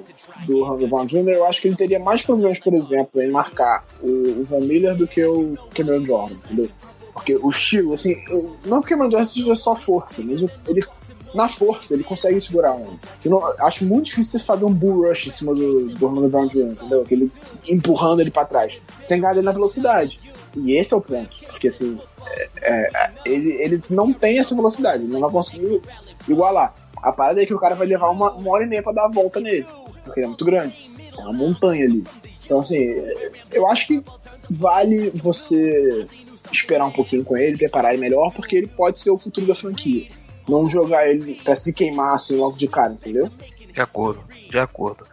do 0.47 0.63
Randall 0.63 0.89
Von 0.89 1.05
Jr., 1.05 1.29
eu 1.29 1.45
acho 1.45 1.61
que 1.61 1.67
ele 1.67 1.75
teria 1.75 1.99
mais 1.99 2.23
problemas, 2.23 2.59
por 2.59 2.73
exemplo, 2.73 3.21
em 3.21 3.29
marcar 3.29 3.85
o, 4.01 4.41
o 4.41 4.43
Von 4.43 4.61
Miller 4.61 4.95
do 4.95 5.07
que 5.07 5.23
o 5.23 5.55
Cameron 5.73 6.03
Jordan, 6.03 6.33
entendeu? 6.33 6.69
Porque 7.13 7.35
o 7.35 7.49
estilo, 7.49 7.93
assim, 7.93 8.17
não 8.65 8.81
que 8.81 8.87
o 8.87 8.89
Cameron 8.97 9.11
Jordan 9.11 9.25
seja 9.25 9.55
só 9.55 9.75
força, 9.75 10.23
mas 10.23 10.41
ele 10.67 10.83
na 11.35 11.47
força, 11.47 11.93
ele 11.93 12.03
consegue 12.03 12.41
segurar 12.41 12.73
um. 12.73 12.97
Senão, 13.17 13.41
acho 13.59 13.85
muito 13.85 14.07
difícil 14.07 14.39
você 14.39 14.45
fazer 14.45 14.65
um 14.65 14.73
bull 14.73 15.07
rush 15.07 15.27
em 15.27 15.31
cima 15.31 15.53
do, 15.53 15.87
do 15.89 16.05
Orlando 16.05 16.27
Brown 16.27 16.47
Jr., 16.47 16.71
entendeu? 16.71 17.01
Aquele 17.03 17.31
empurrando 17.69 18.19
ele 18.19 18.31
para 18.31 18.45
trás. 18.45 18.73
Você 18.99 19.07
tem 19.07 19.17
que 19.17 19.21
ganhar 19.21 19.35
ele 19.35 19.45
na 19.45 19.53
velocidade. 19.53 20.19
E 20.55 20.73
esse 20.73 20.93
é 20.93 20.97
o 20.97 21.01
ponto. 21.01 21.29
Porque 21.47 21.69
assim, 21.69 21.97
é, 22.61 22.89
é, 22.93 23.11
ele, 23.25 23.51
ele 23.61 23.83
não 23.89 24.11
tem 24.11 24.39
essa 24.39 24.53
velocidade, 24.53 25.03
ele 25.03 25.13
não 25.13 25.21
vai 25.21 25.31
conseguir 25.31 25.81
igualar. 26.27 26.75
A 27.01 27.11
parada 27.11 27.41
é 27.41 27.45
que 27.45 27.53
o 27.53 27.59
cara 27.59 27.75
vai 27.75 27.87
levar 27.87 28.09
uma, 28.09 28.31
uma 28.31 28.51
hora 28.51 28.63
e 28.63 28.67
meia 28.67 28.83
pra 28.83 28.91
dar 28.91 29.05
a 29.05 29.09
volta 29.09 29.39
nele. 29.39 29.65
Porque 30.03 30.19
ele 30.19 30.25
é 30.25 30.27
muito 30.27 30.45
grande. 30.45 30.91
É 31.17 31.21
uma 31.23 31.33
montanha 31.33 31.85
ali. 31.85 32.03
Então, 32.45 32.59
assim, 32.59 32.77
eu 33.51 33.67
acho 33.69 33.87
que 33.87 34.03
vale 34.49 35.09
você 35.11 36.03
esperar 36.51 36.85
um 36.85 36.91
pouquinho 36.91 37.23
com 37.23 37.37
ele, 37.37 37.57
preparar 37.57 37.93
ele 37.93 38.01
melhor, 38.01 38.31
porque 38.33 38.57
ele 38.57 38.67
pode 38.67 38.99
ser 38.99 39.09
o 39.09 39.17
futuro 39.17 39.47
da 39.47 39.55
franquia 39.55 40.07
não 40.47 40.69
jogar 40.69 41.07
ele 41.07 41.35
pra 41.43 41.55
se 41.55 41.73
queimar 41.73 42.15
assim 42.15 42.35
logo 42.35 42.57
de 42.57 42.67
cara, 42.67 42.93
entendeu? 42.93 43.29
De 43.73 43.81
acordo, 43.81 44.21
de 44.49 44.59
acordo. 44.59 45.05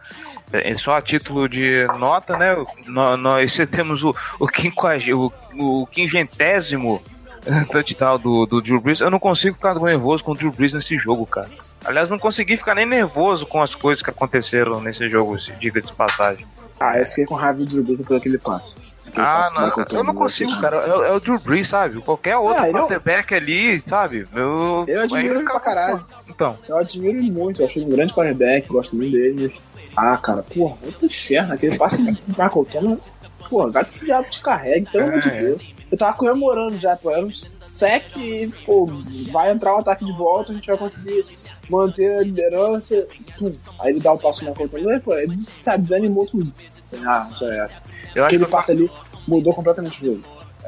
É, 0.51 0.75
só 0.75 0.93
a 0.93 1.01
título 1.01 1.47
de 1.47 1.85
nota, 1.99 2.35
né? 2.35 2.55
Nós, 2.87 3.57
temos 3.71 4.03
o, 4.03 4.15
o, 4.39 4.47
quinquagésimo, 4.47 5.31
o, 5.55 5.83
o 5.83 5.87
quingentésimo 5.87 7.01
touchdown 7.71 8.17
do, 8.17 8.45
do 8.47 8.61
Drew 8.61 8.81
Brees. 8.81 8.99
Eu 8.99 9.11
não 9.11 9.19
consigo 9.19 9.55
ficar 9.55 9.75
nervoso 9.75 10.23
com 10.23 10.31
o 10.31 10.35
Drew 10.35 10.51
Brees 10.51 10.73
nesse 10.73 10.97
jogo, 10.97 11.25
cara. 11.25 11.49
Aliás, 11.89 12.07
não 12.07 12.19
consegui 12.19 12.55
ficar 12.55 12.75
nem 12.75 12.85
nervoso 12.85 13.47
com 13.47 13.59
as 13.59 13.73
coisas 13.73 14.03
que 14.03 14.11
aconteceram 14.11 14.79
nesse 14.79 15.09
jogo, 15.09 15.35
diga 15.59 15.81
de 15.81 15.91
passagem. 15.91 16.45
Ah, 16.79 16.99
eu 16.99 17.05
fiquei 17.07 17.25
com 17.25 17.33
raiva 17.33 17.57
do 17.57 17.65
Drew 17.65 17.83
Brees 17.83 18.01
pelo 18.03 18.21
que 18.21 18.29
ele 18.29 18.37
passa. 18.37 18.77
Ah, 19.15 19.49
não, 19.55 19.97
eu 19.97 20.03
não 20.03 20.13
consigo, 20.13 20.55
cara. 20.61 20.77
É, 20.77 21.11
o 21.11 21.19
Drew 21.19 21.39
Brees, 21.39 21.67
sabe? 21.67 21.99
Qualquer 21.99 22.37
outro 22.37 22.63
ah, 22.63 22.71
quarterback 22.71 23.31
não... 23.31 23.37
ali, 23.39 23.81
sabe? 23.81 24.27
Eu, 24.35 24.85
eu 24.87 25.01
admiro 25.01 25.39
ele 25.39 25.43
pra 25.43 25.59
caralho. 25.59 26.05
Então. 26.29 26.59
Eu 26.67 26.77
admiro 26.77 27.17
ele 27.17 27.31
muito, 27.31 27.63
eu 27.63 27.65
acho 27.65 27.79
ele 27.79 27.87
um 27.87 27.89
grande 27.89 28.13
quarterback, 28.13 28.67
gosto 28.67 28.95
muito 28.95 29.11
dele. 29.11 29.59
Ah, 29.97 30.15
cara, 30.17 30.43
porra, 30.43 30.75
pro 30.75 31.07
inferno. 31.07 31.55
Aquele 31.55 31.75
passe 31.75 32.03
de 32.03 32.11
Michael 32.27 32.67
Thomas, 32.71 32.99
porra, 33.49 33.71
vai 33.71 33.85
que 33.85 34.03
o 34.03 34.05
diabo 34.05 34.29
te 34.29 34.43
carregue, 34.43 34.91
pelo 34.91 35.07
amor 35.07 35.21
de 35.21 35.29
é. 35.29 35.41
Deus. 35.41 35.79
Eu 35.91 35.97
tava 35.97 36.15
comemorando 36.15 36.77
já, 36.77 36.95
pô, 36.95 37.09
era 37.09 37.25
um 37.25 37.31
sec 37.33 38.15
e, 38.15 38.47
pô, 38.63 38.87
vai 39.31 39.51
entrar 39.51 39.73
o 39.73 39.77
um 39.77 39.79
ataque 39.79 40.05
de 40.05 40.11
volta, 40.11 40.51
a 40.51 40.55
gente 40.55 40.67
vai 40.67 40.77
conseguir 40.77 41.25
manter 41.69 42.17
a 42.17 42.21
liderança. 42.21 43.07
Pum. 43.37 43.51
Aí 43.79 43.91
ele 43.91 43.99
dá 43.99 44.11
o 44.11 44.17
passo 44.17 44.43
na 44.45 44.51
conta, 44.51 44.77
pô, 45.03 45.15
ele 45.15 45.37
tá, 45.63 45.77
desanimou 45.77 46.25
tudo. 46.25 46.51
Ah, 47.05 47.29
já 47.39 47.45
era. 47.47 47.71
Eu 48.15 48.25
Aquele 48.25 48.45
que 48.45 48.51
passe 48.51 48.71
ali 48.71 48.89
mudou 49.27 49.53
completamente 49.53 50.01
o 50.01 50.05
jogo. 50.05 50.23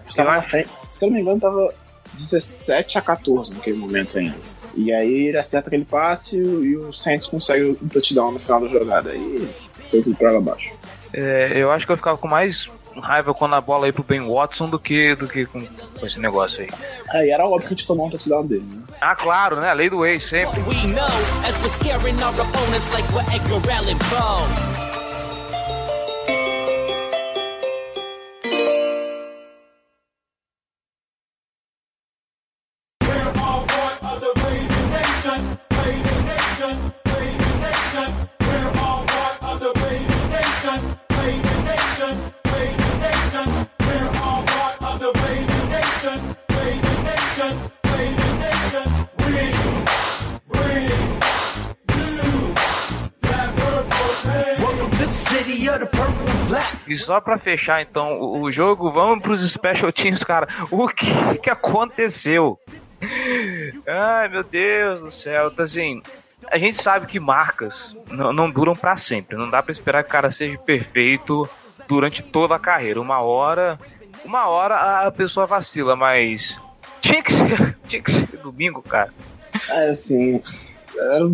Estava 0.07 0.31
na 0.31 0.43
frente, 0.43 0.69
se 0.89 1.05
eu 1.05 1.09
não 1.09 1.15
me 1.15 1.21
engano, 1.21 1.39
tava 1.39 1.73
17 2.13 2.97
a 2.97 3.01
14 3.01 3.53
naquele 3.53 3.77
momento 3.77 4.17
ainda. 4.17 4.35
E 4.75 4.93
aí 4.93 5.27
ele 5.27 5.37
acerta 5.37 5.69
aquele 5.69 5.85
passe 5.85 6.37
e 6.37 6.77
o 6.77 6.93
Saints 6.93 7.27
consegue 7.27 7.65
um 7.65 7.87
touchdown 7.87 8.31
no 8.31 8.39
final 8.39 8.61
da 8.61 8.67
jogada. 8.67 9.11
Aí 9.11 9.49
foi 9.89 10.01
tudo 10.01 10.15
pra 10.15 10.31
lá 10.31 10.37
abaixo. 10.37 10.71
É, 11.13 11.51
eu 11.55 11.71
acho 11.71 11.85
que 11.85 11.91
eu 11.91 11.97
ficava 11.97 12.17
com 12.17 12.27
mais 12.27 12.69
raiva 12.99 13.33
quando 13.33 13.55
a 13.55 13.61
bola 13.61 13.87
ia 13.87 13.93
pro 13.93 14.03
Ben 14.03 14.21
Watson 14.21 14.69
do 14.69 14.79
que, 14.79 15.15
do 15.15 15.27
que 15.27 15.45
com, 15.45 15.65
com 15.99 16.05
esse 16.05 16.19
negócio 16.19 16.61
aí. 16.61 16.69
Aí 17.09 17.29
era 17.29 17.45
óbvio 17.45 17.61
que 17.61 17.67
a 17.67 17.77
gente 17.77 17.87
tomou 17.87 18.07
um 18.07 18.09
touchdown 18.09 18.45
dele, 18.45 18.65
né? 18.67 18.81
Ah, 18.99 19.15
claro, 19.15 19.55
né? 19.59 19.69
A 19.69 19.73
lei 19.73 19.89
do 19.89 20.05
ex, 20.05 20.23
sempre. 20.25 20.61
E 56.91 56.95
só 56.97 57.21
pra 57.21 57.37
fechar 57.37 57.81
então 57.81 58.19
o, 58.19 58.41
o 58.41 58.51
jogo, 58.51 58.91
vamos 58.91 59.23
pros 59.23 59.49
special 59.49 59.93
teams, 59.93 60.25
cara. 60.25 60.45
O 60.69 60.89
que 60.89 61.37
que 61.41 61.49
aconteceu? 61.49 62.59
Ai, 63.87 64.27
meu 64.27 64.43
Deus 64.43 64.99
do 64.99 65.09
céu. 65.09 65.49
Então, 65.53 65.63
assim, 65.63 66.01
a 66.51 66.57
gente 66.57 66.81
sabe 66.81 67.07
que 67.07 67.17
marcas 67.17 67.95
não, 68.09 68.33
não 68.33 68.51
duram 68.51 68.75
para 68.75 68.97
sempre. 68.97 69.37
Não 69.37 69.49
dá 69.49 69.63
para 69.63 69.71
esperar 69.71 70.03
que 70.03 70.09
o 70.09 70.11
cara 70.11 70.29
seja 70.29 70.57
perfeito 70.57 71.49
durante 71.87 72.21
toda 72.21 72.55
a 72.55 72.59
carreira. 72.59 72.99
Uma 72.99 73.21
hora, 73.21 73.79
uma 74.25 74.49
hora 74.49 75.07
a 75.07 75.11
pessoa 75.11 75.47
vacila, 75.47 75.95
mas 75.95 76.59
tinha 76.99 77.23
que 77.23 77.31
ser, 77.31 77.77
tinha 77.87 78.01
que 78.01 78.11
ser 78.11 78.37
domingo, 78.37 78.81
cara. 78.81 79.13
É, 79.69 79.91
assim, 79.91 80.43
era, 80.93 81.25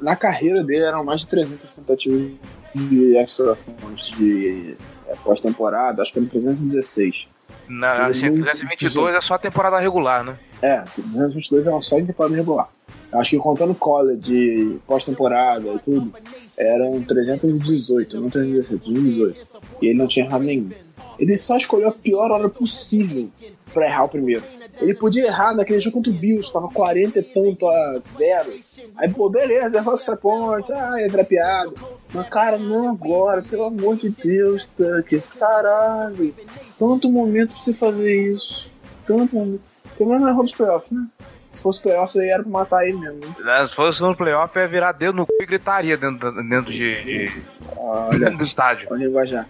na 0.00 0.14
carreira 0.14 0.62
dele 0.62 0.84
eram 0.84 1.02
mais 1.02 1.22
de 1.22 1.28
300 1.28 1.72
tentativas 1.72 2.32
de 2.76 3.16
extra 3.16 3.56
points 3.80 4.10
de 4.10 4.76
é, 5.08 5.14
pós-temporada, 5.24 6.02
acho 6.02 6.12
que 6.12 6.18
era 6.18 6.28
316. 6.28 7.26
Na, 7.68 8.06
assim, 8.06 8.40
322 8.40 9.14
é 9.14 9.20
só 9.20 9.34
a 9.34 9.38
temporada 9.38 9.78
regular, 9.78 10.24
né? 10.24 10.38
É, 10.62 10.84
222 10.96 11.66
era 11.66 11.80
só 11.80 11.98
em 11.98 12.06
temporada 12.06 12.34
regular. 12.34 12.68
Acho 13.12 13.30
que 13.30 13.38
contando 13.38 13.74
college, 13.74 14.78
pós-temporada 14.86 15.72
e 15.74 15.78
tudo, 15.78 16.12
eram 16.58 17.00
318, 17.02 18.20
não 18.20 18.28
317, 18.28 18.84
318. 18.84 19.46
E 19.80 19.86
ele 19.86 19.98
não 19.98 20.06
tinha 20.06 20.26
errado 20.26 20.42
nenhum. 20.42 20.70
Ele 21.18 21.36
só 21.36 21.56
escolheu 21.56 21.88
a 21.88 21.92
pior 21.92 22.30
hora 22.30 22.48
possível 22.48 23.30
pra 23.72 23.86
errar 23.86 24.04
o 24.04 24.08
primeiro. 24.08 24.42
Ele 24.80 24.94
podia 24.94 25.26
errar 25.26 25.54
naquele 25.54 25.80
jogo 25.80 25.96
contra 25.96 26.12
o 26.12 26.14
Bills, 26.14 26.52
tava 26.52 26.68
40 26.68 27.18
e 27.18 27.22
tanto 27.22 27.68
a 27.68 28.00
zero. 28.16 28.52
Aí, 28.96 29.12
pô, 29.12 29.28
beleza, 29.28 29.76
errou 29.76 29.94
extra 29.94 30.16
point, 30.16 30.70
ah, 30.72 30.94
é 30.98 31.24
piada. 31.24 31.72
Mas, 32.12 32.28
cara, 32.28 32.58
não 32.58 32.90
agora, 32.90 33.42
pelo 33.42 33.64
amor 33.64 33.96
de 33.96 34.10
Deus, 34.10 34.66
Tucker. 34.66 35.22
Caralho, 35.38 36.34
tanto 36.78 37.10
momento 37.10 37.52
pra 37.52 37.60
você 37.60 37.74
fazer 37.74 38.32
isso. 38.32 38.70
Tanto 39.06 39.36
momento. 39.36 39.62
Pelo 39.96 40.10
menos 40.10 40.22
não 40.22 40.30
errou 40.30 40.42
nos 40.42 40.54
playoffs, 40.54 40.90
né? 40.90 41.06
Se 41.50 41.62
fosse 41.62 41.80
playoff, 41.80 42.18
aí 42.18 42.28
era 42.28 42.42
pra 42.42 42.52
matar 42.52 42.84
ele 42.84 42.98
mesmo. 42.98 43.20
Né? 43.38 43.64
Se 43.64 43.74
fosse 43.74 44.02
no 44.02 44.14
playoff, 44.14 44.58
ia 44.58 44.68
virar 44.68 44.92
dedo 44.92 45.14
no 45.14 45.26
cu 45.26 45.32
e 45.40 45.46
gritaria 45.46 45.96
dentro, 45.96 46.30
dentro 46.48 46.72
de, 46.72 47.02
de... 47.02 47.42
Olha, 47.78 48.18
dentro 48.18 48.38
do 48.38 48.44
estádio. 48.44 48.88
Olha 48.90 49.06
linguajar. 49.06 49.48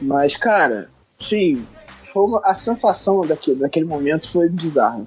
Mas, 0.00 0.36
cara, 0.36 0.88
sim, 1.20 1.66
foi 2.12 2.22
uma, 2.22 2.40
a 2.44 2.54
sensação 2.54 3.22
daquele, 3.22 3.60
daquele 3.60 3.86
momento 3.86 4.30
foi 4.30 4.48
bizarra. 4.48 5.04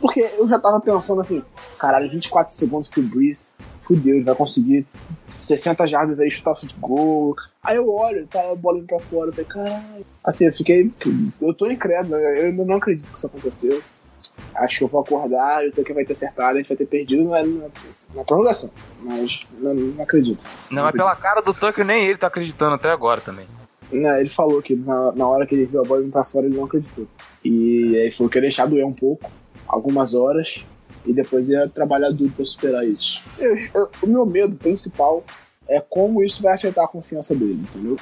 Porque 0.00 0.20
eu 0.20 0.48
já 0.48 0.58
tava 0.58 0.80
pensando 0.80 1.20
assim, 1.20 1.42
caralho, 1.78 2.10
24 2.10 2.52
segundos 2.54 2.88
pro 2.88 3.02
Breeze, 3.02 3.48
fudeu, 3.82 4.16
ele 4.16 4.24
vai 4.24 4.34
conseguir 4.34 4.86
60 5.28 5.86
jardas 5.86 6.20
aí, 6.20 6.30
chutar 6.30 6.54
de 6.54 6.74
gol. 6.78 7.34
Aí 7.62 7.76
eu 7.76 7.88
olho, 7.88 8.26
tá 8.26 8.50
a 8.50 8.54
bola 8.54 8.78
indo 8.78 8.86
pra 8.86 8.98
fora, 8.98 9.30
eu 9.30 9.32
falei, 9.32 9.46
caralho. 9.46 10.06
Assim, 10.22 10.46
eu 10.46 10.52
fiquei. 10.52 10.92
Eu 11.40 11.54
tô 11.54 11.70
incrédulo, 11.70 12.16
eu 12.16 12.46
ainda 12.46 12.64
não 12.64 12.76
acredito 12.76 13.10
que 13.10 13.18
isso 13.18 13.26
aconteceu. 13.26 13.82
Acho 14.54 14.78
que 14.78 14.84
eu 14.84 14.88
vou 14.88 15.00
acordar 15.00 15.64
e 15.64 15.68
o 15.68 15.72
Tucker 15.72 15.94
vai 15.94 16.04
ter 16.04 16.12
acertado, 16.12 16.56
a 16.56 16.58
gente 16.58 16.68
vai 16.68 16.76
ter 16.76 16.86
perdido 16.86 17.28
na, 17.28 17.42
na, 17.42 17.68
na 18.14 18.24
prorrogação. 18.24 18.70
Mas 19.00 19.46
não, 19.58 19.74
não 19.74 20.02
acredito. 20.02 20.42
Não, 20.70 20.82
mas 20.82 20.92
pela 20.92 21.16
cara 21.16 21.40
do 21.40 21.54
Tucker, 21.54 21.84
nem 21.84 22.06
ele 22.06 22.18
tá 22.18 22.26
acreditando 22.26 22.74
até 22.74 22.90
agora 22.90 23.20
também. 23.20 23.46
Não, 23.90 24.16
ele 24.18 24.28
falou 24.28 24.60
que 24.60 24.74
na, 24.74 25.12
na 25.12 25.26
hora 25.26 25.46
que 25.46 25.54
ele 25.54 25.66
viu 25.66 25.80
a 25.80 25.84
bola 25.84 26.02
indo 26.02 26.12
pra 26.12 26.24
fora, 26.24 26.46
ele 26.46 26.56
não 26.56 26.64
acreditou. 26.64 27.06
E 27.44 27.96
aí 27.96 28.10
falou 28.10 28.28
que 28.28 28.38
ia 28.38 28.42
deixar 28.42 28.66
doer 28.66 28.86
um 28.86 28.92
pouco, 28.92 29.30
algumas 29.68 30.14
horas, 30.14 30.64
e 31.04 31.12
depois 31.12 31.48
ia 31.48 31.68
trabalhar 31.68 32.10
duro 32.10 32.32
pra 32.34 32.44
superar 32.44 32.86
isso. 32.86 33.22
Eu, 33.38 33.54
eu, 33.74 33.90
o 34.02 34.06
meu 34.06 34.26
medo 34.26 34.56
principal 34.56 35.24
é 35.68 35.80
como 35.80 36.22
isso 36.22 36.42
vai 36.42 36.54
afetar 36.54 36.84
a 36.84 36.88
confiança 36.88 37.34
dele, 37.34 37.62
entendeu? 37.62 37.96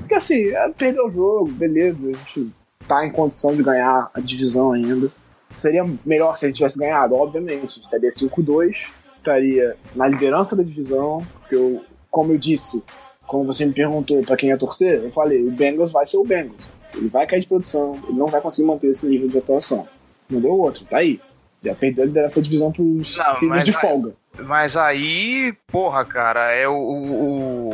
Porque 0.00 0.14
assim, 0.14 0.48
é 0.48 0.68
perder 0.70 1.00
o 1.00 1.10
jogo, 1.10 1.50
beleza, 1.50 2.08
a 2.08 2.12
gente 2.12 2.52
tá 2.86 3.06
em 3.06 3.10
condição 3.10 3.54
de 3.54 3.62
ganhar 3.62 4.10
a 4.12 4.20
divisão 4.20 4.72
ainda. 4.72 5.10
Seria 5.54 5.84
melhor 6.04 6.36
se 6.36 6.44
a 6.44 6.48
gente 6.48 6.56
tivesse 6.56 6.78
ganhado, 6.78 7.14
obviamente. 7.14 7.58
A 7.58 7.60
gente 7.60 7.80
estaria 7.82 8.10
5-2, 8.10 8.88
estaria 9.16 9.76
na 9.94 10.08
liderança 10.08 10.56
da 10.56 10.62
divisão, 10.62 11.24
porque 11.40 11.54
eu, 11.54 11.84
como 12.10 12.32
eu 12.32 12.38
disse, 12.38 12.84
quando 13.26 13.46
você 13.46 13.64
me 13.64 13.72
perguntou 13.72 14.20
para 14.22 14.36
quem 14.36 14.48
ia 14.48 14.58
torcer, 14.58 15.02
eu 15.02 15.12
falei, 15.12 15.46
o 15.46 15.50
Bengals 15.52 15.92
vai 15.92 16.06
ser 16.06 16.16
o 16.16 16.24
Bengals. 16.24 16.60
Ele 16.94 17.08
vai 17.08 17.26
cair 17.26 17.40
de 17.40 17.46
produção, 17.46 17.96
ele 18.08 18.18
não 18.18 18.26
vai 18.26 18.40
conseguir 18.40 18.66
manter 18.66 18.88
esse 18.88 19.06
nível 19.06 19.28
de 19.28 19.38
atuação. 19.38 19.88
Não 20.30 20.40
deu 20.40 20.52
outro, 20.52 20.84
tá 20.84 20.98
aí. 20.98 21.20
Já 21.62 21.74
perdeu 21.74 22.04
a 22.04 22.06
liderança 22.06 22.36
da 22.36 22.42
divisão 22.42 22.70
pros 22.70 23.18
times 23.38 23.64
de 23.64 23.72
folga. 23.72 24.12
Mas 24.38 24.76
aí, 24.76 25.54
porra, 25.68 26.04
cara, 26.04 26.52
é 26.52 26.68
o, 26.68 26.74
o, 26.74 27.70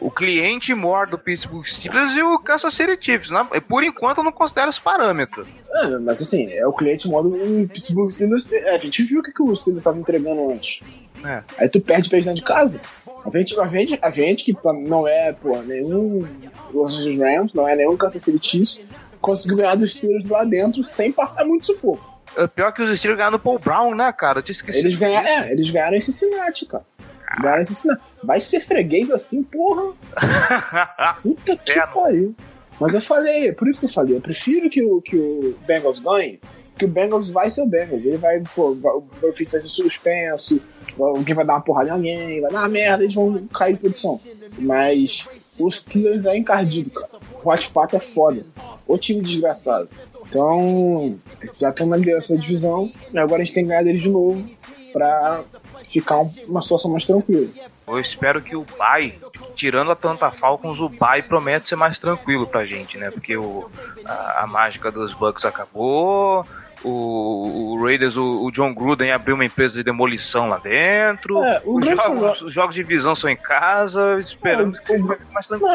o 0.00 0.10
cliente 0.10 0.74
maior 0.74 1.06
do 1.06 1.18
Pittsburgh 1.18 1.66
Steelers 1.66 2.14
e 2.14 2.22
o 2.22 2.38
Kansas 2.38 2.72
City 2.72 2.96
Chiefs. 2.98 3.30
Né? 3.30 3.46
Por 3.68 3.82
enquanto 3.82 4.18
eu 4.18 4.24
não 4.24 4.32
considero 4.32 4.70
esse 4.70 4.80
parâmetro. 4.80 5.46
É, 5.70 5.98
mas 5.98 6.22
assim, 6.22 6.50
é 6.50 6.66
o 6.66 6.72
cliente 6.72 7.06
maior 7.08 7.22
do 7.22 7.68
Pittsburgh 7.68 8.10
Steelers. 8.10 8.50
É, 8.52 8.74
a 8.74 8.78
gente 8.78 9.02
viu 9.02 9.20
o 9.20 9.22
que, 9.22 9.32
que 9.32 9.42
o 9.42 9.54
Steelers 9.54 9.82
estava 9.82 9.98
entregando 9.98 10.50
antes. 10.50 10.80
É. 11.24 11.42
Aí 11.58 11.68
tu 11.68 11.80
perde 11.80 12.08
pra 12.08 12.18
dentro 12.18 12.34
de 12.34 12.42
casa. 12.42 12.80
A 13.24 13.36
gente, 13.36 13.58
a 13.58 13.66
gente, 13.66 13.98
a 14.00 14.10
gente 14.10 14.44
que 14.44 14.54
tá, 14.54 14.72
não 14.72 15.06
é 15.06 15.32
pô, 15.32 15.60
nenhum 15.62 16.26
Los 16.72 16.96
Angeles 16.96 17.18
Rams, 17.18 17.52
não 17.52 17.68
é 17.68 17.74
nenhum 17.74 17.96
Kansas 17.96 18.22
City 18.22 18.38
Chiefs, 18.40 18.80
conseguiu 19.20 19.56
ganhar 19.56 19.74
dos 19.74 19.94
Steelers 19.94 20.28
lá 20.28 20.44
dentro 20.44 20.82
sem 20.82 21.12
passar 21.12 21.44
muito 21.44 21.66
sufoco. 21.66 22.18
É 22.36 22.46
pior 22.46 22.72
que 22.72 22.82
os 22.82 22.98
Steelers 22.98 23.18
ganharam 23.18 23.36
no 23.36 23.42
Paul 23.42 23.58
Brown, 23.58 23.94
né, 23.94 24.12
cara? 24.12 24.38
Eu 24.38 24.42
te 24.42 24.52
esqueci. 24.52 24.78
Eles 24.78 24.96
ganharam, 24.96 25.28
é, 25.28 25.52
eles 25.52 25.70
ganharam 25.70 25.96
em 25.96 26.00
Cincinnati, 26.00 26.66
cara. 26.66 26.84
Ganharam 27.40 27.60
em 27.60 27.64
Cincinnati. 27.64 28.02
Vai 28.22 28.40
ser 28.40 28.60
freguês 28.60 29.10
assim, 29.10 29.42
porra. 29.42 29.92
Puta 31.22 31.56
que 31.56 31.72
é, 31.72 31.86
pariu. 31.86 32.34
Mas 32.80 32.94
eu 32.94 33.00
falei, 33.00 33.52
por 33.52 33.66
isso 33.66 33.80
que 33.80 33.86
eu 33.86 33.90
falei, 33.90 34.16
eu 34.16 34.20
prefiro 34.20 34.70
que 34.70 34.82
o, 34.82 35.00
que 35.00 35.16
o 35.16 35.56
Bengals 35.66 35.98
ganhe, 35.98 36.40
que 36.78 36.84
o 36.84 36.88
Bengals 36.88 37.28
vai 37.28 37.50
ser 37.50 37.62
o 37.62 37.66
Bengals. 37.66 38.04
Ele 38.04 38.18
vai, 38.18 38.40
pô, 38.54 38.70
o 38.70 39.00
Buffett 39.20 39.50
vai 39.50 39.60
ser 39.60 39.68
suspenso, 39.68 40.60
alguém 40.98 41.34
vai 41.34 41.44
dar 41.44 41.54
uma 41.54 41.60
porrada 41.60 41.88
em 41.88 41.92
alguém, 41.92 42.40
vai 42.40 42.52
dar 42.52 42.60
uma 42.60 42.68
merda, 42.68 43.02
eles 43.02 43.14
vão 43.14 43.46
cair 43.48 43.74
de 43.74 43.80
posição. 43.80 44.20
Mas 44.58 45.26
os 45.58 45.78
Steelers 45.78 46.24
é 46.24 46.36
encardido, 46.36 46.90
cara. 46.90 47.08
O 47.42 47.50
Hot 47.50 47.70
Pato 47.70 47.96
é 47.96 48.00
foda. 48.00 48.44
O 48.86 48.96
time 48.98 49.20
desgraçado. 49.20 49.88
Então, 50.28 51.18
já 51.58 51.70
estão 51.70 51.86
na 51.86 51.96
liderança 51.96 52.34
da 52.34 52.40
divisão, 52.40 52.92
e 53.12 53.18
agora 53.18 53.42
a 53.42 53.44
gente 53.44 53.54
tem 53.54 53.64
que 53.64 53.68
ganhar 53.68 53.82
deles 53.82 54.02
de 54.02 54.10
novo 54.10 54.44
pra 54.92 55.42
ficar 55.84 56.22
uma 56.46 56.60
situação 56.62 56.90
mais 56.90 57.04
tranquila. 57.04 57.48
Eu 57.86 57.98
espero 57.98 58.42
que 58.42 58.54
o 58.54 58.66
Bay, 58.78 59.18
tirando 59.54 59.90
a 59.90 59.96
Tanta 59.96 60.30
Falcons, 60.30 60.80
o 60.80 60.88
Bay 60.88 61.22
promete 61.22 61.70
ser 61.70 61.76
mais 61.76 61.98
tranquilo 61.98 62.46
pra 62.46 62.66
gente, 62.66 62.98
né? 62.98 63.10
Porque 63.10 63.36
o, 63.36 63.70
a, 64.04 64.42
a 64.42 64.46
mágica 64.46 64.92
dos 64.92 65.14
Bucks 65.14 65.44
acabou, 65.46 66.44
o, 66.84 67.74
o 67.74 67.82
Raiders, 67.84 68.16
o, 68.16 68.44
o, 68.44 68.50
John 68.50 68.72
Gruden 68.74 69.10
abriu 69.10 69.34
uma 69.34 69.44
empresa 69.44 69.74
de 69.74 69.82
demolição 69.82 70.48
lá 70.48 70.58
dentro. 70.58 71.42
É, 71.42 71.62
os, 71.64 71.84
jogos, 71.84 72.42
os, 72.42 72.52
jogos, 72.52 72.74
de 72.74 72.82
visão 72.82 73.14
são 73.14 73.28
em 73.28 73.36
casa, 73.36 74.18
esperamos 74.20 74.78
é, 74.78 74.82
que 74.82 74.86
seja 74.88 75.18
mais 75.32 75.48
tranquilo. 75.48 75.72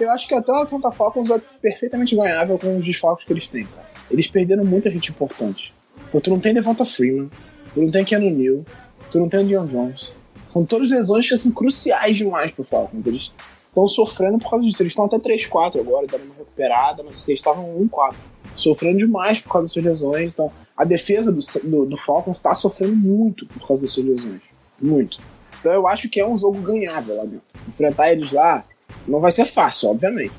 Eu 0.00 0.10
acho 0.10 0.28
que 0.28 0.34
até 0.34 0.52
o 0.52 0.56
Atlanta 0.56 0.90
Falcons 0.90 1.30
é 1.30 1.38
perfeitamente 1.60 2.16
ganhável 2.16 2.58
com 2.58 2.78
os 2.78 2.84
desfalques 2.84 3.24
que 3.24 3.32
eles 3.32 3.48
têm, 3.48 3.64
cara. 3.64 3.88
Eles 4.10 4.26
perderam 4.26 4.64
muita 4.64 4.90
gente 4.90 5.10
importante. 5.10 5.74
Pô, 6.10 6.20
tu 6.20 6.30
não 6.30 6.40
tem 6.40 6.54
Devonta 6.54 6.84
Freeman, 6.84 7.28
tu 7.74 7.82
não 7.82 7.90
tem 7.90 8.04
Keanu 8.04 8.30
Neal, 8.30 8.64
tu 9.10 9.18
não 9.18 9.28
tem 9.28 9.40
o 9.40 9.44
Dion 9.44 9.66
Jones. 9.66 10.12
São 10.46 10.64
todas 10.64 10.88
lesões 10.88 11.30
assim, 11.30 11.50
cruciais 11.50 12.16
demais 12.16 12.50
pro 12.52 12.64
Falcons. 12.64 13.06
Eles 13.06 13.34
estão 13.68 13.86
sofrendo 13.86 14.38
por 14.38 14.50
causa 14.50 14.64
disso. 14.64 14.82
Eles 14.82 14.92
estão 14.92 15.04
até 15.04 15.18
3-4 15.18 15.78
agora, 15.78 16.06
deram 16.06 16.24
uma 16.24 16.34
recuperada, 16.36 17.02
mas 17.04 17.16
vocês 17.16 17.38
estavam 17.38 17.64
1-4 17.78 18.14
sofrendo 18.58 18.98
demais 18.98 19.40
por 19.40 19.52
causa 19.52 19.64
das 19.64 19.72
suas 19.72 19.84
lesões. 19.84 20.32
Então, 20.32 20.52
a 20.76 20.84
defesa 20.84 21.32
do, 21.32 21.40
do, 21.64 21.86
do 21.86 21.96
Falcons 21.96 22.36
está 22.36 22.54
sofrendo 22.54 22.96
muito 22.96 23.46
por 23.46 23.66
causa 23.66 23.82
das 23.82 23.92
suas 23.92 24.06
lesões. 24.06 24.40
Muito. 24.80 25.18
Então, 25.60 25.72
eu 25.72 25.88
acho 25.88 26.08
que 26.08 26.20
é 26.20 26.26
um 26.26 26.38
jogo 26.38 26.60
ganhável 26.60 27.16
lá 27.16 27.24
dentro. 27.24 27.42
Enfrentar 27.66 28.12
eles 28.12 28.32
lá 28.32 28.64
não 29.06 29.20
vai 29.20 29.32
ser 29.32 29.46
fácil, 29.46 29.90
obviamente. 29.90 30.32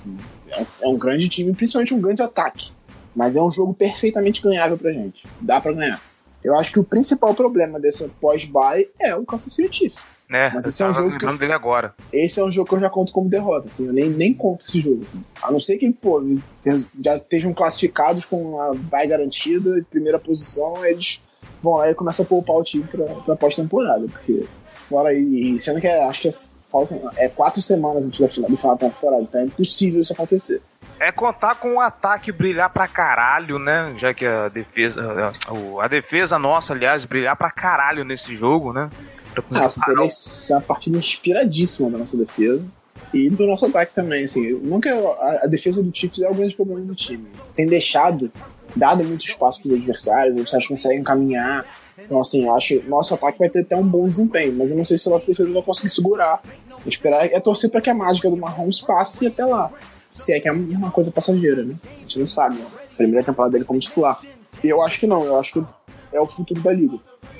É, 0.49 0.65
é 0.81 0.87
um 0.87 0.97
grande 0.97 1.27
time, 1.27 1.53
principalmente 1.53 1.93
um 1.93 2.01
grande 2.01 2.21
ataque. 2.21 2.71
Mas 3.15 3.35
é 3.35 3.41
um 3.41 3.51
jogo 3.51 3.73
perfeitamente 3.73 4.41
ganhável 4.41 4.77
pra 4.77 4.91
gente. 4.91 5.25
Dá 5.41 5.59
para 5.59 5.73
ganhar. 5.73 6.01
Eu 6.43 6.55
acho 6.55 6.71
que 6.71 6.79
o 6.79 6.83
principal 6.83 7.33
problema 7.33 7.79
desse 7.79 8.07
pós-bye 8.21 8.89
é 8.97 9.15
o 9.15 9.25
Kansas 9.25 9.53
City 9.53 9.75
Chiefs. 9.75 10.18
É, 10.31 10.51
Mas 10.53 10.65
esse 10.65 10.83
é 10.83 10.87
um 10.87 10.93
jogo 10.93 11.17
que, 11.17 11.37
dele 11.37 11.53
agora. 11.53 11.95
Esse 12.13 12.39
é 12.39 12.43
um 12.43 12.51
jogo 12.51 12.69
que 12.69 12.75
eu 12.75 12.79
já 12.79 12.89
conto 12.89 13.11
como 13.11 13.27
derrota, 13.27 13.65
assim. 13.65 13.87
Eu 13.87 13.93
nem, 13.93 14.09
nem 14.09 14.33
conto 14.33 14.63
esse 14.67 14.79
jogo, 14.79 15.03
assim. 15.07 15.23
A 15.41 15.51
não 15.51 15.59
ser 15.59 15.77
que, 15.77 15.91
pô, 15.91 16.23
já 17.03 17.17
estejam 17.17 17.51
classificados 17.51 18.25
com 18.25 18.61
a 18.61 18.73
bye 18.75 19.07
garantida, 19.07 19.83
primeira 19.89 20.19
posição, 20.19 20.85
eles 20.85 21.19
vão 21.63 21.77
lá 21.77 21.89
e 21.89 21.95
começam 21.95 22.23
a 22.23 22.27
poupar 22.27 22.57
o 22.57 22.63
time 22.63 22.83
pra, 22.83 23.05
pra 23.05 23.35
pós-temporada. 23.35 24.05
Porque 24.07 24.45
fora 24.87 25.09
aí, 25.09 25.59
sendo 25.59 25.81
que 25.81 25.87
é, 25.87 26.03
acho 26.03 26.21
que 26.21 26.27
é, 26.27 26.31
falta, 26.71 26.95
é 27.17 27.27
quatro 27.27 27.61
semanas 27.61 28.03
antes 28.03 28.19
do 28.19 28.27
final, 28.27 28.49
do 28.51 28.57
final 28.57 28.75
da 28.75 28.87
temporada, 28.87 29.23
então 29.23 29.41
é 29.41 29.45
impossível 29.45 30.01
isso 30.01 30.13
acontecer. 30.13 30.61
É 30.99 31.11
contar 31.13 31.55
com 31.55 31.75
o 31.75 31.79
ataque 31.79 32.29
brilhar 32.29 32.69
pra 32.69 32.85
caralho, 32.85 33.57
né? 33.57 33.93
Já 33.97 34.13
que 34.13 34.25
a 34.25 34.49
defesa. 34.49 35.31
A, 35.31 35.85
a 35.85 35.87
defesa 35.87 36.37
nossa, 36.37 36.73
aliás, 36.73 37.05
brilhar 37.05 37.37
pra 37.37 37.49
caralho 37.49 38.03
nesse 38.03 38.35
jogo, 38.35 38.73
né? 38.73 38.89
Nossa, 39.49 39.81
teria 39.85 40.07
uma 40.51 40.61
partida 40.61 40.97
inspiradíssima 40.97 41.89
da 41.89 41.97
nossa 41.97 42.17
defesa. 42.17 42.63
E 43.13 43.29
do 43.29 43.47
nosso 43.47 43.65
ataque 43.65 43.93
também, 43.93 44.25
assim. 44.25 44.51
Nunca 44.51 44.93
a, 44.93 45.45
a 45.45 45.47
defesa 45.47 45.81
do 45.81 45.95
Chiefs 45.95 46.21
é 46.21 46.29
o 46.29 46.33
grande 46.33 46.55
problema 46.55 46.81
do 46.81 46.93
time. 46.93 47.27
Tem 47.55 47.65
deixado, 47.65 48.31
dado 48.75 49.03
muito 49.03 49.25
espaço 49.25 49.59
para 49.59 49.69
os 49.69 49.73
adversários, 49.73 50.27
os 50.27 50.31
adversários 50.33 50.67
conseguem 50.67 51.03
caminhar. 51.03 51.65
Então, 51.97 52.19
assim, 52.19 52.45
eu 52.45 52.53
acho 52.53 52.67
que 52.67 52.87
nosso 52.87 53.13
ataque 53.13 53.39
vai 53.39 53.49
ter 53.49 53.61
até 53.61 53.75
um 53.75 53.83
bom 53.83 54.07
desempenho, 54.07 54.53
mas 54.53 54.69
eu 54.69 54.77
não 54.77 54.85
sei 54.85 54.97
se 54.97 55.09
a 55.09 55.11
nossa 55.11 55.27
defesa 55.27 55.51
vai 55.51 55.61
conseguir 55.63 55.89
segurar. 55.89 56.41
Esperar 56.85 57.25
é 57.25 57.39
torcer 57.39 57.69
para 57.69 57.81
que 57.81 57.89
a 57.89 57.93
mágica 57.93 58.29
do 58.29 58.37
Mahomes 58.37 58.79
passe 58.79 59.27
até 59.27 59.43
lá. 59.43 59.71
Se 60.09 60.31
é 60.31 60.39
que 60.39 60.47
é 60.47 60.51
uma 60.51 60.91
coisa 60.91 61.11
passageira, 61.11 61.63
né? 61.63 61.75
A 61.97 62.01
gente 62.01 62.19
não 62.19 62.27
sabe, 62.27 62.57
né? 62.57 62.65
Primeira 62.95 63.23
temporada 63.23 63.53
dele 63.53 63.65
como 63.65 63.79
titular. 63.79 64.19
Eu 64.63 64.81
acho 64.81 64.99
que 64.99 65.07
não, 65.07 65.23
eu 65.23 65.39
acho 65.39 65.53
que 65.53 65.63
é 66.13 66.19
o 66.19 66.27
futuro 66.27 66.61
da 66.61 66.71
liga. 66.71 66.97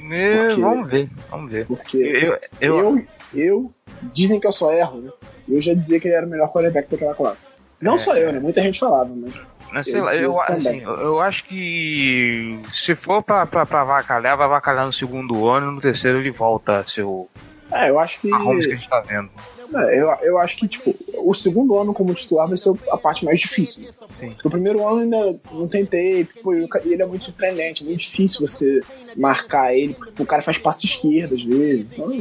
Porque, 0.09 0.61
vamos 0.61 0.89
ver, 0.89 1.09
vamos 1.29 1.51
ver. 1.51 1.65
Porque 1.65 1.97
eu, 1.97 2.39
eu, 2.61 2.79
eu, 2.79 3.05
eu, 3.33 3.73
dizem 4.13 4.39
que 4.39 4.47
eu 4.47 4.51
só 4.51 4.71
erro, 4.71 5.01
né? 5.01 5.11
Eu 5.47 5.61
já 5.61 5.73
dizia 5.73 5.99
que 5.99 6.07
ele 6.07 6.15
era 6.15 6.25
o 6.25 6.29
melhor 6.29 6.51
quarterback 6.51 6.89
daquela 6.89 7.15
classe. 7.15 7.51
Não 7.81 7.95
é. 7.95 7.97
só 7.97 8.15
eu, 8.15 8.31
né? 8.31 8.39
Muita 8.39 8.61
gente 8.61 8.79
falava, 8.79 9.11
mas. 9.15 9.33
Mas 9.71 9.85
sei 9.85 10.01
lá, 10.01 10.15
eu, 10.15 10.39
assim, 10.41 10.81
eu 10.81 11.19
acho 11.19 11.43
que 11.43 12.59
se 12.71 12.95
for 12.95 13.21
pra, 13.21 13.45
pra, 13.45 13.67
pra 13.67 13.81
avacalhar, 13.81 14.35
vai 14.35 14.47
avacalhar 14.47 14.85
no 14.85 14.91
segundo 14.91 15.47
ano, 15.47 15.71
no 15.71 15.79
terceiro 15.79 16.17
ele 16.17 16.31
volta 16.31 16.83
o. 17.03 17.29
É, 17.71 17.89
eu 17.89 17.99
acho 17.99 18.19
que. 18.19 18.33
A 18.33 18.39
que 18.39 18.49
a 18.49 18.75
gente 18.75 18.89
tá 18.89 18.99
vendo. 19.01 19.29
É, 19.73 19.99
eu, 19.99 20.09
eu 20.23 20.37
acho 20.39 20.57
que, 20.57 20.67
tipo, 20.67 20.95
o 21.17 21.33
segundo 21.33 21.77
ano 21.77 21.93
como 21.93 22.13
titular 22.13 22.47
vai 22.47 22.57
ser 22.57 22.73
a 22.89 22.97
parte 22.97 23.23
mais 23.23 23.39
difícil. 23.39 23.83
Sim. 24.19 24.35
O 24.43 24.49
primeiro 24.49 24.85
ano 24.87 25.01
ainda 25.01 25.39
não 25.51 25.67
tape, 25.67 26.27
pô, 26.41 26.53
ele 26.53 27.01
é 27.01 27.05
muito 27.05 27.25
surpreendente, 27.25 27.83
é 27.83 27.85
muito 27.85 28.01
difícil 28.01 28.47
você 28.47 28.81
marcar 29.15 29.73
ele, 29.73 29.93
porque 29.93 30.23
o 30.23 30.25
cara 30.25 30.41
faz 30.41 30.57
passo 30.57 30.85
esquerdo 30.85 31.35
às 31.35 31.43
vezes, 31.43 31.87
então 31.93 32.11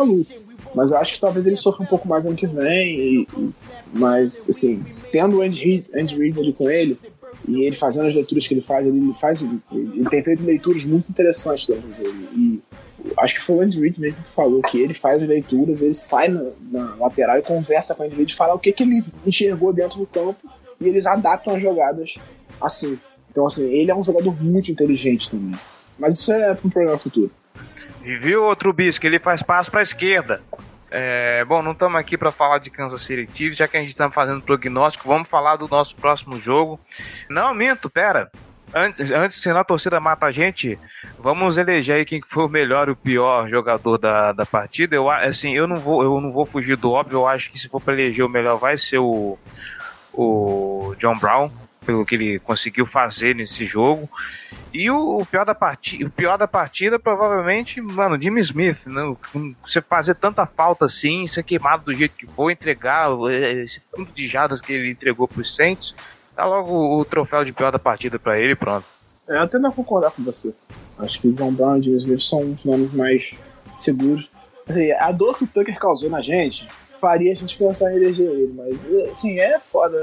a 0.00 0.02
luta. 0.02 0.34
Mas 0.74 0.90
eu 0.90 0.96
acho 0.96 1.14
que 1.14 1.20
talvez 1.20 1.46
ele 1.46 1.56
sofra 1.56 1.84
um 1.84 1.86
pouco 1.86 2.08
mais 2.08 2.26
ano 2.26 2.34
que 2.34 2.46
vem, 2.46 2.98
e, 2.98 3.28
e, 3.38 3.50
mas, 3.92 4.44
assim, 4.48 4.84
tendo 5.12 5.38
o 5.38 5.42
Andy 5.42 5.64
Reid, 5.64 5.86
Andy 5.94 6.16
Reid 6.16 6.38
ali 6.38 6.52
com 6.52 6.68
ele, 6.68 6.98
e 7.46 7.62
ele 7.62 7.76
fazendo 7.76 8.08
as 8.08 8.14
leituras 8.14 8.48
que 8.48 8.54
ele 8.54 8.60
faz, 8.60 8.86
ele 8.86 9.14
faz, 9.14 9.42
ele 9.42 10.08
tem 10.10 10.24
feito 10.24 10.42
leituras 10.42 10.82
muito 10.84 11.08
interessantes 11.08 11.66
durante 11.66 11.86
o 11.86 12.04
jogo, 12.04 12.18
e 12.36 12.62
acho 13.18 13.34
que 13.34 13.40
foi 13.40 13.56
o 13.56 13.60
Andy 13.60 13.80
Reid 13.80 14.00
mesmo 14.00 14.22
que 14.22 14.32
falou 14.32 14.62
que 14.62 14.78
ele 14.78 14.94
faz 14.94 15.22
as 15.22 15.28
leituras, 15.28 15.82
ele 15.82 15.94
sai 15.94 16.28
na, 16.28 16.50
na 16.70 16.94
lateral 16.96 17.38
e 17.38 17.42
conversa 17.42 17.94
com 17.94 18.02
o 18.02 18.06
Andy 18.06 18.16
Reid, 18.16 18.34
fala 18.34 18.54
o 18.54 18.58
que, 18.58 18.72
que 18.72 18.82
ele 18.82 19.02
enxergou 19.26 19.72
dentro 19.72 19.98
do 19.98 20.06
campo 20.06 20.48
e 20.80 20.88
eles 20.88 21.06
adaptam 21.06 21.54
as 21.54 21.62
jogadas 21.62 22.16
assim. 22.60 22.98
Então, 23.30 23.46
assim, 23.46 23.68
ele 23.68 23.90
é 23.90 23.94
um 23.94 24.02
jogador 24.02 24.40
muito 24.40 24.70
inteligente 24.70 25.30
também. 25.30 25.58
Mas 25.98 26.18
isso 26.18 26.32
é 26.32 26.54
para 26.54 26.66
um 26.66 26.70
programa 26.70 26.98
futuro. 26.98 27.30
E 28.04 28.16
viu 28.16 28.44
outro 28.44 28.72
bisco, 28.72 29.06
ele 29.06 29.18
faz 29.18 29.42
passo 29.42 29.70
para 29.70 29.80
a 29.80 29.82
esquerda. 29.82 30.40
É, 30.90 31.44
bom, 31.44 31.60
não 31.60 31.72
estamos 31.72 31.98
aqui 31.98 32.16
para 32.16 32.30
falar 32.30 32.58
de 32.58 32.70
Kansas 32.70 33.02
City 33.02 33.28
Chiefs, 33.34 33.56
já 33.56 33.66
que 33.66 33.76
a 33.76 33.80
gente 33.80 33.88
está 33.88 34.08
fazendo 34.10 34.40
prognóstico, 34.40 35.08
vamos 35.08 35.28
falar 35.28 35.56
do 35.56 35.66
nosso 35.66 35.96
próximo 35.96 36.38
jogo. 36.38 36.78
Não, 37.28 37.52
minto, 37.52 37.90
pera 37.90 38.30
antes, 38.74 39.10
antes 39.10 39.40
senão 39.40 39.60
a 39.60 39.64
torcida 39.64 40.00
mata 40.00 40.26
a 40.26 40.30
gente, 40.30 40.78
vamos 41.18 41.56
eleger 41.56 41.96
aí 41.96 42.04
quem 42.04 42.20
foi 42.20 42.44
o 42.44 42.48
melhor 42.48 42.88
e 42.88 42.92
o 42.92 42.96
pior 42.96 43.48
jogador 43.48 43.96
da, 43.96 44.32
da 44.32 44.44
partida. 44.44 44.96
Eu, 44.96 45.08
assim, 45.10 45.54
eu 45.54 45.66
não, 45.66 45.78
vou, 45.78 46.02
eu 46.02 46.20
não 46.20 46.32
vou 46.32 46.44
fugir 46.44 46.76
do 46.76 46.90
óbvio, 46.90 47.18
eu 47.18 47.26
acho 47.26 47.50
que 47.50 47.58
se 47.58 47.68
for 47.68 47.80
para 47.80 47.94
eleger 47.94 48.24
o 48.24 48.28
melhor 48.28 48.58
vai 48.58 48.76
ser 48.76 48.98
o, 48.98 49.38
o 50.12 50.94
John 50.98 51.16
Brown, 51.18 51.50
pelo 51.84 52.04
que 52.04 52.14
ele 52.14 52.38
conseguiu 52.40 52.84
fazer 52.84 53.34
nesse 53.34 53.64
jogo. 53.64 54.08
E 54.72 54.90
o, 54.90 55.20
o, 55.20 55.26
pior 55.26 55.44
da 55.44 55.54
partida, 55.54 56.04
o 56.04 56.10
pior 56.10 56.36
da 56.36 56.48
partida, 56.48 56.98
provavelmente, 56.98 57.80
mano, 57.80 58.20
Jimmy 58.20 58.40
Smith, 58.40 58.86
né? 58.86 59.02
Você 59.64 59.80
fazer 59.80 60.16
tanta 60.16 60.46
falta 60.46 60.86
assim, 60.86 61.28
ser 61.28 61.44
queimado 61.44 61.84
do 61.84 61.94
jeito 61.94 62.16
que 62.16 62.26
foi, 62.26 62.54
entregar 62.54 63.08
esse 63.30 63.80
tanto 63.94 64.12
de 64.12 64.26
jadas 64.26 64.60
que 64.60 64.72
ele 64.72 64.90
entregou 64.90 65.28
para 65.28 65.40
os 65.40 65.54
Saints, 65.54 65.94
Dá 66.36 66.44
logo 66.46 66.98
o 66.98 67.04
troféu 67.04 67.44
de 67.44 67.52
pior 67.52 67.70
da 67.70 67.78
partida 67.78 68.18
para 68.18 68.38
ele 68.38 68.52
e 68.52 68.56
pronto. 68.56 68.86
É, 69.28 69.42
eu 69.42 69.48
tento 69.48 69.70
concordar 69.72 70.10
com 70.10 70.22
você. 70.22 70.54
Acho 70.98 71.20
que 71.20 71.32
John 71.32 71.52
Brown 71.52 71.78
e 71.78 71.96
Smith 71.96 72.20
são 72.20 72.52
os 72.52 72.64
nomes 72.64 72.92
mais 72.92 73.36
seguros. 73.74 74.28
Assim, 74.68 74.90
a 74.92 75.12
dor 75.12 75.36
que 75.36 75.44
o 75.44 75.46
Tucker 75.46 75.78
causou 75.78 76.10
na 76.10 76.20
gente 76.20 76.66
faria 77.04 77.32
a 77.32 77.34
gente 77.34 77.58
pensar 77.58 77.92
em 77.92 77.96
eleger 77.96 78.26
ele, 78.26 78.54
mas 78.56 79.10
assim, 79.10 79.38
é 79.38 79.58
foda. 79.60 79.94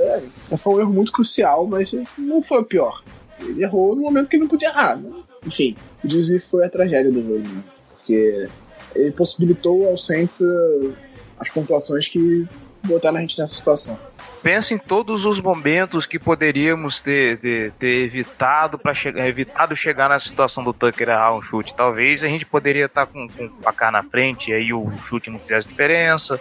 É, 0.52 0.58
foi 0.58 0.76
um 0.76 0.80
erro 0.82 0.94
muito 0.94 1.12
crucial, 1.12 1.66
mas 1.66 1.92
não 2.16 2.44
foi 2.44 2.60
o 2.60 2.64
pior. 2.64 3.04
Ele 3.40 3.64
errou 3.64 3.96
no 3.96 4.04
momento 4.04 4.30
que 4.30 4.36
ele 4.36 4.44
não 4.44 4.50
podia 4.50 4.68
errar. 4.68 4.98
Né? 4.98 5.10
Enfim, 5.44 5.76
o 6.04 6.08
Smith 6.08 6.44
foi 6.44 6.64
a 6.64 6.70
tragédia 6.70 7.12
do 7.12 7.24
jogo, 7.24 7.40
né? 7.40 7.64
porque 7.90 8.48
ele 8.94 9.12
possibilitou 9.14 9.90
ao 9.90 9.98
Saints 9.98 10.42
uh, 10.42 10.94
as 11.40 11.50
pontuações 11.50 12.08
que 12.08 12.48
botaram 12.84 13.18
a 13.18 13.22
gente 13.22 13.40
nessa 13.40 13.56
situação 13.56 13.98
pensa 14.42 14.74
em 14.74 14.78
todos 14.78 15.26
os 15.26 15.40
momentos 15.40 16.06
que 16.06 16.20
poderíamos 16.20 17.00
ter, 17.00 17.40
ter, 17.40 17.72
ter 17.74 18.06
evitado 18.06 18.78
para 18.78 18.94
chegar, 18.94 19.28
evitado 19.28 19.76
chegar 19.76 20.10
na 20.10 20.20
situação 20.20 20.64
do 20.64 20.74
Tucker 20.74 21.10
errar 21.10 21.36
um 21.36 21.42
chute. 21.42 21.76
Talvez 21.76 22.24
a 22.24 22.28
gente 22.28 22.46
poderia 22.46 22.86
estar 22.86 23.06
tá 23.06 23.12
com, 23.12 23.28
com 23.28 23.52
a 23.68 23.74
cara 23.74 23.92
na 23.92 24.04
frente 24.04 24.52
e 24.52 24.54
aí 24.54 24.74
o 24.74 24.90
chute 25.04 25.30
não 25.30 25.40
fizesse 25.40 25.68
diferença. 25.68 26.40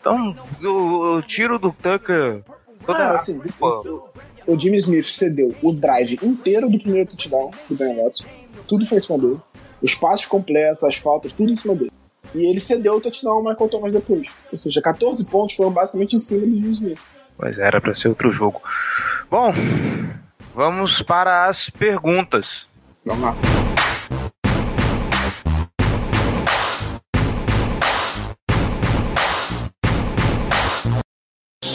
Então, 0.00 0.36
o, 0.62 1.16
o 1.16 1.22
tiro 1.22 1.58
do 1.58 1.72
Tucker. 1.72 2.42
Toda 2.84 2.98
ah, 2.98 3.14
assim, 3.14 3.40
o, 3.60 4.02
o 4.46 4.58
Jimmy 4.58 4.76
Smith 4.78 5.04
cedeu 5.04 5.54
o 5.62 5.72
drive 5.72 6.18
inteiro 6.22 6.68
do 6.68 6.78
primeiro 6.78 7.08
touchdown 7.08 7.50
do 7.68 7.76
Ben 7.76 7.94
Watson. 7.96 8.24
Tudo 8.66 8.86
foi 8.86 8.98
em 8.98 9.00
cima 9.00 9.18
dele. 9.18 9.40
Os 9.80 9.94
passos 9.94 10.26
completos, 10.26 10.84
as 10.84 10.96
faltas, 10.96 11.32
tudo 11.32 11.50
em 11.50 11.56
cima 11.56 11.74
dele. 11.74 11.92
E 12.34 12.46
ele 12.48 12.60
cedeu 12.60 12.94
o 12.94 13.00
touchdown 13.00 13.34
ao 13.34 13.44
Michael 13.44 13.68
Thomas 13.68 13.92
depois. 13.92 14.28
Ou 14.50 14.56
seja, 14.56 14.80
14 14.80 15.24
pontos 15.26 15.54
foram 15.54 15.70
basicamente 15.70 16.16
em 16.16 16.18
cima 16.18 16.46
do 16.46 16.54
Jimmy 16.54 16.72
Smith. 16.72 16.98
Mas 17.38 17.58
era 17.58 17.80
para 17.80 17.94
ser 17.94 18.08
outro 18.08 18.30
jogo. 18.30 18.62
Bom, 19.30 19.54
vamos 20.54 21.02
para 21.02 21.46
as 21.46 21.70
perguntas. 21.70 22.68
Vamos 23.04 23.24
lá. 23.24 23.34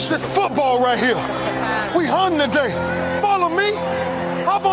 This 0.08 0.24
football 0.34 0.80
right 0.80 0.98
here. 0.98 1.16
We 1.94 2.06
hung 2.06 2.38
today. 2.38 2.72
Follow 3.20 3.50
me. 3.50 3.72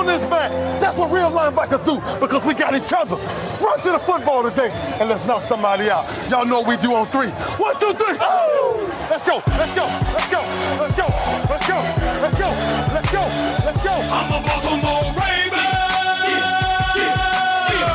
On 0.06 0.20
this 0.20 0.30
back. 0.30 0.52
That's 0.80 0.98
what 0.98 1.10
real 1.12 1.32
linebackers 1.32 1.84
do 1.84 1.98
because 2.20 2.46
we 2.46 2.54
got 2.54 2.76
each 2.76 2.94
other. 2.94 3.16
Run 3.58 3.80
to 3.82 3.92
the 3.92 3.98
football 3.98 4.44
today 4.44 4.70
and 5.02 5.10
let's 5.10 5.26
knock 5.26 5.44
somebody 5.46 5.90
out. 5.90 6.06
Y'all 6.30 6.46
know 6.46 6.60
what 6.62 6.68
we 6.68 6.78
do 6.78 6.94
on 6.94 7.08
three. 7.08 7.30
One, 7.58 7.74
two, 7.80 7.92
three. 7.96 8.16
Oh! 8.20 8.86
Let's 9.10 9.26
go. 9.26 9.42
Let's 9.58 9.74
go. 9.74 9.82
Let's 10.14 10.30
go. 10.30 10.42
Let's 10.78 10.96
go. 10.96 11.08
Let's 11.50 11.68
go. 11.68 11.78
Let's 12.22 12.38
go. 12.38 12.50
Let's 12.94 13.12
go. 13.12 13.22
Let's 13.66 13.82
go. 13.82 13.94
I'm 14.14 14.34
a 14.34 14.40
Baltimore 14.46 15.12
Raven. 15.18 15.66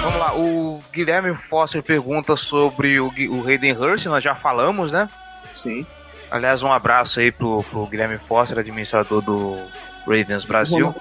Vamos 0.03 0.19
lá, 0.19 0.35
o 0.35 0.81
Guilherme 0.93 1.37
Foster 1.37 1.81
pergunta 1.81 2.35
sobre 2.35 2.99
o, 2.99 3.07
o 3.07 3.47
Hayden 3.47 3.73
Hurst, 3.73 4.07
nós 4.07 4.25
já 4.25 4.35
falamos, 4.35 4.91
né? 4.91 5.09
Sim. 5.55 5.87
Aliás, 6.29 6.65
um 6.65 6.73
abraço 6.73 7.21
aí 7.21 7.31
pro, 7.31 7.63
pro 7.71 7.87
Guilherme 7.87 8.19
Foster, 8.19 8.59
administrador 8.59 9.23
do 9.23 9.59
Ravens 10.07 10.45
Brasil. 10.45 10.93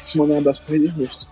Se 0.00 0.18
mandar 0.18 0.34
um 0.34 0.38
abraço 0.38 0.62
pro 0.62 0.74
Hayden 0.74 0.94
Hurst. 0.98 1.26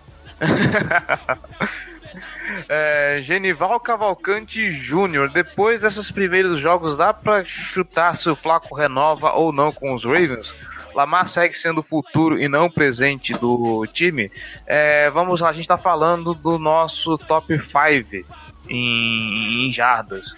É, 2.69 3.19
Genival 3.23 3.79
Cavalcante 3.79 4.71
Júnior, 4.71 5.29
depois 5.29 5.81
desses 5.81 6.11
primeiros 6.11 6.59
jogos, 6.59 6.95
dá 6.95 7.13
para 7.13 7.43
chutar 7.43 8.15
se 8.15 8.29
o 8.29 8.35
Flaco 8.35 8.75
renova 8.75 9.31
ou 9.33 9.51
não 9.51 9.71
com 9.71 9.93
os 9.93 10.05
Ravens? 10.05 10.53
Lamar 10.93 11.27
segue 11.27 11.55
sendo 11.55 11.79
o 11.79 11.83
futuro 11.83 12.39
e 12.39 12.47
não 12.47 12.67
o 12.67 12.71
presente 12.71 13.33
do 13.33 13.85
time. 13.87 14.31
É, 14.67 15.09
vamos 15.09 15.41
lá, 15.41 15.49
a 15.49 15.53
gente 15.53 15.63
está 15.63 15.77
falando 15.77 16.33
do 16.35 16.59
nosso 16.59 17.17
top 17.17 17.57
5 17.57 18.25
em, 18.69 19.67
em 19.67 19.71
jardas. 19.71 20.35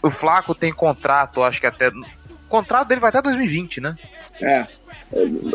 O 0.00 0.10
Flaco 0.10 0.54
tem 0.54 0.72
contrato, 0.72 1.42
acho 1.42 1.60
que 1.60 1.66
até. 1.66 1.88
O 1.88 2.48
contrato 2.48 2.86
dele 2.86 3.00
vai 3.00 3.08
até 3.08 3.20
2020, 3.20 3.80
né? 3.80 3.96
É. 4.40 4.66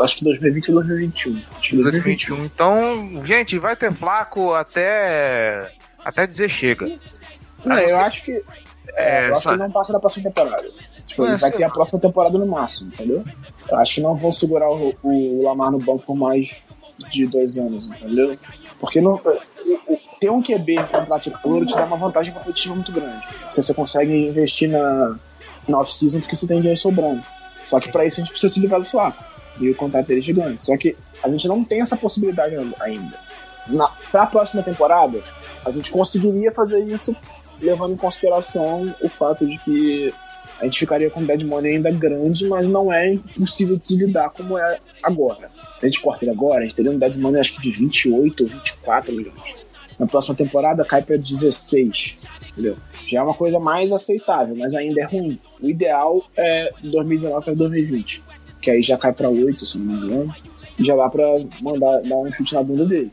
Acho 0.03 0.17
que 0.17 0.23
2020 0.23 0.67
e 0.67 0.71
2021. 0.71 1.41
Acho 1.57 1.69
que 1.69 1.75
2021. 1.75 2.45
Então, 2.45 3.25
gente, 3.25 3.59
vai 3.59 3.75
ter 3.75 3.91
Flaco 3.93 4.53
até 4.53 5.71
até 6.03 6.25
dizer 6.25 6.49
chega. 6.49 6.87
Não, 7.63 7.77
eu 7.77 7.97
acho 7.99 8.23
que. 8.23 8.43
É, 8.95 9.29
eu 9.29 9.35
acho 9.35 9.49
que 9.49 9.55
não 9.55 9.71
passa 9.71 9.93
da 9.93 9.99
próxima 9.99 10.29
temporada. 10.29 10.71
Tipo, 11.05 11.25
ele 11.25 11.37
vai 11.37 11.51
ter 11.51 11.63
a 11.63 11.69
próxima 11.69 11.99
temporada 11.99 12.37
no 12.37 12.47
máximo, 12.47 12.91
entendeu? 12.93 13.23
Eu 13.69 13.77
acho 13.77 13.95
que 13.95 14.01
não 14.01 14.15
vão 14.15 14.31
segurar 14.31 14.69
o, 14.69 14.95
o 15.03 15.43
Lamar 15.43 15.71
no 15.71 15.77
banco 15.77 16.05
por 16.05 16.15
mais 16.15 16.65
de 17.09 17.25
dois 17.25 17.57
anos, 17.57 17.87
entendeu? 17.87 18.37
Porque 18.79 19.01
não, 19.01 19.21
ter 20.19 20.29
um 20.29 20.41
QB 20.41 20.75
contra 20.89 21.19
tipo 21.19 21.37
ouro 21.43 21.65
te 21.65 21.75
dá 21.75 21.83
uma 21.83 21.97
vantagem 21.97 22.33
competitiva 22.33 22.75
muito 22.75 22.91
grande. 22.91 23.25
Porque 23.45 23.61
você 23.61 23.73
consegue 23.73 24.13
investir 24.13 24.69
na, 24.69 25.17
na 25.67 25.79
off-season 25.79 26.19
porque 26.19 26.35
você 26.35 26.47
tem 26.47 26.57
dinheiro 26.57 26.79
sobrando. 26.79 27.21
Só 27.65 27.79
que 27.79 27.89
para 27.89 28.05
isso 28.05 28.19
a 28.19 28.23
gente 28.23 28.31
precisa 28.31 28.53
se 28.53 28.59
livrar 28.59 28.79
do 28.79 28.85
Flaco. 28.85 29.30
E 29.61 29.69
o 29.69 29.75
contrato 29.75 30.07
dele 30.07 30.19
é 30.19 30.23
gigante. 30.23 30.65
Só 30.65 30.75
que 30.75 30.95
a 31.23 31.29
gente 31.29 31.47
não 31.47 31.63
tem 31.63 31.81
essa 31.81 31.95
possibilidade 31.95 32.55
ainda. 32.79 33.17
Na, 33.67 33.87
pra 34.11 34.25
próxima 34.25 34.63
temporada, 34.63 35.21
a 35.63 35.71
gente 35.71 35.91
conseguiria 35.91 36.51
fazer 36.51 36.79
isso 36.79 37.15
levando 37.61 37.93
em 37.93 37.97
consideração 37.97 38.93
o 39.01 39.07
fato 39.07 39.45
de 39.45 39.57
que 39.59 40.13
a 40.59 40.65
gente 40.65 40.79
ficaria 40.79 41.09
com 41.09 41.23
dead 41.23 41.43
money 41.43 41.75
ainda 41.75 41.91
grande, 41.91 42.47
mas 42.47 42.67
não 42.67 42.91
é 42.91 43.13
impossível 43.13 43.79
de 43.83 43.95
lidar 43.95 44.29
como 44.29 44.57
é 44.57 44.79
agora. 45.01 45.49
Se 45.79 45.85
a 45.85 45.89
gente 45.89 46.01
corta 46.01 46.23
ele 46.23 46.31
agora, 46.31 46.59
a 46.59 46.63
gente 46.63 46.75
teria 46.75 46.91
um 46.91 46.97
dead 46.97 47.17
money 47.17 47.41
acho 47.41 47.55
que 47.55 47.61
de 47.61 47.71
28 47.71 48.43
ou 48.43 48.49
24 48.49 49.11
milhões. 49.11 49.55
Na 49.97 50.05
próxima 50.05 50.35
temporada 50.35 50.85
cai 50.85 51.01
para 51.01 51.17
16, 51.17 52.17
entendeu? 52.51 52.77
Já 53.07 53.19
é 53.19 53.23
uma 53.23 53.33
coisa 53.33 53.59
mais 53.59 53.91
aceitável, 53.91 54.55
mas 54.55 54.73
ainda 54.73 55.01
é 55.01 55.05
ruim. 55.05 55.39
O 55.59 55.67
ideal 55.67 56.23
é 56.37 56.71
2019 56.83 57.45
para 57.45 57.53
2020, 57.55 58.23
que 58.61 58.69
aí 58.71 58.81
já 58.81 58.97
cai 58.97 59.11
para 59.13 59.29
8, 59.29 59.65
se 59.65 59.77
não 59.77 59.85
me 59.85 60.05
engano, 60.05 60.35
e 60.77 60.83
já 60.83 60.95
dá 60.95 61.09
para 61.09 61.23
mandar 61.61 62.01
dar 62.01 62.15
um 62.17 62.31
chute 62.31 62.53
na 62.53 62.63
bunda 62.63 62.85
dele. 62.85 63.11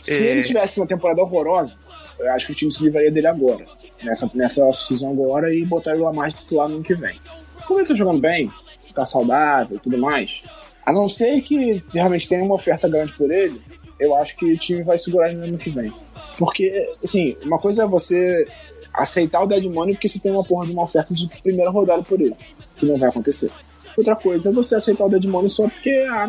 Se 0.00 0.26
É. 0.26 0.30
ele 0.32 0.42
tivesse 0.42 0.78
uma 0.80 0.86
temporada 0.86 1.20
horrorosa, 1.22 1.76
eu 2.18 2.30
acho 2.32 2.46
que 2.46 2.52
o 2.52 2.54
time 2.54 2.72
se 2.72 2.82
livraria 2.84 3.10
dele 3.10 3.26
agora, 3.26 3.64
nessa, 4.02 4.30
nessa 4.34 4.64
off-season 4.64 5.10
agora, 5.10 5.52
e 5.54 5.64
botar 5.64 5.92
ele 5.92 6.02
lá 6.02 6.12
mais 6.12 6.40
titular 6.40 6.68
no 6.68 6.76
ano 6.76 6.84
que 6.84 6.94
vem. 6.94 7.18
Mas 7.54 7.64
como 7.64 7.80
ele 7.80 7.88
tá 7.88 7.94
jogando 7.94 8.20
bem, 8.20 8.50
tá 8.94 9.04
saudável 9.04 9.76
e 9.76 9.80
tudo 9.80 9.98
mais, 9.98 10.42
a 10.84 10.92
não 10.92 11.08
ser 11.08 11.40
que 11.42 11.82
realmente 11.92 12.28
tenha 12.28 12.42
uma 12.44 12.54
oferta 12.54 12.88
grande 12.88 13.12
por 13.12 13.30
ele, 13.30 13.60
eu 13.98 14.14
acho 14.14 14.36
que 14.36 14.44
o 14.52 14.58
time 14.58 14.82
vai 14.82 14.98
segurar 14.98 15.28
ele 15.30 15.38
no 15.38 15.44
ano 15.44 15.58
que 15.58 15.70
vem. 15.70 15.92
Porque, 16.38 16.90
assim, 17.02 17.36
uma 17.42 17.58
coisa 17.58 17.84
é 17.84 17.86
você 17.86 18.46
aceitar 18.92 19.42
o 19.42 19.46
dead 19.46 19.64
money 19.64 19.94
porque 19.94 20.08
você 20.08 20.18
tem 20.18 20.32
uma 20.32 20.44
porra 20.44 20.66
de 20.66 20.72
uma 20.72 20.82
oferta 20.82 21.12
de 21.14 21.26
primeira 21.42 21.70
rodada 21.70 22.02
por 22.02 22.20
ele, 22.20 22.36
que 22.76 22.86
não 22.86 22.96
vai 22.98 23.08
acontecer. 23.08 23.50
Outra 23.96 24.14
coisa 24.14 24.50
é 24.50 24.52
você 24.52 24.76
aceitar 24.76 25.04
o 25.04 25.08
dead 25.08 25.24
money 25.24 25.48
só 25.48 25.68
porque, 25.68 25.90
ah, 26.10 26.28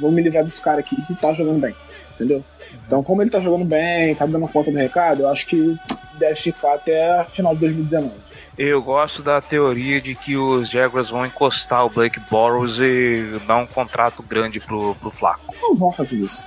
vou 0.00 0.10
me 0.10 0.22
livrar 0.22 0.44
desse 0.44 0.62
cara 0.62 0.80
aqui 0.80 0.96
que 1.02 1.14
tá 1.14 1.34
jogando 1.34 1.60
bem, 1.60 1.74
entendeu? 2.14 2.42
Então, 2.86 3.02
como 3.02 3.22
ele 3.22 3.30
tá 3.30 3.40
jogando 3.40 3.64
bem, 3.64 4.14
tá 4.14 4.26
dando 4.26 4.48
conta 4.48 4.70
do 4.70 4.78
recado, 4.78 5.22
eu 5.22 5.28
acho 5.28 5.46
que 5.46 5.76
deve 6.18 6.36
ficar 6.36 6.74
até 6.74 7.24
final 7.24 7.54
de 7.54 7.60
2019. 7.60 8.24
Eu 8.56 8.80
gosto 8.80 9.20
da 9.22 9.40
teoria 9.40 10.00
de 10.00 10.14
que 10.14 10.36
os 10.36 10.70
Jaguars 10.70 11.10
vão 11.10 11.26
encostar 11.26 11.84
o 11.84 11.90
Blake 11.90 12.20
Bortles 12.30 12.78
e 12.78 13.40
dar 13.46 13.56
um 13.56 13.66
contrato 13.66 14.22
grande 14.22 14.60
pro, 14.60 14.94
pro 14.94 15.10
Flaco. 15.10 15.54
Não 15.60 15.74
vão 15.74 15.92
fazer 15.92 16.18
isso. 16.18 16.42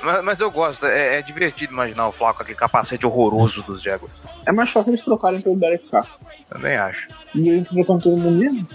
Mas, 0.00 0.24
mas 0.24 0.40
eu 0.40 0.50
gosto, 0.50 0.86
é, 0.86 1.18
é 1.18 1.22
divertido 1.22 1.72
imaginar 1.72 2.06
o 2.06 2.12
Flaco 2.12 2.42
aquele 2.42 2.56
capacete 2.56 3.04
horroroso 3.04 3.62
dos 3.62 3.82
Jaguars. 3.82 4.14
É 4.46 4.52
mais 4.52 4.70
fácil 4.70 4.90
eles 4.90 5.02
trocarem 5.02 5.40
pelo 5.40 5.56
Derek 5.56 5.88
Carr. 5.88 6.06
Também 6.48 6.76
acho. 6.76 7.08
E 7.34 7.48
eles 7.48 7.70
trocando 7.70 8.02
todo 8.02 8.16
mundo 8.16 8.38
mesmo? 8.38 8.66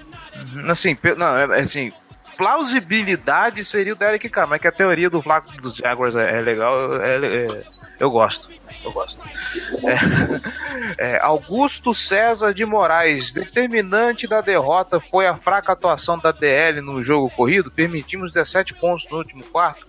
Assim, 0.69 0.97
não, 1.17 1.37
é, 1.37 1.59
é 1.59 1.61
assim, 1.61 1.91
plausibilidade 2.37 3.63
seria 3.63 3.93
o 3.93 3.95
Derek 3.95 4.27
Carr, 4.29 4.47
mas 4.47 4.59
que 4.61 4.67
a 4.67 4.71
teoria 4.71 5.09
do 5.09 5.21
Flaco 5.21 5.51
dos 5.61 5.75
Jaguars 5.75 6.15
é, 6.15 6.37
é 6.39 6.41
legal, 6.41 7.01
é- 7.01 7.25
é- 7.25 7.63
eu 7.99 8.09
gosto. 8.09 8.49
Eu 8.83 8.91
gosto. 8.91 9.17
É, 10.97 11.19
Augusto 11.23 11.93
César 11.93 12.53
de 12.53 12.65
Moraes, 12.65 13.31
determinante 13.31 14.27
da 14.27 14.41
derrota 14.41 14.99
foi 14.99 15.25
a 15.25 15.37
fraca 15.37 15.71
atuação 15.71 16.17
da 16.17 16.31
DL 16.31 16.81
no 16.81 17.01
jogo 17.01 17.29
corrido. 17.29 17.71
Permitimos 17.71 18.33
17 18.33 18.73
pontos 18.73 19.07
no 19.09 19.17
último 19.19 19.43
quarto. 19.45 19.87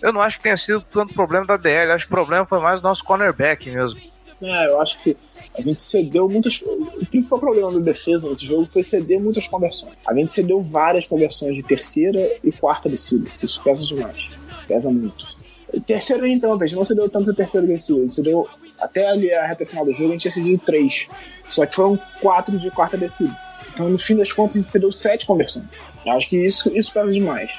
Eu 0.00 0.12
não 0.12 0.20
acho 0.20 0.36
que 0.36 0.44
tenha 0.44 0.56
sido 0.56 0.80
tanto 0.80 1.14
problema 1.14 1.46
da 1.46 1.56
DL, 1.56 1.90
acho 1.90 2.06
que 2.06 2.12
o 2.12 2.16
problema 2.16 2.46
foi 2.46 2.60
mais 2.60 2.80
o 2.80 2.82
nosso 2.84 3.02
cornerback 3.02 3.68
mesmo. 3.70 4.00
É, 4.40 4.66
eu 4.68 4.80
acho 4.80 4.96
que 5.02 5.16
a 5.58 5.62
gente 5.62 5.82
cedeu 5.82 6.28
muitas. 6.28 6.62
O 6.62 7.04
principal 7.06 7.40
problema 7.40 7.72
da 7.72 7.80
defesa 7.80 8.30
nesse 8.30 8.46
jogo 8.46 8.68
foi 8.72 8.84
ceder 8.84 9.20
muitas 9.20 9.48
conversões. 9.48 9.94
A 10.06 10.14
gente 10.14 10.32
cedeu 10.32 10.62
várias 10.62 11.04
conversões 11.04 11.56
de 11.56 11.64
terceira 11.64 12.36
e 12.44 12.52
quarta 12.52 12.88
descida. 12.88 13.28
Isso 13.42 13.60
pesa 13.64 13.84
demais. 13.84 14.30
Pesa 14.68 14.88
muito. 14.88 15.26
E 15.74 15.80
terceira 15.80 16.22
tanto, 16.40 16.62
a 16.62 16.66
gente 16.66 16.76
não 16.76 16.84
cedeu 16.84 17.08
tanto 17.08 17.32
a 17.32 17.34
terceira 17.34 17.66
descida. 17.66 17.98
A 17.98 18.02
gente 18.02 18.14
cedeu 18.14 18.48
até 18.78 19.08
ali 19.08 19.32
a 19.32 19.48
reta 19.48 19.66
final 19.66 19.84
do 19.84 19.92
jogo, 19.92 20.10
a 20.10 20.12
gente 20.12 20.22
tinha 20.22 20.32
cedido 20.32 20.62
três. 20.64 21.08
Só 21.50 21.66
que 21.66 21.74
foram 21.74 21.98
quatro 22.20 22.56
de 22.56 22.70
quarta 22.70 22.96
descida. 22.96 23.36
Então, 23.72 23.90
no 23.90 23.98
fim 23.98 24.16
das 24.16 24.32
contas, 24.32 24.54
a 24.54 24.58
gente 24.60 24.70
cedeu 24.70 24.92
sete 24.92 25.26
conversões. 25.26 25.64
Eu 26.06 26.12
acho 26.12 26.28
que 26.28 26.36
isso, 26.36 26.70
isso 26.72 26.92
pesa 26.92 27.10
demais. 27.10 27.50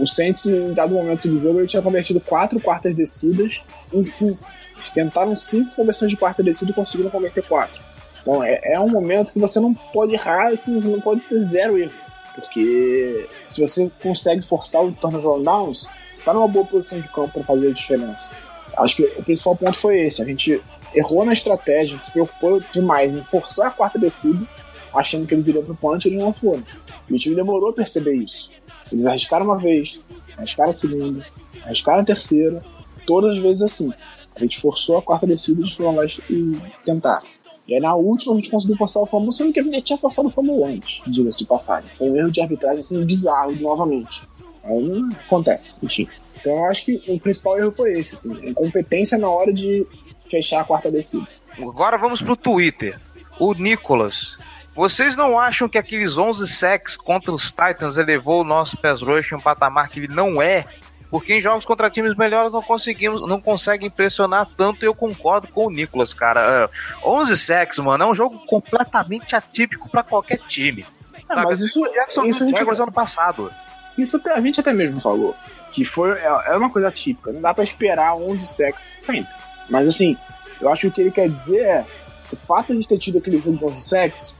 O 0.00 0.06
Saints, 0.06 0.46
em 0.46 0.72
dado 0.72 0.94
momento 0.94 1.28
do 1.28 1.36
jogo, 1.36 1.60
ele 1.60 1.68
tinha 1.68 1.82
convertido 1.82 2.18
quatro 2.20 2.58
quartas 2.58 2.94
descidas 2.94 3.60
em 3.92 4.02
cinco. 4.02 4.42
Eles 4.84 4.90
tentaram 4.90 5.34
cinco 5.34 5.74
conversões 5.74 6.10
de 6.10 6.16
quarta 6.16 6.42
descida 6.42 6.70
e 6.70 6.74
conseguiram 6.74 7.08
converter 7.08 7.42
quatro. 7.42 7.80
Então 8.20 8.44
é, 8.44 8.60
é 8.74 8.80
um 8.80 8.88
momento 8.88 9.32
que 9.32 9.38
você 9.38 9.58
não 9.58 9.72
pode 9.72 10.12
errar, 10.12 10.48
assim, 10.48 10.78
você 10.78 10.88
não 10.88 11.00
pode 11.00 11.22
ter 11.22 11.40
zero 11.40 11.78
erro. 11.78 11.92
Porque 12.34 13.26
se 13.46 13.60
você 13.60 13.90
consegue 14.02 14.42
forçar 14.42 14.84
o 14.84 14.92
turnover 14.92 15.42
downs, 15.42 15.86
você 16.06 16.18
está 16.18 16.34
numa 16.34 16.48
boa 16.48 16.66
posição 16.66 17.00
de 17.00 17.08
campo 17.08 17.30
para 17.32 17.44
fazer 17.44 17.68
a 17.68 17.72
diferença. 17.72 18.30
Acho 18.76 18.96
que 18.96 19.04
o 19.04 19.22
principal 19.22 19.56
ponto 19.56 19.78
foi 19.78 20.00
esse. 20.00 20.20
A 20.20 20.24
gente 20.24 20.60
errou 20.94 21.24
na 21.24 21.32
estratégia, 21.32 21.92
a 21.92 21.94
gente 21.94 22.04
se 22.04 22.12
preocupou 22.12 22.60
demais 22.72 23.14
em 23.14 23.24
forçar 23.24 23.68
a 23.68 23.70
quarta 23.70 23.98
descida, 23.98 24.46
achando 24.92 25.26
que 25.26 25.32
eles 25.32 25.46
iriam 25.46 25.64
pro 25.64 25.74
punch 25.74 26.06
e 26.06 26.10
eles 26.10 26.22
não 26.22 26.32
foram. 26.32 26.62
E 27.08 27.14
o 27.14 27.18
time 27.18 27.36
demorou 27.36 27.70
a 27.70 27.72
perceber 27.72 28.14
isso. 28.14 28.50
Eles 28.92 29.06
arriscaram 29.06 29.46
uma 29.46 29.56
vez, 29.56 29.98
arriscaram 30.36 30.70
a 30.70 30.74
segunda, 30.74 31.24
arriscaram 31.64 32.02
a 32.02 32.04
terceira, 32.04 32.62
todas 33.06 33.36
as 33.36 33.42
vezes 33.42 33.62
assim. 33.62 33.92
A 34.36 34.40
gente 34.40 34.60
forçou 34.60 34.98
a 34.98 35.02
quarta 35.02 35.26
descida, 35.26 35.60
eles 35.60 35.74
foram 35.74 35.96
lá 35.96 36.04
e 36.04 36.56
tentaram. 36.84 37.26
E 37.66 37.74
aí 37.74 37.80
na 37.80 37.94
última 37.94 38.34
a 38.34 38.36
gente 38.36 38.50
conseguiu 38.50 38.76
forçar 38.76 39.02
o 39.02 39.06
fumble, 39.06 39.32
sendo 39.32 39.52
que 39.52 39.60
a 39.60 39.62
gente 39.62 39.82
tinha 39.82 39.98
forçado 39.98 40.28
o 40.28 40.30
fumble 40.30 40.62
antes, 40.64 41.02
diga-se 41.06 41.38
de 41.38 41.46
passagem. 41.46 41.90
Foi 41.96 42.10
um 42.10 42.16
erro 42.16 42.30
de 42.30 42.40
arbitragem 42.40 42.80
assim, 42.80 43.04
bizarro 43.04 43.52
novamente. 43.56 44.22
Aí 44.64 44.82
não 44.82 45.08
acontece, 45.10 45.78
enfim. 45.82 46.08
Então 46.40 46.52
eu 46.52 46.64
acho 46.66 46.84
que 46.84 47.02
o 47.08 47.18
principal 47.18 47.58
erro 47.58 47.72
foi 47.72 47.98
esse, 47.98 48.14
assim, 48.14 48.34
a 48.34 48.50
incompetência 48.50 49.16
na 49.16 49.28
hora 49.28 49.52
de 49.52 49.86
fechar 50.30 50.60
a 50.60 50.64
quarta 50.64 50.90
descida. 50.90 51.26
Agora 51.58 51.96
vamos 51.96 52.20
pro 52.20 52.36
Twitter. 52.36 53.00
O 53.38 53.54
Nicolas. 53.54 54.36
Vocês 54.74 55.16
não 55.16 55.38
acham 55.38 55.68
que 55.68 55.78
aqueles 55.78 56.18
11 56.18 56.48
sacks 56.48 56.96
contra 56.96 57.32
os 57.32 57.52
Titans 57.52 57.96
elevou 57.96 58.40
o 58.40 58.44
nosso 58.44 58.76
pass 58.76 59.00
rush 59.00 59.32
a 59.32 59.36
um 59.36 59.40
patamar 59.40 59.88
que 59.88 60.00
ele 60.00 60.08
não 60.08 60.42
é? 60.42 60.66
Porque 61.10 61.34
em 61.34 61.40
jogos 61.40 61.64
contra 61.64 61.88
times 61.90 62.14
melhores 62.16 62.52
não 62.52 62.62
conseguimos, 62.62 63.20
não 63.28 63.40
consegue 63.40 63.86
impressionar 63.86 64.48
tanto 64.56 64.84
e 64.84 64.86
eu 64.88 64.94
concordo 64.94 65.46
com 65.48 65.66
o 65.66 65.70
Nicolas, 65.70 66.12
cara. 66.12 66.70
É, 67.04 67.06
11 67.08 67.36
sacks, 67.36 67.78
mano, 67.78 68.02
é 68.04 68.06
um 68.06 68.14
jogo 68.14 68.38
completamente 68.46 69.36
atípico 69.36 69.88
pra 69.88 70.02
qualquer 70.02 70.38
time. 70.48 70.84
É, 71.30 71.34
mas 71.36 71.60
isso, 71.60 71.80
O 71.82 71.88
Jackson 71.92 72.24
isso 72.24 72.42
a 72.44 72.46
gente 72.46 72.58
Jaguars 72.58 72.80
ano 72.80 72.92
passado. 72.92 73.50
Isso 73.96 74.16
até- 74.16 74.32
a 74.32 74.40
gente 74.40 74.58
até 74.60 74.72
mesmo 74.72 75.00
falou. 75.00 75.34
Que 75.70 75.84
foi, 75.84 76.10
é, 76.18 76.56
uma 76.56 76.70
coisa 76.70 76.90
típica. 76.90 77.32
Não 77.32 77.40
dá 77.40 77.54
pra 77.54 77.64
esperar 77.64 78.14
11 78.16 78.46
sacks 78.46 78.84
sempre. 79.02 79.32
Mas 79.70 79.88
assim, 79.88 80.16
eu 80.60 80.68
acho 80.68 80.82
que 80.82 80.86
o 80.88 80.92
que 80.92 81.00
ele 81.00 81.10
quer 81.10 81.28
dizer 81.28 81.60
é. 81.60 81.84
O 82.32 82.36
fato 82.36 82.74
de 82.76 82.88
ter 82.88 82.98
tido 82.98 83.18
aquele 83.18 83.38
jogo 83.38 83.56
de 83.56 83.64
11 83.64 83.82
sacks 83.82 84.34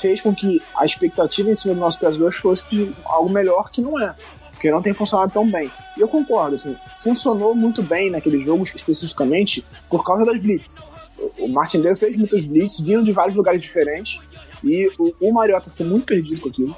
fez 0.00 0.20
com 0.20 0.34
que 0.34 0.60
a 0.76 0.84
expectativa 0.84 1.50
em 1.50 1.54
cima 1.54 1.72
do 1.74 1.80
nosso 1.80 1.98
pass 1.98 2.16
rush 2.18 2.36
fosse 2.36 2.64
de 2.68 2.92
algo 3.04 3.30
melhor 3.30 3.70
que 3.70 3.80
não 3.80 3.98
é. 3.98 4.14
Porque 4.58 4.72
não 4.72 4.82
tem 4.82 4.92
funcionado 4.92 5.30
tão 5.32 5.48
bem. 5.48 5.70
E 5.96 6.00
eu 6.00 6.08
concordo, 6.08 6.56
assim, 6.56 6.76
funcionou 7.00 7.54
muito 7.54 7.80
bem 7.80 8.10
naquele 8.10 8.40
jogo 8.40 8.64
especificamente 8.64 9.64
por 9.88 10.04
causa 10.04 10.24
das 10.24 10.40
blitz. 10.40 10.84
O- 11.16 11.44
O 11.44 11.48
Martindale 11.48 11.94
fez 11.94 12.16
muitas 12.16 12.42
blitz, 12.42 12.80
vindo 12.80 13.04
de 13.04 13.12
vários 13.12 13.36
lugares 13.36 13.62
diferentes. 13.62 14.18
E 14.64 14.90
o, 14.98 15.14
o 15.20 15.32
Mariota 15.32 15.70
ficou 15.70 15.86
muito 15.86 16.04
perdido 16.06 16.40
com 16.40 16.48
aquilo. 16.48 16.76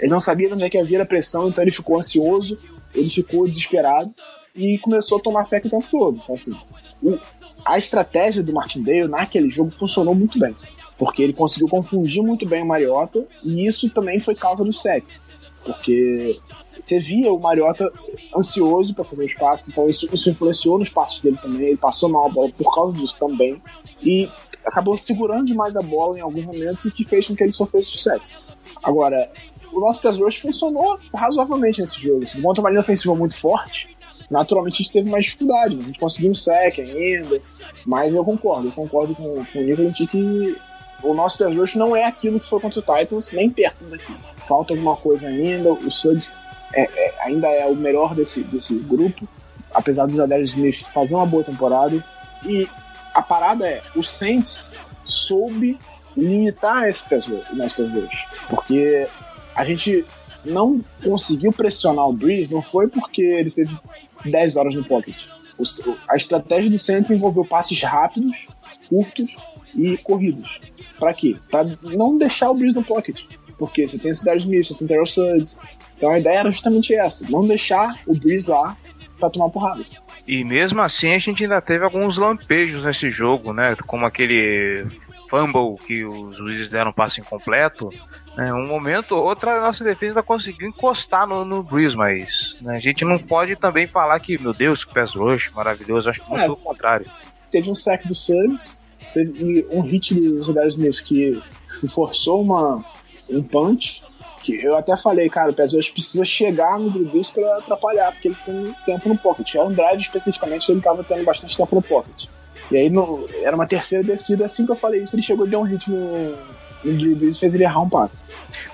Ele 0.00 0.10
não 0.10 0.20
sabia 0.20 0.52
onde 0.54 0.64
é 0.64 0.70
que 0.70 0.78
havia 0.78 1.02
a 1.02 1.06
pressão, 1.06 1.48
então 1.48 1.62
ele 1.62 1.70
ficou 1.70 1.98
ansioso, 1.98 2.56
ele 2.94 3.10
ficou 3.10 3.46
desesperado 3.46 4.10
e 4.56 4.78
começou 4.78 5.18
a 5.18 5.20
tomar 5.20 5.44
sec 5.44 5.66
o 5.66 5.70
tempo 5.70 5.86
todo. 5.90 6.20
Então, 6.22 6.34
assim, 6.34 6.54
o- 7.02 7.18
a 7.64 7.78
estratégia 7.78 8.42
do 8.42 8.52
Martindale 8.54 9.06
naquele 9.08 9.50
jogo 9.50 9.70
funcionou 9.70 10.14
muito 10.14 10.38
bem, 10.38 10.56
porque 10.96 11.22
ele 11.22 11.34
conseguiu 11.34 11.68
confundir 11.68 12.22
muito 12.22 12.46
bem 12.46 12.62
o 12.62 12.66
Mariota 12.66 13.26
e 13.44 13.66
isso 13.66 13.90
também 13.90 14.18
foi 14.18 14.34
causa 14.34 14.64
dos 14.64 14.80
secs, 14.80 15.22
porque 15.64 16.38
você 16.78 16.98
via 16.98 17.32
o 17.32 17.40
Mariota 17.40 17.90
ansioso 18.36 18.94
para 18.94 19.04
fazer 19.04 19.24
os 19.24 19.34
passes, 19.34 19.68
então 19.68 19.88
isso, 19.88 20.08
isso 20.12 20.30
influenciou 20.30 20.78
nos 20.78 20.90
passos 20.90 21.20
dele 21.20 21.38
também. 21.42 21.68
Ele 21.68 21.76
passou 21.76 22.08
mal 22.08 22.26
a 22.26 22.28
bola 22.28 22.50
por 22.56 22.74
causa 22.74 22.98
disso 22.98 23.16
também 23.18 23.60
e 24.02 24.28
acabou 24.64 24.96
segurando 24.96 25.46
demais 25.46 25.76
a 25.76 25.82
bola 25.82 26.18
em 26.18 26.20
alguns 26.20 26.44
momentos 26.44 26.84
e 26.84 26.90
que 26.90 27.04
fez 27.04 27.26
com 27.26 27.34
que 27.34 27.42
ele 27.42 27.52
sofresse 27.52 27.90
sucesso. 27.90 28.42
Agora, 28.82 29.30
o 29.72 29.80
nosso 29.80 30.00
pass 30.00 30.18
rush 30.18 30.36
funcionou 30.36 30.98
razoavelmente 31.12 31.80
nesse 31.80 32.00
jogo. 32.00 32.24
Assim, 32.24 32.40
contra 32.40 32.62
uma 32.62 32.70
linha 32.70 32.80
ofensiva 32.80 33.14
muito 33.14 33.36
forte, 33.36 33.96
naturalmente 34.30 34.74
a 34.74 34.76
gente 34.78 34.92
teve 34.92 35.10
mais 35.10 35.24
dificuldade. 35.24 35.74
né? 35.74 35.80
A 35.82 35.86
gente 35.86 36.00
conseguiu 36.00 36.30
um 36.30 36.34
sec 36.34 36.78
ainda, 36.78 37.40
mas 37.84 38.14
eu 38.14 38.24
concordo, 38.24 38.68
eu 38.68 38.72
concordo 38.72 39.14
com, 39.14 39.44
com 39.44 39.58
o 39.58 39.62
Nicolas 39.62 39.96
de 39.96 40.06
que 40.06 40.56
o 41.02 41.14
nosso 41.14 41.38
pass 41.38 41.54
rush 41.54 41.74
não 41.76 41.94
é 41.94 42.04
aquilo 42.04 42.38
que 42.38 42.46
foi 42.46 42.60
contra 42.60 42.80
o 42.80 42.82
Titans, 42.82 43.32
nem 43.32 43.50
perto 43.50 43.84
daquilo. 43.84 44.18
Falta 44.36 44.74
alguma 44.74 44.96
coisa 44.96 45.28
ainda, 45.28 45.72
o 45.72 45.90
Suds 45.90 46.30
é, 46.72 46.82
é, 46.82 47.14
ainda 47.24 47.48
é 47.48 47.66
o 47.66 47.74
melhor 47.74 48.14
desse, 48.14 48.42
desse 48.42 48.74
grupo, 48.74 49.26
apesar 49.72 50.06
do 50.06 50.16
Zadarius 50.16 50.50
Smith 50.50 50.82
fazer 50.92 51.14
uma 51.14 51.26
boa 51.26 51.44
temporada. 51.44 52.02
E 52.44 52.68
a 53.14 53.22
parada 53.22 53.66
é, 53.68 53.82
o 53.96 54.02
Saints 54.02 54.72
soube 55.04 55.78
limitar 56.16 56.84
o 56.84 57.56
nosso 57.56 57.76
pass 57.76 57.88
rush, 57.88 58.26
porque 58.48 59.06
a 59.54 59.64
gente 59.64 60.04
não 60.44 60.80
conseguiu 61.02 61.52
pressionar 61.52 62.08
o 62.08 62.12
Breeze, 62.12 62.52
não 62.52 62.62
foi 62.62 62.88
porque 62.88 63.22
ele 63.22 63.50
teve 63.50 63.76
10 64.24 64.56
horas 64.56 64.74
no 64.74 64.84
pocket. 64.84 65.16
O- 65.56 65.64
a 66.08 66.16
estratégia 66.16 66.70
do 66.70 66.78
Saints 66.78 67.10
envolveu 67.10 67.44
passes 67.44 67.80
rápidos, 67.82 68.46
curtos 68.88 69.36
e 69.74 69.96
corridas. 69.98 70.60
Para 70.98 71.12
quê? 71.14 71.36
Para 71.50 71.68
não 71.82 72.16
deixar 72.16 72.50
o 72.50 72.54
Breeze 72.54 72.74
no 72.76 72.84
pocket. 72.84 73.20
Porque 73.58 73.86
você 73.86 73.98
tem 73.98 74.14
Cidade 74.14 74.40
Smith, 74.40 74.68
você 74.68 74.74
tem 74.74 74.86
Terrell 74.86 75.06
Suggs. 75.06 75.58
Então 75.96 76.10
a 76.10 76.18
ideia 76.18 76.38
era 76.38 76.50
justamente 76.50 76.94
essa: 76.94 77.28
não 77.28 77.46
deixar 77.46 77.98
o 78.06 78.14
Breeze 78.14 78.48
lá 78.48 78.76
para 79.18 79.30
tomar 79.30 79.50
porrada. 79.50 79.84
E 80.26 80.44
mesmo 80.44 80.80
assim 80.80 81.14
a 81.14 81.18
gente 81.18 81.42
ainda 81.42 81.60
teve 81.60 81.84
alguns 81.84 82.18
lampejos 82.18 82.84
nesse 82.84 83.10
jogo, 83.10 83.52
né? 83.52 83.74
Como 83.86 84.06
aquele 84.06 84.86
fumble 85.28 85.76
que 85.86 86.04
os 86.04 86.36
juízes 86.36 86.68
deram 86.68 86.90
um 86.90 86.94
passe 86.94 87.20
incompleto. 87.20 87.92
Né? 88.36 88.52
Um 88.52 88.66
momento 88.66 89.12
ou 89.14 89.24
outro 89.24 89.50
a 89.50 89.60
nossa 89.60 89.84
defesa 89.84 90.22
conseguiu 90.22 90.68
encostar 90.68 91.26
no, 91.26 91.44
no 91.44 91.62
Breeze, 91.62 91.96
mas 91.96 92.56
né? 92.60 92.76
a 92.76 92.78
gente 92.78 93.04
não 93.04 93.18
pode 93.18 93.56
também 93.56 93.86
falar 93.86 94.18
que, 94.20 94.40
meu 94.40 94.54
Deus, 94.54 94.84
que 94.84 94.94
pass 94.94 95.14
rush 95.14 95.50
maravilhoso. 95.50 96.08
Acho 96.08 96.22
que 96.22 96.28
muito 96.28 96.42
é, 96.42 96.44
pelo 96.44 96.56
contrário. 96.56 97.06
Teve 97.50 97.70
um 97.70 97.76
sack 97.76 98.06
do 98.06 98.14
Suns, 98.14 98.76
teve 99.12 99.66
um 99.70 99.80
hit 99.80 100.14
do 100.14 100.42
Rodário 100.42 100.70
Smith 100.70 101.02
que 101.02 101.42
forçou 101.88 102.42
uma, 102.42 102.84
um 103.30 103.42
punch. 103.42 104.02
Que 104.42 104.64
eu 104.64 104.76
até 104.76 104.96
falei, 104.96 105.28
cara, 105.28 105.52
o 105.52 105.76
rush 105.76 105.90
precisa 105.90 106.24
chegar 106.24 106.78
no 106.78 106.90
Breeze 106.90 107.32
para 107.32 107.58
atrapalhar, 107.58 108.12
porque 108.12 108.28
ele 108.28 108.36
tem 108.46 108.74
tempo 108.86 109.08
no 109.08 109.18
pocket. 109.18 109.54
Era 109.54 109.64
um 109.64 109.72
drive 109.72 110.00
especificamente, 110.00 110.70
ele 110.70 110.78
estava 110.78 111.04
tendo 111.04 111.24
bastante 111.24 111.56
tempo 111.56 111.74
no 111.74 111.82
pocket. 111.82 112.26
E 112.70 112.76
aí 112.76 112.88
no, 112.90 113.28
era 113.42 113.56
uma 113.56 113.66
terceira 113.66 114.04
descida, 114.04 114.46
assim 114.46 114.64
que 114.64 114.72
eu 114.72 114.76
falei 114.76 115.02
isso, 115.02 115.16
ele 115.16 115.22
chegou 115.22 115.46
e 115.46 115.50
deu 115.50 115.60
um 115.60 115.64
hit 115.64 115.90
no, 115.90 116.36
Drew 116.84 117.16
Brees 117.16 117.36
e 117.36 117.40
fez 117.40 117.54
ele 117.54 117.64
errar 117.64 117.80
um 117.80 117.88
passe. 117.88 118.26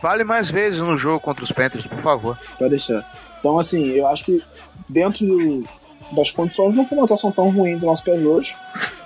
Vale 0.03 0.25
mais 0.25 0.51
vezes 0.51 0.81
no 0.81 0.97
jogo 0.97 1.21
contra 1.21 1.45
os 1.45 1.53
Panthers, 1.53 1.87
por 1.87 1.99
favor. 1.99 2.39
Pode 2.59 2.71
deixar. 2.71 3.09
Então, 3.41 3.59
assim, 3.59 3.91
eu 3.91 4.07
acho 4.07 4.25
que 4.25 4.43
dentro 4.89 5.27
do, 5.27 5.65
das 6.15 6.31
condições 6.31 6.75
não 6.75 6.87
foi 6.87 6.99
uma 6.99 7.05
atuação 7.05 7.31
tão 7.31 7.51
ruim 7.51 7.77
do 7.77 7.87
nosso 7.87 8.05
hoje, 8.11 8.57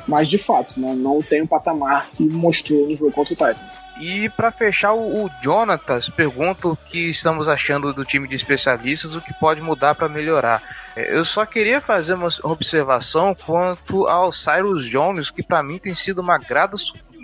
mas 0.06 0.28
de 0.28 0.38
fato, 0.38 0.80
né, 0.80 0.94
não 0.94 1.22
tem 1.22 1.42
o 1.42 1.46
patamar 1.46 2.08
que 2.16 2.22
mostrou 2.24 2.88
no 2.88 2.96
jogo 2.96 3.12
contra 3.12 3.34
o 3.34 3.36
Titans. 3.36 3.80
E 4.00 4.28
para 4.30 4.52
fechar, 4.52 4.94
o 4.94 5.28
Jonatas 5.42 6.08
pergunta 6.08 6.68
o 6.68 6.76
que 6.76 7.10
estamos 7.10 7.48
achando 7.48 7.92
do 7.92 8.04
time 8.04 8.28
de 8.28 8.34
especialistas, 8.34 9.14
o 9.14 9.20
que 9.20 9.34
pode 9.34 9.60
mudar 9.60 9.94
para 9.94 10.08
melhorar. 10.08 10.62
É, 10.94 11.16
eu 11.16 11.24
só 11.24 11.44
queria 11.44 11.80
fazer 11.80 12.14
uma 12.14 12.28
observação 12.44 13.34
quanto 13.34 14.06
ao 14.06 14.30
Cyrus 14.30 14.86
Jones, 14.86 15.30
que 15.30 15.42
para 15.42 15.62
mim 15.62 15.78
tem 15.78 15.94
sido 15.94 16.20
uma 16.20 16.38
grata, 16.38 16.76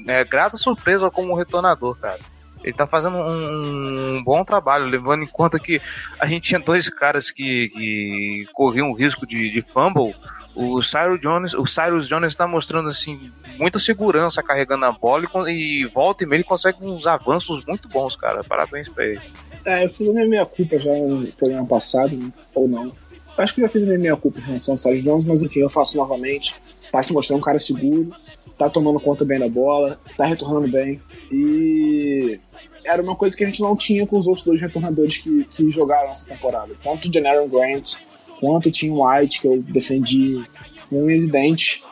é, 0.07 0.25
grata 0.25 0.57
surpresa 0.57 1.11
como 1.11 1.37
retornador, 1.37 1.97
cara. 1.97 2.19
Ele 2.65 2.73
tá 2.73 2.87
fazendo 2.87 3.17
um, 3.19 4.17
um, 4.17 4.25
bom 4.25 4.45
trabalho, 4.45 4.87
levando 4.87 5.23
em 5.23 5.27
conta 5.27 5.61
que 5.61 5.81
a 6.19 6.27
gente 6.27 6.49
tinha 6.49 6.59
dois 6.59 6.89
caras 6.89 7.31
que, 7.31 7.69
que 7.69 8.47
corriam 8.53 8.91
o 8.91 8.95
risco 8.95 9.27
de, 9.27 9.51
de 9.51 9.63
fumble 9.63 10.15
o 10.55 10.81
Cyrus 10.83 11.21
Jones, 11.21 11.55
o 11.55 11.67
Cyrus 11.67 12.07
Jones 12.07 12.33
está 12.33 12.47
mostrando 12.47 12.89
assim 12.89 13.33
muita 13.59 13.79
segurança 13.79 14.43
carregando 14.43 14.85
a 14.85 14.93
bola 14.93 15.25
e, 15.49 15.83
e 15.83 15.85
volta 15.87 16.23
e 16.23 16.27
meio 16.27 16.39
ele 16.39 16.45
consegue 16.45 16.79
uns 16.81 17.07
avanços 17.07 17.65
muito 17.67 17.89
bons, 17.89 18.15
cara. 18.15 18.45
Parabéns 18.45 18.89
para 18.89 19.05
ele. 19.05 19.21
É, 19.67 19.85
eu 19.85 19.91
fiz 19.91 20.09
a 20.09 20.13
minha 20.13 20.27
meia 20.27 20.47
culpa 20.47 20.79
já 20.79 20.93
no 20.93 21.27
programa 21.33 21.67
passado, 21.67 22.17
né? 22.17 22.31
ou 22.55 22.69
não. 22.69 22.93
Acho 23.37 23.55
que 23.55 23.63
já 23.63 23.69
fiz 23.69 23.83
a 23.83 23.87
minha 23.87 23.99
meia 23.99 24.17
culpa 24.17 24.39
em 24.39 24.43
relação 24.43 24.75
ao 24.75 24.79
Cyrus 24.79 25.03
Jones, 25.03 25.25
mas 25.25 25.43
enfim, 25.43 25.61
eu 25.61 25.71
faço 25.71 25.97
novamente. 25.97 26.55
Tá 26.93 27.03
se 27.03 27.13
mostrando 27.13 27.41
um 27.41 27.43
cara 27.43 27.59
seguro, 27.59 28.15
tá 28.59 28.69
tomando 28.69 29.01
conta 29.01 29.25
bem 29.25 29.39
da 29.39 29.49
bola, 29.49 29.99
tá 30.17 30.27
retornando 30.27 30.69
bem. 30.69 31.01
E 31.31 32.39
era 32.85 33.03
uma 33.03 33.17
coisa 33.17 33.37
que 33.37 33.43
a 33.43 33.47
gente 33.47 33.61
não 33.61 33.75
tinha 33.75 34.07
com 34.07 34.19
os 34.19 34.27
outros 34.27 34.45
dois 34.45 34.61
retornadores 34.61 35.19
que, 35.19 35.45
que 35.45 35.71
jogaram 35.71 36.11
essa 36.11 36.29
temporada. 36.29 36.73
Tanto 36.83 37.09
o 37.09 37.13
Janaron 37.13 37.49
Grant 37.49 37.95
quanto 38.41 38.69
o 38.69 39.05
White, 39.05 39.41
que 39.41 39.47
eu 39.47 39.63
defendi 39.63 40.45
com 40.89 41.05
unhas 41.05 41.25
e 41.25 41.31
dentes, 41.31 41.83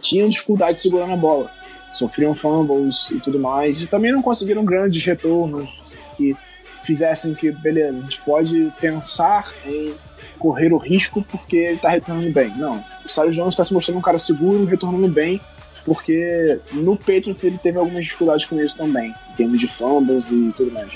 tinham 0.00 0.28
dificuldade 0.28 0.80
segurando 0.80 1.12
a 1.12 1.16
bola. 1.16 1.50
Sofriam 1.92 2.34
fumbles 2.34 3.10
e 3.10 3.20
tudo 3.20 3.38
mais. 3.38 3.80
E 3.80 3.86
também 3.86 4.12
não 4.12 4.22
conseguiram 4.22 4.64
grandes 4.64 5.04
retornos 5.04 5.68
que 6.16 6.36
fizessem 6.82 7.34
que, 7.34 7.50
beleza, 7.50 7.98
a 7.98 8.00
gente 8.02 8.20
pode 8.22 8.72
pensar 8.80 9.52
em 9.66 9.94
correr 10.38 10.72
o 10.72 10.78
risco 10.78 11.22
porque 11.22 11.56
ele 11.56 11.74
está 11.74 11.90
retornando 11.90 12.32
bem. 12.32 12.50
Não. 12.56 12.82
O 13.04 13.08
Sérgio 13.08 13.34
Jones 13.34 13.54
está 13.54 13.64
se 13.64 13.74
mostrando 13.74 13.98
um 13.98 14.02
cara 14.02 14.18
seguro, 14.18 14.64
retornando 14.64 15.08
bem, 15.08 15.40
porque 15.84 16.60
no 16.72 16.96
Patriots 16.96 17.44
ele 17.44 17.58
teve 17.58 17.78
algumas 17.78 18.04
dificuldades 18.04 18.46
com 18.46 18.60
isso 18.60 18.76
também, 18.76 19.14
em 19.32 19.36
termos 19.36 19.58
de 19.58 19.66
fumbles 19.66 20.24
e 20.30 20.52
tudo 20.56 20.72
mais. 20.72 20.92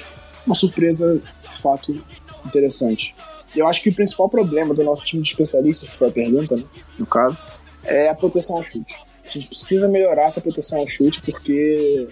Uma 0.47 0.55
surpresa, 0.55 1.21
de 1.51 1.61
fato, 1.61 2.05
interessante. 2.45 3.15
Eu 3.55 3.67
acho 3.67 3.83
que 3.83 3.91
o 3.91 3.95
principal 3.95 4.29
problema 4.29 4.75
do 4.75 4.83
nosso 4.83 5.05
time 5.05 5.23
de 5.23 5.29
especialistas, 5.29 5.89
que 5.89 5.95
foi 5.95 6.09
a 6.09 6.13
pergunta, 6.13 6.57
né, 6.57 6.65
no 6.99 7.07
caso, 7.07 7.45
é 7.85 8.09
a 8.09 8.15
proteção 8.15 8.57
ao 8.57 8.63
chute. 8.63 9.01
A 9.25 9.31
gente 9.31 9.49
precisa 9.49 9.89
melhorar 9.89 10.27
essa 10.27 10.41
proteção 10.41 10.81
ao 10.81 10.87
chute, 10.87 11.23
porque 11.23 12.09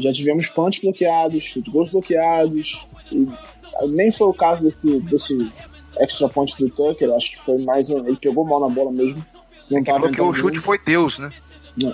já 0.00 0.12
tivemos 0.12 0.48
punts 0.48 0.80
bloqueados, 0.80 1.54
gols 1.68 1.90
bloqueados, 1.90 2.86
e 3.12 3.28
nem 3.88 4.10
foi 4.10 4.28
o 4.28 4.34
caso 4.34 4.64
desse, 4.64 5.00
desse 5.00 5.52
extra 5.98 6.28
point 6.28 6.56
do 6.58 6.70
Tucker, 6.70 7.12
acho 7.12 7.30
que 7.30 7.38
foi 7.38 7.58
mais 7.58 7.90
um. 7.90 8.06
Ele 8.06 8.16
pegou 8.16 8.44
mal 8.44 8.60
na 8.60 8.68
bola 8.68 8.90
mesmo. 8.90 9.24
Não 9.70 9.78
é 9.78 9.82
porque 9.82 10.20
o 10.20 10.32
chute 10.32 10.54
muito. 10.54 10.60
foi 10.60 10.78
Deus, 10.78 11.18
né? 11.18 11.30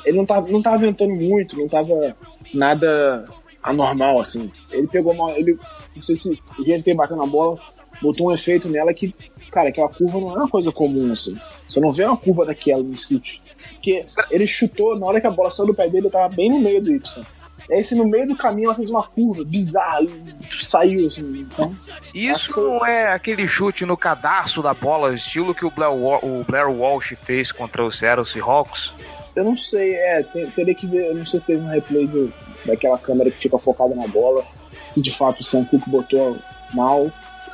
Ele 0.05 0.17
não 0.17 0.27
tava, 0.27 0.49
não 0.49 0.63
tava 0.63 0.79
ventando 0.79 1.15
muito, 1.15 1.59
não 1.59 1.69
tava 1.69 2.15
nada 2.53 3.25
anormal, 3.63 4.21
assim. 4.21 4.51
Ele 4.71 4.87
pegou 4.87 5.15
mal. 5.15 5.31
Ele, 5.31 5.59
não 5.95 6.03
sei 6.03 6.17
se 6.17 6.29
o 6.59 6.65
jeito 6.65 6.85
que 6.85 6.91
ele 6.91 6.97
bateu 6.97 7.17
na 7.17 7.27
bola 7.27 7.59
botou 8.01 8.29
um 8.29 8.33
efeito 8.33 8.69
nela 8.69 8.95
que, 8.95 9.15
cara, 9.51 9.69
aquela 9.69 9.89
curva 9.89 10.21
não 10.21 10.33
é 10.33 10.39
uma 10.39 10.49
coisa 10.49 10.73
comum, 10.73 11.13
assim. 11.13 11.39
Você 11.69 11.81
não 11.81 11.93
vê 11.93 12.05
uma 12.05 12.17
curva 12.17 12.47
daquela 12.47 12.83
no 12.83 12.99
chute. 12.99 13.43
Porque 13.75 14.05
ele 14.31 14.47
chutou, 14.47 14.99
na 14.99 15.07
hora 15.07 15.21
que 15.21 15.27
a 15.27 15.31
bola 15.31 15.51
saiu 15.51 15.69
do 15.69 15.75
pé 15.75 15.89
dele, 15.89 16.07
ele 16.07 16.11
tava 16.11 16.29
bem 16.29 16.51
no 16.51 16.59
meio 16.59 16.83
do 16.83 16.91
Y. 16.91 17.25
Aí, 17.71 17.81
assim, 17.81 17.95
no 17.95 18.07
meio 18.07 18.27
do 18.27 18.37
caminho, 18.37 18.67
ela 18.67 18.75
fez 18.75 18.91
uma 18.91 19.03
curva 19.03 19.45
bizarra 19.45 20.03
e 20.03 20.65
saiu, 20.65 21.07
assim. 21.07 21.23
Então, 21.41 21.75
Isso 22.13 22.61
não 22.61 22.85
é 22.85 23.13
aquele 23.13 23.47
chute 23.47 23.87
no 23.87 23.97
cadastro 23.97 24.61
da 24.61 24.75
bola, 24.75 25.15
estilo 25.15 25.55
que 25.55 25.65
o 25.65 25.71
Blair, 25.71 25.93
o 25.93 26.45
Blair 26.45 26.69
Walsh 26.69 27.15
fez 27.17 27.53
contra 27.53 27.85
o 27.85 27.93
Seattle 27.93 28.27
Seahawks? 28.27 28.93
Eu 29.35 29.45
não 29.45 29.57
sei, 29.57 29.95
é, 29.95 30.23
teria 30.55 30.75
que 30.75 30.87
ver, 30.87 31.07
eu 31.07 31.15
não 31.15 31.27
sei 31.27 31.41
se 31.41 31.47
teve 31.47 31.63
um 31.63 31.69
replay 31.69 32.07
do, 32.07 32.33
daquela 32.65 32.99
câmera 32.99 33.31
que 33.31 33.39
fica 33.39 33.59
focada 33.59 33.95
na 33.95 34.07
bola, 34.07 34.45
se 34.89 35.01
de 35.01 35.11
fato 35.11 35.41
o 35.41 35.45
Sam 35.45 35.65
Cook 35.65 35.83
botou 35.87 36.37
mal, 36.75 37.11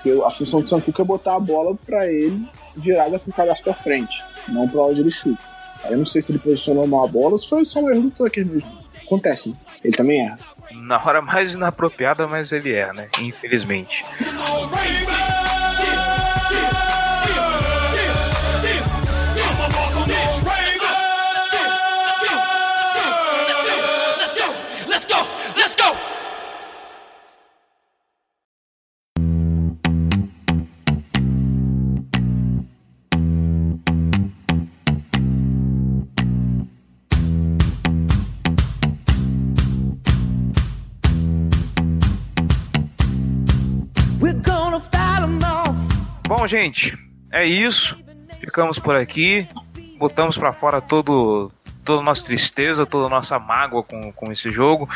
porque 0.06 0.22
a 0.24 0.30
função 0.30 0.60
do 0.60 0.68
Sankuka 0.68 1.02
é 1.02 1.04
botar 1.04 1.34
a 1.34 1.40
bola 1.40 1.76
para 1.86 2.06
ele 2.06 2.46
virada 2.76 3.18
com 3.18 3.30
o 3.30 3.34
cadastro 3.34 3.64
pra 3.64 3.74
frente, 3.74 4.22
não 4.48 4.68
pra 4.68 4.82
onde 4.82 5.00
ele 5.00 5.10
chuta. 5.10 5.42
Aí 5.82 5.92
eu 5.92 5.98
não 5.98 6.06
sei 6.06 6.22
se 6.22 6.32
ele 6.32 6.38
posicionou 6.38 6.86
mal 6.86 7.04
a 7.04 7.08
bola 7.08 7.32
ou 7.32 7.38
se 7.38 7.48
foi 7.48 7.64
só 7.64 7.80
um 7.80 7.90
erro 7.90 8.02
do 8.02 8.10
Tucker 8.10 8.46
mesmo. 8.46 8.72
Acontece, 9.04 9.50
né? 9.50 9.56
Ele 9.82 9.96
também 9.96 10.20
erra. 10.20 10.38
Na 10.72 11.02
hora 11.02 11.22
mais 11.22 11.54
inapropriada, 11.54 12.26
mas 12.26 12.52
ele 12.52 12.72
erra, 12.72 12.92
né? 12.92 13.08
Infelizmente. 13.20 14.04
Gente, 46.46 46.96
é 47.32 47.44
isso. 47.44 47.96
Ficamos 48.40 48.78
por 48.78 48.94
aqui. 48.94 49.48
Botamos 49.98 50.38
para 50.38 50.52
fora 50.52 50.80
todo 50.80 51.50
toda 51.86 52.00
a 52.00 52.04
nossa 52.04 52.24
tristeza, 52.24 52.84
toda 52.84 53.06
a 53.06 53.08
nossa 53.08 53.38
mágoa 53.38 53.82
com, 53.82 54.12
com 54.12 54.32
esse 54.32 54.50
jogo. 54.50 54.88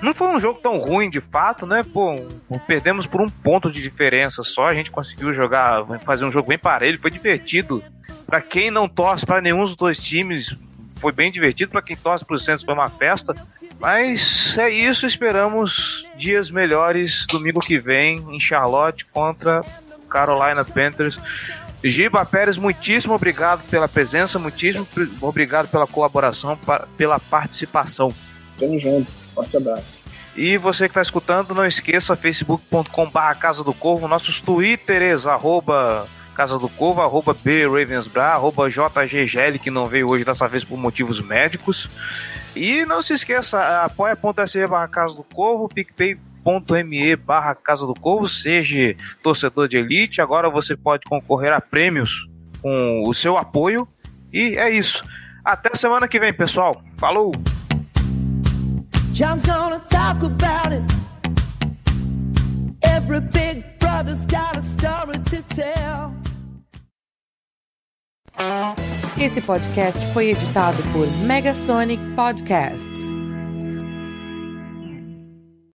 Não 0.00 0.14
foi 0.14 0.28
um 0.28 0.40
jogo 0.40 0.60
tão 0.60 0.78
ruim 0.78 1.10
de 1.10 1.20
fato, 1.20 1.66
né? 1.66 1.82
Pô, 1.82 2.24
perdemos 2.68 3.04
por 3.04 3.20
um 3.20 3.28
ponto 3.28 3.70
de 3.70 3.82
diferença 3.82 4.44
só. 4.44 4.68
A 4.68 4.74
gente 4.74 4.92
conseguiu 4.92 5.34
jogar, 5.34 5.84
fazer 6.04 6.24
um 6.24 6.30
jogo 6.30 6.48
bem 6.48 6.58
parelho, 6.58 7.00
foi 7.00 7.10
divertido. 7.10 7.82
Para 8.26 8.40
quem 8.40 8.70
não 8.70 8.88
torce 8.88 9.26
para 9.26 9.42
nenhum 9.42 9.62
dos 9.62 9.74
dois 9.74 9.98
times, 9.98 10.56
foi 10.96 11.10
bem 11.10 11.32
divertido. 11.32 11.72
Para 11.72 11.82
quem 11.82 11.96
torce 11.96 12.24
para 12.24 12.36
o 12.36 12.38
Santos, 12.38 12.64
foi 12.64 12.74
uma 12.74 12.88
festa. 12.88 13.34
Mas 13.80 14.56
é 14.56 14.70
isso, 14.70 15.06
esperamos 15.06 16.08
dias 16.16 16.50
melhores 16.50 17.26
domingo 17.26 17.60
que 17.60 17.78
vem 17.78 18.18
em 18.30 18.38
Charlotte 18.38 19.04
contra 19.06 19.64
Carolina 20.10 20.64
Panthers. 20.64 21.18
Giba 21.82 22.26
Pérez, 22.26 22.58
muitíssimo 22.58 23.14
obrigado 23.14 23.66
pela 23.70 23.88
presença, 23.88 24.38
muitíssimo 24.38 24.86
obrigado 25.20 25.68
pela 25.68 25.86
colaboração, 25.86 26.58
pela 26.96 27.18
participação. 27.18 28.12
Tamo 28.58 28.78
junto, 28.78 29.10
forte 29.34 29.56
abraço. 29.56 29.98
E 30.36 30.58
você 30.58 30.84
que 30.84 30.90
está 30.90 31.02
escutando, 31.02 31.54
não 31.54 31.66
esqueça 31.66 32.14
facebook.com.br 32.14 33.34
Casa 33.40 33.64
do 33.64 33.72
Corvo, 33.72 34.06
nossos 34.06 34.40
twitters, 34.40 35.26
arroba 35.26 36.06
Casa 36.34 36.58
do 36.58 36.68
Corvo, 36.68 37.00
arroba 37.00 37.34
BRavensBra, 37.34 38.28
arroba 38.28 38.68
JGGL, 38.68 39.58
que 39.58 39.70
não 39.70 39.86
veio 39.86 40.08
hoje 40.08 40.24
dessa 40.24 40.46
vez 40.46 40.64
por 40.64 40.78
motivos 40.78 41.20
médicos. 41.20 41.88
E 42.54 42.84
não 42.84 43.02
se 43.02 43.14
esqueça, 43.14 43.84
apoia.se 43.84 44.66
barra 44.66 44.88
Casa 44.88 45.14
do 45.14 45.24
Corvo, 45.24 45.68
picpay.me 46.44 47.16
barra 47.16 47.54
Casa 47.54 47.86
do 47.86 47.94
Corvo, 47.94 48.28
seja 48.28 48.96
torcedor 49.22 49.68
de 49.68 49.78
elite, 49.78 50.20
agora 50.20 50.50
você 50.50 50.76
pode 50.76 51.06
concorrer 51.06 51.52
a 51.52 51.60
prêmios 51.60 52.28
com 52.62 53.02
o 53.06 53.14
seu 53.14 53.36
apoio. 53.36 53.86
E 54.32 54.56
é 54.56 54.70
isso. 54.70 55.04
Até 55.44 55.74
semana 55.74 56.06
que 56.08 56.18
vem, 56.18 56.32
pessoal. 56.32 56.82
Falou! 56.98 57.32
John's 59.12 59.44
gonna 59.44 59.80
talk 59.80 60.22
about 60.24 60.72
it. 60.72 60.84
Every 62.82 63.20
big 63.20 63.64
brother's 63.78 64.24
got 64.26 64.56
a 64.56 64.62
story 64.62 65.18
to 65.18 65.42
tell. 65.54 66.14
Esse 69.20 69.42
podcast 69.42 70.06
foi 70.14 70.30
editado 70.30 70.82
por 70.92 71.06
Megasonic 71.26 72.02
Podcasts. 72.14 73.12